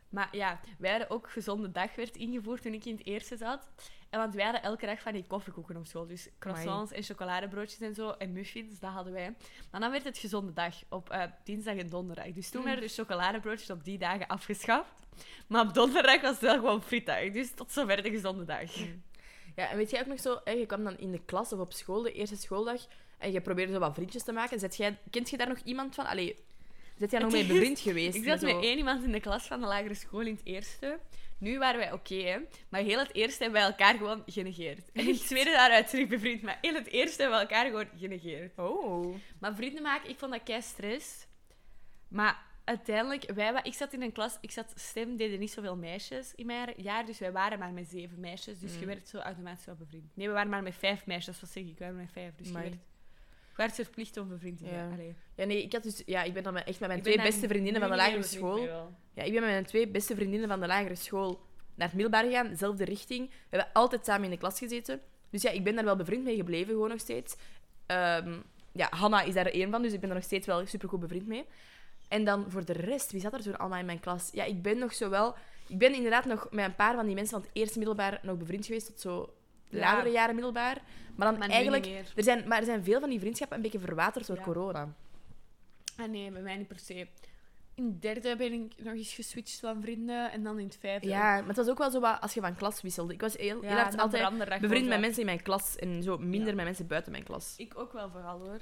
Maar 0.09 0.29
ja, 0.31 0.59
wij 0.77 0.89
hadden 0.89 1.09
ook 1.09 1.29
gezonde 1.29 1.71
dag 1.71 1.95
werd 1.95 2.15
ingevoerd 2.15 2.61
toen 2.61 2.73
ik 2.73 2.85
in 2.85 2.95
het 2.95 3.05
eerste 3.05 3.37
zat. 3.37 3.69
En 4.09 4.19
want 4.19 4.33
wij 4.35 4.43
hadden 4.43 4.63
elke 4.63 4.85
dag 4.85 4.99
van 5.01 5.13
die 5.13 5.23
koffiekoeken 5.27 5.77
op 5.77 5.85
school. 5.85 6.07
Dus 6.07 6.29
croissants 6.39 6.91
en 6.91 7.03
chocoladebroodjes 7.03 7.79
en 7.79 7.95
zo. 7.95 8.09
En 8.09 8.31
muffins, 8.31 8.79
dat 8.79 8.91
hadden 8.91 9.13
wij. 9.13 9.33
Maar 9.71 9.81
dan 9.81 9.91
werd 9.91 10.03
het 10.03 10.17
gezonde 10.17 10.53
dag 10.53 10.75
op 10.89 11.09
eh, 11.09 11.23
dinsdag 11.43 11.75
en 11.75 11.89
donderdag. 11.89 12.25
Dus 12.31 12.49
toen 12.49 12.59
Mm. 12.61 12.67
werden 12.67 12.87
de 12.87 12.93
chocoladebroodjes 12.93 13.69
op 13.69 13.83
die 13.83 13.97
dagen 13.97 14.27
afgeschaft. 14.27 14.91
Maar 15.47 15.61
op 15.67 15.73
donderdag 15.73 16.21
was 16.21 16.31
het 16.31 16.39
wel 16.41 16.55
gewoon 16.55 16.83
frietdag. 16.83 17.31
Dus 17.31 17.51
tot 17.51 17.71
zover 17.71 18.03
de 18.03 18.09
gezonde 18.09 18.45
dag. 18.45 18.71
Ja, 19.55 19.69
en 19.69 19.77
weet 19.77 19.89
jij 19.89 19.99
ook 20.01 20.07
nog 20.07 20.19
zo... 20.19 20.39
Hè, 20.43 20.51
je 20.51 20.65
kwam 20.65 20.83
dan 20.83 20.97
in 20.97 21.11
de 21.11 21.21
klas 21.25 21.53
of 21.53 21.59
op 21.59 21.73
school, 21.73 22.01
de 22.01 22.11
eerste 22.11 22.35
schooldag, 22.35 22.87
en 23.17 23.31
je 23.31 23.41
probeerde 23.41 23.73
zo 23.73 23.79
wat 23.79 23.93
vriendjes 23.93 24.23
te 24.23 24.31
maken. 24.31 24.59
Zet 24.59 24.75
jij, 24.77 24.97
kent 25.09 25.29
je 25.29 25.37
daar 25.37 25.47
nog 25.47 25.59
iemand 25.63 25.95
van? 25.95 26.05
Allee, 26.05 26.35
zet 26.97 27.11
jij 27.11 27.19
nog 27.19 27.31
mee 27.31 27.45
bevriend 27.47 27.79
geweest? 27.79 28.15
Ik 28.17 28.23
zat 28.23 28.41
met 28.41 28.61
één 28.63 28.77
iemand 28.77 29.03
in 29.03 29.11
de 29.11 29.19
klas 29.19 29.43
van 29.47 29.59
de 29.59 29.65
lagere 29.67 29.93
school 29.93 30.21
in 30.21 30.33
het 30.35 30.45
eerste. 30.45 30.99
Nu 31.39 31.57
waren 31.57 31.79
wij 31.79 31.91
oké. 31.91 32.41
Maar 32.69 32.81
heel 32.81 32.99
het 32.99 33.13
eerste 33.13 33.43
hebben 33.43 33.61
wij 33.61 33.69
elkaar 33.69 33.97
gewoon 33.97 34.23
genegeerd. 34.25 34.91
En 34.91 35.07
in 35.07 35.13
het 35.13 35.25
tweede 35.27 35.51
daaruit 35.51 35.89
terug 35.89 36.07
bevriend. 36.07 36.41
Maar 36.41 36.57
heel 36.61 36.73
het 36.73 36.87
eerste 36.87 37.21
hebben 37.21 37.39
we 37.39 37.45
elkaar 37.45 37.65
gewoon 37.65 37.87
genegeerd. 37.99 38.57
Oh. 38.57 39.15
Maar 39.39 39.55
vrienden 39.55 39.81
maken, 39.83 40.09
ik 40.09 40.17
vond 40.17 40.31
dat 40.31 40.43
kei 40.43 40.61
stress. 40.61 41.27
Maar 42.07 42.47
uiteindelijk, 42.63 43.31
wij, 43.31 43.59
ik 43.63 43.73
zat 43.73 43.93
in 43.93 44.01
een 44.01 44.11
klas, 44.11 44.37
ik 44.41 44.51
zat 44.51 44.71
stem, 44.75 45.17
deden 45.17 45.39
niet 45.39 45.51
zoveel 45.51 45.75
meisjes 45.75 46.35
in 46.35 46.45
mijn 46.45 46.73
jaar, 46.77 47.05
dus 47.05 47.19
wij 47.19 47.31
waren 47.31 47.59
maar 47.59 47.71
met 47.71 47.87
zeven 47.87 48.19
meisjes. 48.19 48.59
Dus 48.59 48.73
je 48.73 48.79
Mm. 48.79 48.85
werd 48.85 49.07
zo 49.07 49.17
automatisch 49.17 49.65
wel 49.65 49.75
bevriend. 49.75 50.15
Nee, 50.15 50.27
we 50.27 50.33
waren 50.33 50.49
maar 50.49 50.63
met 50.63 50.75
vijf 50.75 51.05
meisjes, 51.05 51.41
wat 51.41 51.49
zeg 51.49 51.63
ik? 51.63 51.77
We 51.77 51.83
waren 51.83 51.95
met 51.99 52.11
vijf, 52.11 52.35
dus 52.35 52.47
je 52.47 52.53
Amai. 52.53 52.69
werd, 52.69 52.81
je 52.81 52.88
werd 53.67 53.75
verplicht 53.75 54.17
om 54.17 54.27
bevriend 54.27 54.57
te 54.57 54.63
Ja. 54.65 54.69
zijn. 54.71 54.91
Allee. 54.91 55.15
Ja, 55.35 55.45
nee, 55.45 55.63
ik, 55.63 55.73
had 55.73 55.83
dus, 55.83 56.03
ja, 56.05 56.23
ik 56.23 56.33
ben 56.33 56.43
dan 56.43 56.53
met- 56.53 56.67
echt 56.67 56.79
met 56.79 56.87
mijn 56.87 56.99
Ik 56.99 57.05
twee 57.05 57.17
daar 57.17 57.25
beste 57.25 57.47
vriendinnen 57.47 57.81
van 57.81 57.89
de 57.89 57.95
lagere 57.95 58.23
school... 58.23 58.57
Ja, 59.13 59.23
ik 59.23 59.31
ben 59.31 59.41
met 59.41 59.49
mijn 59.49 59.65
twee 59.65 59.87
beste 59.87 60.15
vriendinnen 60.15 60.49
van 60.49 60.59
de 60.59 60.67
lagere 60.67 60.95
school 60.95 61.39
naar 61.75 61.87
het 61.87 61.95
middelbaar 61.97 62.23
gegaan, 62.23 62.47
dezelfde 62.49 62.83
richting. 62.85 63.29
We 63.29 63.35
hebben 63.49 63.73
altijd 63.73 64.05
samen 64.05 64.23
in 64.23 64.29
de 64.29 64.37
klas 64.37 64.57
gezeten. 64.59 65.01
Dus 65.29 65.41
ja, 65.41 65.49
ik 65.49 65.63
ben 65.63 65.75
daar 65.75 65.83
wel 65.85 65.95
bevriend 65.95 66.23
mee 66.23 66.35
gebleven, 66.35 66.73
gewoon 66.73 66.89
nog 66.89 66.99
steeds. 66.99 67.35
Ehm, 67.85 68.33
ja, 68.71 68.87
Hanna 68.89 69.21
is 69.21 69.33
daar 69.33 69.45
één 69.45 69.71
van, 69.71 69.81
dus 69.81 69.93
ik 69.93 69.99
ben 69.99 70.09
er 70.09 70.15
nog 70.15 70.23
steeds 70.23 70.45
wel 70.47 70.65
supergoed 70.65 70.99
bevriend 70.99 71.27
mee. 71.27 71.45
En 72.07 72.23
dan 72.25 72.45
voor 72.51 72.65
de 72.65 72.73
rest, 72.73 73.11
wie 73.11 73.21
zat 73.21 73.33
er 73.33 73.41
toen 73.41 73.57
allemaal 73.57 73.79
in 73.79 73.85
mijn 73.85 73.99
klas? 73.99 74.29
Ja, 74.33 74.43
ik 74.43 74.61
ben 74.61 74.77
nog 74.77 74.93
zo 74.93 75.09
wel... 75.09 75.35
Ik 75.67 75.77
ben 75.77 75.93
inderdaad 75.93 76.25
nog 76.25 76.47
met 76.51 76.65
een 76.65 76.75
paar 76.75 76.95
van 76.95 77.05
die 77.05 77.15
mensen 77.15 77.33
van 77.33 77.41
het 77.41 77.49
eerste 77.53 77.77
middelbaar 77.77 78.19
nog 78.21 78.37
bevriend 78.37 78.65
geweest 78.65 78.85
tot 78.87 78.99
zo 78.99 79.33
Ja. 79.69 79.79
latere 79.79 80.09
jaren 80.09 80.35
middelbaar. 80.35 80.81
Maar 81.15 81.29
dan 81.29 81.39
Maar 81.39 81.49
eigenlijk... 81.49 81.85
Er 82.15 82.23
zijn, 82.23 82.47
maar 82.47 82.59
er 82.59 82.65
zijn 82.65 82.83
veel 82.83 82.99
van 82.99 83.09
die 83.09 83.19
vriendschappen 83.19 83.57
een 83.57 83.63
beetje 83.63 83.79
verwaterd 83.79 84.27
door 84.27 84.37
Ja. 84.37 84.43
corona. 84.43 84.93
Ah 85.97 86.09
nee, 86.09 86.31
bij 86.31 86.41
mij 86.41 86.55
niet 86.57 86.67
per 86.67 86.79
se. 86.79 87.07
In 87.75 87.85
het 87.85 88.01
derde 88.01 88.35
ben 88.35 88.53
ik 88.53 88.73
nog 88.83 88.93
eens 88.93 89.13
geswitcht 89.13 89.59
van 89.59 89.81
vrienden 89.81 90.31
en 90.31 90.43
dan 90.43 90.59
in 90.59 90.65
het 90.65 90.77
vijfde. 90.79 91.07
Ja, 91.07 91.35
maar 91.37 91.47
het 91.47 91.57
was 91.57 91.69
ook 91.69 91.77
wel 91.77 91.91
zo 91.91 91.99
wat 91.99 92.21
als 92.21 92.33
je 92.33 92.41
van 92.41 92.55
klas 92.55 92.81
wisselde. 92.81 93.13
Ik 93.13 93.21
was 93.21 93.35
heel, 93.37 93.61
heel 93.61 93.71
hard 93.77 93.97
altijd 93.97 94.61
bevriend 94.61 94.87
met 94.87 94.99
mensen 94.99 95.19
in 95.19 95.25
mijn 95.25 95.41
klas 95.41 95.75
en 95.75 96.03
zo 96.03 96.17
minder 96.17 96.55
met 96.55 96.65
mensen 96.65 96.87
buiten 96.87 97.11
mijn 97.11 97.23
klas. 97.23 97.53
Ik 97.57 97.77
ook 97.79 97.93
wel 97.93 98.09
vooral 98.09 98.39
hoor. 98.39 98.59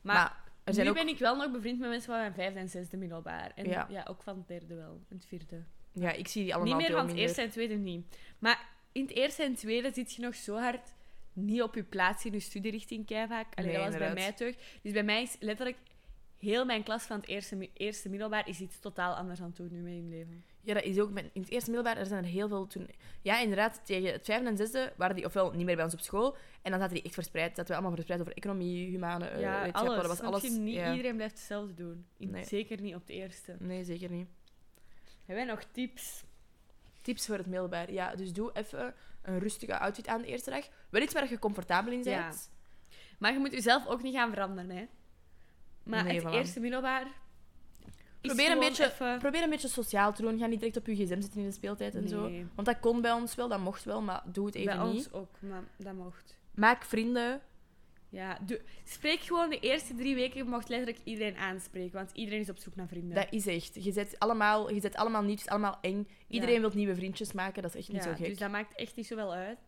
Maar, 0.00 0.14
Maar, 0.14 0.42
er 0.64 0.74
zijn 0.74 0.86
nu 0.86 0.92
ook... 0.92 0.98
ben 0.98 1.08
ik 1.08 1.18
wel 1.18 1.36
nog 1.36 1.50
bevriend 1.50 1.78
met 1.78 1.88
mensen 1.88 2.10
van 2.10 2.20
mijn 2.20 2.34
vijfde 2.34 2.58
en 2.58 2.68
zesde 2.68 2.96
middelbaar. 2.96 3.52
En 3.54 3.64
Ja. 3.68 3.86
ja, 3.90 4.06
ook 4.08 4.22
van 4.22 4.36
het 4.36 4.48
derde 4.48 4.74
wel. 4.74 5.00
En 5.08 5.16
het 5.16 5.26
vierde. 5.26 5.62
Ja, 5.92 6.10
ik 6.12 6.28
zie 6.28 6.42
die 6.42 6.54
allemaal 6.54 6.76
niet 6.78 6.88
meer 6.88 6.96
van 6.96 7.06
het 7.08 7.16
eerste 7.16 7.42
en 7.42 7.50
tweede 7.50 7.74
niet. 7.74 8.16
Maar 8.38 8.68
in 8.94 9.02
het 9.02 9.10
eerste 9.10 9.42
en 9.42 9.54
tweede 9.54 9.92
zit 9.92 10.14
je 10.14 10.22
nog 10.22 10.34
zo 10.34 10.56
hard 10.56 10.92
niet 11.32 11.62
op 11.62 11.74
je 11.74 11.82
plaats 11.82 12.24
in 12.24 12.32
je 12.32 12.40
studierichting. 12.40 13.08
Allee, 13.10 13.26
Nee, 13.56 13.72
dat 13.72 13.84
was 13.84 13.96
bij 13.96 14.14
mij 14.14 14.32
toch. 14.32 14.54
Dus 14.82 14.92
bij 14.92 15.02
mij 15.02 15.22
is 15.22 15.36
letterlijk 15.40 15.76
heel 16.38 16.64
mijn 16.64 16.82
klas 16.82 17.02
van 17.02 17.16
het 17.16 17.28
eerste, 17.28 17.68
eerste 17.72 18.08
middelbaar 18.08 18.48
is 18.48 18.60
iets 18.60 18.80
totaal 18.80 19.14
anders 19.14 19.40
aan 19.40 19.46
het 19.46 19.56
doen 19.56 19.68
nu 19.70 19.76
in 19.76 19.82
mijn 19.82 20.08
leven. 20.08 20.44
Ja, 20.60 20.74
dat 20.74 20.82
is 20.82 20.98
ook 20.98 21.10
met, 21.10 21.30
in 21.32 21.40
het 21.40 21.50
eerste 21.50 21.70
middelbaar. 21.70 22.00
Er 22.00 22.06
zijn 22.06 22.24
er 22.24 22.30
heel 22.30 22.48
veel 22.48 22.66
toen. 22.66 22.88
Ja, 23.22 23.40
inderdaad, 23.40 23.80
tegen 23.84 24.12
het 24.12 24.24
vijfde 24.24 24.48
en 24.48 24.56
zesde 24.56 24.92
waren 24.96 25.16
die 25.16 25.24
ofwel 25.24 25.50
niet 25.50 25.66
meer 25.66 25.74
bij 25.74 25.84
ons 25.84 25.94
op 25.94 26.00
school. 26.00 26.36
En 26.62 26.70
dan 26.70 26.80
zaten 26.80 26.94
die 26.94 27.04
echt 27.04 27.14
verspreid. 27.14 27.48
Zaten 27.48 27.66
we 27.66 27.72
allemaal 27.72 27.92
verspreid 27.92 28.20
over 28.20 28.32
economie, 28.32 28.86
humane 28.86 29.26
eh, 29.26 29.40
ja, 29.40 29.62
wetenschappen. 29.62 29.94
alles. 29.96 30.18
Dat 30.18 30.30
was 30.30 30.42
alles. 30.42 30.56
Niet 30.58 30.74
ja. 30.74 30.90
iedereen 30.90 31.16
blijft 31.16 31.34
hetzelfde 31.38 31.74
doen. 31.74 32.06
In- 32.16 32.30
Nee. 32.30 32.44
Zeker 32.44 32.80
niet 32.80 32.94
op 32.94 33.06
de 33.06 33.12
eerste. 33.12 33.56
Nee, 33.58 33.84
zeker 33.84 34.10
niet. 34.10 34.28
Hebben 35.24 35.46
wij 35.46 35.54
nog 35.54 35.64
tips? 35.72 36.24
Tips 37.04 37.26
voor 37.26 37.36
het 37.36 37.46
middelbaar. 37.46 37.92
Ja, 37.92 38.14
dus 38.14 38.32
doe 38.32 38.50
even 38.52 38.94
een 39.22 39.38
rustige 39.38 39.78
outfit 39.78 40.06
aan 40.06 40.20
de 40.20 40.26
eerste 40.26 40.50
dag. 40.50 40.68
Wel 40.90 41.02
iets 41.02 41.12
waar 41.14 41.28
je 41.30 41.38
comfortabel 41.38 41.92
in 41.92 42.02
Ja. 42.02 42.22
bent. 42.22 42.50
Maar 43.18 43.32
je 43.32 43.38
moet 43.38 43.52
jezelf 43.52 43.86
ook 43.86 44.02
niet 44.02 44.14
gaan 44.14 44.30
veranderen, 44.32 44.70
hè. 44.76 44.86
Maar 45.82 46.04
Nee, 46.04 46.14
het 46.20 46.24
voilà. 46.24 46.34
eerste 46.34 46.60
middelbaar... 46.60 47.06
Probeer 48.20 48.50
een, 48.50 48.58
beetje, 48.58 48.84
even- 48.84 49.18
probeer 49.18 49.42
een 49.42 49.50
beetje 49.50 49.68
sociaal 49.68 50.12
te 50.12 50.22
doen. 50.22 50.38
Ga 50.38 50.46
niet 50.46 50.58
direct 50.58 50.76
op 50.76 50.86
je 50.86 50.94
gsm 50.94 51.20
zitten 51.20 51.40
in 51.40 51.46
de 51.46 51.52
speeltijd 51.52 51.94
en 51.94 52.08
zo. 52.08 52.30
Want 52.54 52.66
dat 52.66 52.80
kon 52.80 53.00
bij 53.00 53.12
ons 53.12 53.34
wel, 53.34 53.48
dat 53.48 53.58
mocht 53.60 53.84
wel, 53.84 54.02
maar 54.02 54.22
doe 54.24 54.46
het 54.46 54.54
even 54.54 54.76
Bij 54.76 54.86
niet. 54.86 54.96
ons 54.96 55.12
ook, 55.12 55.28
maar 55.40 55.62
dat 55.76 55.94
mocht. 55.94 56.36
Maak 56.54 56.84
vrienden. 56.84 57.40
Ja, 58.14 58.38
doe, 58.46 58.60
spreek 58.84 59.20
gewoon 59.20 59.50
de 59.50 59.60
eerste 59.60 59.94
drie 59.94 60.14
weken. 60.14 60.36
Je 60.36 60.44
mocht 60.44 60.68
letterlijk 60.68 61.00
iedereen 61.04 61.36
aanspreken, 61.36 61.92
want 61.92 62.10
iedereen 62.12 62.40
is 62.40 62.50
op 62.50 62.58
zoek 62.58 62.76
naar 62.76 62.88
vrienden. 62.88 63.14
Dat 63.14 63.26
is 63.30 63.46
echt. 63.46 63.84
Je 63.84 63.92
zet 63.92 64.18
allemaal, 64.18 64.70
je 64.70 64.80
zet 64.80 64.94
allemaal 64.94 65.22
niet, 65.22 65.38
het 65.38 65.40
is 65.40 65.48
allemaal 65.48 65.78
eng. 65.80 66.08
Iedereen 66.28 66.60
wil 66.60 66.70
nieuwe 66.74 66.94
vriendjes 66.94 67.32
maken, 67.32 67.62
dat 67.62 67.74
is 67.74 67.80
echt 67.80 67.88
niet 67.88 68.04
ja, 68.04 68.10
zo 68.10 68.16
gek. 68.16 68.28
Dus 68.28 68.38
dat 68.38 68.50
maakt 68.50 68.74
echt 68.74 68.96
niet 68.96 69.06
zoveel 69.06 69.34
uit. 69.34 69.58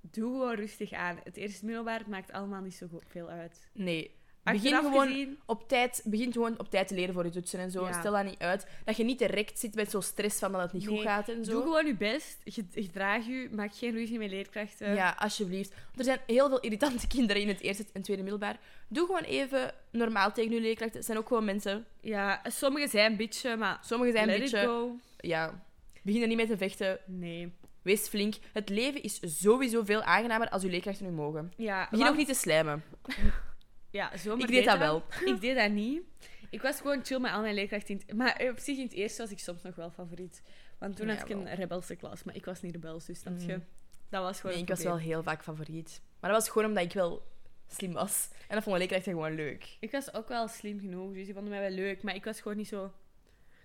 Doe 0.00 0.32
gewoon 0.32 0.54
rustig 0.54 0.92
aan. 0.92 1.20
Het 1.24 1.36
eerste 1.36 1.64
middelbaar 1.64 1.98
het 1.98 2.08
maakt 2.08 2.32
allemaal 2.32 2.60
niet 2.60 2.74
zo 2.74 2.86
veel 3.06 3.28
uit. 3.28 3.70
Nee. 3.72 4.14
Begin 4.42 4.74
gewoon 4.76 5.06
gezien, 5.06 5.38
op 5.46 5.68
tijd, 5.68 6.02
begin 6.04 6.32
gewoon 6.32 6.58
op 6.58 6.70
tijd 6.70 6.88
te 6.88 6.94
leren 6.94 7.14
voor 7.14 7.24
je 7.24 7.30
toetsen 7.30 7.58
en 7.60 7.70
zo. 7.70 7.84
Ja. 7.86 7.98
Stel 8.00 8.12
dat 8.12 8.24
niet 8.24 8.38
uit. 8.38 8.66
Dat 8.84 8.96
je 8.96 9.04
niet 9.04 9.18
direct 9.18 9.58
zit 9.58 9.74
met 9.74 9.90
zo'n 9.90 10.02
stress 10.02 10.38
van 10.38 10.52
dat 10.52 10.60
het 10.60 10.72
niet 10.72 10.86
goed 10.86 11.00
gaat 11.00 11.28
en 11.28 11.44
zo. 11.44 11.50
doe 11.52 11.62
gewoon 11.62 11.86
je 11.86 11.94
best. 11.94 12.38
Ge- 12.44 12.64
Gedraag 12.74 13.26
je. 13.26 13.48
Maak 13.52 13.74
geen 13.74 13.92
ruzie 13.92 14.18
met 14.18 14.30
leerkrachten. 14.30 14.94
Ja, 14.94 15.14
alsjeblieft. 15.18 15.70
Want 15.84 15.98
er 15.98 16.04
zijn 16.04 16.18
heel 16.26 16.48
veel 16.48 16.60
irritante 16.60 17.06
kinderen 17.16 17.42
in 17.42 17.48
het 17.48 17.60
eerste 17.60 17.84
en 17.92 18.02
tweede 18.02 18.22
middelbaar. 18.22 18.58
Doe 18.88 19.06
gewoon 19.06 19.22
even 19.22 19.74
normaal 19.90 20.32
tegen 20.32 20.52
je 20.54 20.60
leerkrachten. 20.60 20.96
Het 20.96 21.06
zijn 21.06 21.18
ook 21.18 21.26
gewoon 21.28 21.44
mensen. 21.44 21.86
Ja, 22.00 22.40
sommigen 22.48 22.88
zijn 22.88 23.10
een 23.10 23.16
beetje, 23.16 23.56
maar 23.56 23.78
Sommigen 23.84 24.12
zijn 24.14 24.28
een 24.30 24.38
beetje... 24.40 24.90
Ja, 25.16 25.62
begin 26.02 26.20
er 26.22 26.28
niet 26.28 26.36
mee 26.36 26.46
te 26.46 26.56
vechten. 26.56 26.98
Nee. 27.06 27.52
Wees 27.82 28.08
flink. 28.08 28.34
Het 28.52 28.68
leven 28.68 29.02
is 29.02 29.20
sowieso 29.40 29.84
veel 29.84 30.02
aangenamer 30.02 30.48
als 30.48 30.62
uw 30.62 30.70
leerkrachten 30.70 31.06
u 31.06 31.10
mogen. 31.10 31.52
Ja, 31.56 31.80
Begin 31.90 31.98
want- 31.98 32.10
ook 32.10 32.16
niet 32.16 32.26
te 32.26 32.34
slijmen. 32.34 32.82
Ja, 33.92 34.12
Ik 34.12 34.46
deed 34.46 34.64
dat 34.64 34.78
wel. 34.78 35.02
Ik 35.24 35.40
deed 35.40 35.56
dat 35.56 35.70
niet. 35.70 36.02
Ik 36.50 36.62
was 36.62 36.76
gewoon 36.80 37.04
chill 37.04 37.18
met 37.20 37.32
al 37.32 37.40
mijn 37.40 37.54
leerkrachten. 37.54 37.94
in 37.94 38.02
het- 38.06 38.16
Maar 38.16 38.42
op 38.50 38.58
zich 38.58 38.76
in 38.76 38.82
het 38.84 38.92
eerste 38.92 39.22
was 39.22 39.30
ik 39.30 39.38
soms 39.38 39.62
nog 39.62 39.74
wel 39.74 39.90
favoriet. 39.90 40.42
Want 40.78 40.96
toen 40.96 41.06
Ja, 41.06 41.14
had 41.14 41.28
ik 41.28 41.36
een 41.36 41.54
rebelse 41.54 41.96
klas, 41.96 42.22
maar 42.22 42.34
ik 42.34 42.44
was 42.44 42.60
niet 42.62 42.72
rebels, 42.72 43.04
dus 43.06 43.18
snap 43.18 43.38
je? 43.38 43.54
Mm. 43.54 43.64
Dat 44.08 44.22
was 44.22 44.36
gewoon 44.40 44.52
Nee, 44.54 44.62
ik 44.64 44.68
was 44.68 44.82
wel 44.82 44.98
heel 44.98 45.22
vaak 45.22 45.42
favoriet. 45.42 46.00
Maar 46.20 46.30
dat 46.30 46.40
was 46.40 46.48
gewoon 46.50 46.68
omdat 46.68 46.84
ik 46.84 46.92
wel 46.92 47.22
slim 47.68 47.92
was. 47.92 48.28
En 48.48 48.54
dat 48.54 48.62
vonden 48.62 48.80
leerkrachten 48.80 49.12
gewoon 49.12 49.34
leuk. 49.34 49.76
Ik 49.80 49.90
was 49.90 50.14
ook 50.14 50.28
wel 50.28 50.48
slim 50.48 50.80
genoeg, 50.80 51.12
dus 51.12 51.24
die 51.24 51.34
vonden 51.34 51.50
mij 51.52 51.60
wel 51.60 51.70
leuk. 51.70 52.02
Maar 52.02 52.14
ik 52.14 52.24
was 52.24 52.40
gewoon 52.40 52.56
niet 52.56 52.68
zo... 52.68 52.84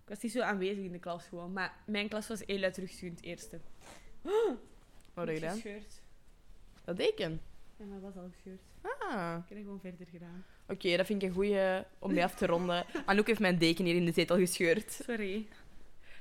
Ik 0.04 0.14
was 0.14 0.20
niet 0.22 0.32
zo 0.32 0.42
aanwezig 0.42 0.84
in 0.84 0.92
de 0.92 1.00
klas 1.00 1.26
gewoon. 1.28 1.54
Maar 1.54 1.74
mijn 1.86 2.08
klas 2.10 2.28
was 2.28 2.42
heel 2.46 2.60
luidruchtig 2.60 3.12
eerste. 3.22 3.60
Wat 5.14 5.28
heb 5.28 5.28
je 5.28 5.34
gedaan? 5.34 5.54
Gescheurd. 5.54 6.02
Dat 6.86 6.98
deken. 6.98 7.42
Maar 7.78 7.88
dat 8.02 8.14
was 8.14 8.24
al 8.24 8.30
gescheurd. 8.34 8.62
Ah, 9.00 9.38
Ik 9.44 9.50
heb 9.50 9.58
gewoon 9.58 9.80
verder 9.80 10.08
gedaan. 10.12 10.46
oké, 10.68 10.98
dat 10.98 11.06
vind 11.06 11.22
ik 11.22 11.28
een 11.30 11.34
goeie 11.36 11.84
om 12.00 12.14
mee 12.14 12.24
af 12.24 12.36
te 12.36 12.46
ronden. 12.46 12.86
Anouk 13.06 13.28
heeft 13.28 13.40
mijn 13.40 13.58
deken 13.58 13.86
hier 13.86 13.96
in 13.96 14.06
de 14.06 14.12
zetel 14.12 14.38
gescheurd. 14.38 14.92
Sorry. 14.92 15.48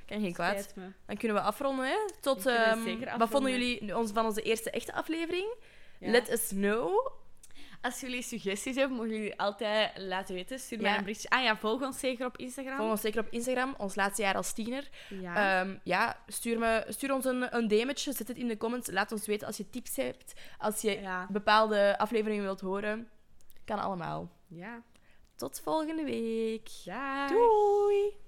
Kan 0.05 0.21
geen 0.21 0.33
kwaad. 0.33 0.73
Dan 1.05 1.17
kunnen 1.17 1.37
we 1.37 1.43
afronden, 1.43 1.85
hè? 1.85 1.97
Tot, 2.21 2.41
zeker 2.41 3.17
wat 3.17 3.29
vonden 3.29 3.51
jullie 3.51 3.97
ons, 3.97 4.11
van 4.11 4.25
onze 4.25 4.41
eerste 4.41 4.69
echte 4.71 4.93
aflevering? 4.93 5.53
Ja. 5.99 6.11
Let 6.11 6.31
us 6.31 6.47
know. 6.47 7.11
Als 7.81 7.99
jullie 7.99 8.21
suggesties 8.21 8.75
hebben, 8.75 8.97
mogen 8.97 9.11
jullie 9.11 9.39
altijd 9.39 9.97
laten 9.97 10.35
weten. 10.35 10.59
Stuur 10.59 10.81
mij 10.81 10.91
Ja. 10.91 10.97
een 10.97 11.03
berichtje. 11.03 11.29
Ah 11.29 11.43
ja, 11.43 11.57
volg 11.57 11.81
ons 11.81 11.99
zeker 11.99 12.25
op 12.25 12.37
Instagram. 12.37 12.77
Volg 12.77 12.89
ons 12.89 13.01
zeker 13.01 13.21
op 13.21 13.27
Instagram, 13.29 13.75
ons 13.77 13.95
laatste 13.95 14.21
jaar 14.21 14.35
als 14.35 14.53
tiener. 14.53 14.89
Ja. 15.09 15.33
Ja, 15.61 15.79
ja 15.83 16.17
stuur, 16.27 16.59
me, 16.59 16.85
stuur 16.87 17.13
ons 17.13 17.25
een, 17.25 17.55
een 17.55 17.67
DM'tje, 17.67 18.11
zet 18.13 18.27
het 18.27 18.37
in 18.37 18.47
de 18.47 18.57
comments. 18.57 18.91
Laat 18.91 19.11
ons 19.11 19.25
weten 19.25 19.47
als 19.47 19.57
je 19.57 19.69
tips 19.69 19.95
hebt, 19.95 20.33
als 20.57 20.81
je 20.81 21.01
ja. 21.01 21.27
bepaalde 21.29 21.97
afleveringen 21.97 22.43
wilt 22.43 22.61
horen. 22.61 23.09
Kan 23.65 23.79
allemaal. 23.79 24.31
Ja. 24.47 24.81
Tot 25.35 25.59
volgende 25.63 26.03
week. 26.03 26.69
Dag. 26.85 27.29
Doei! 27.29 28.25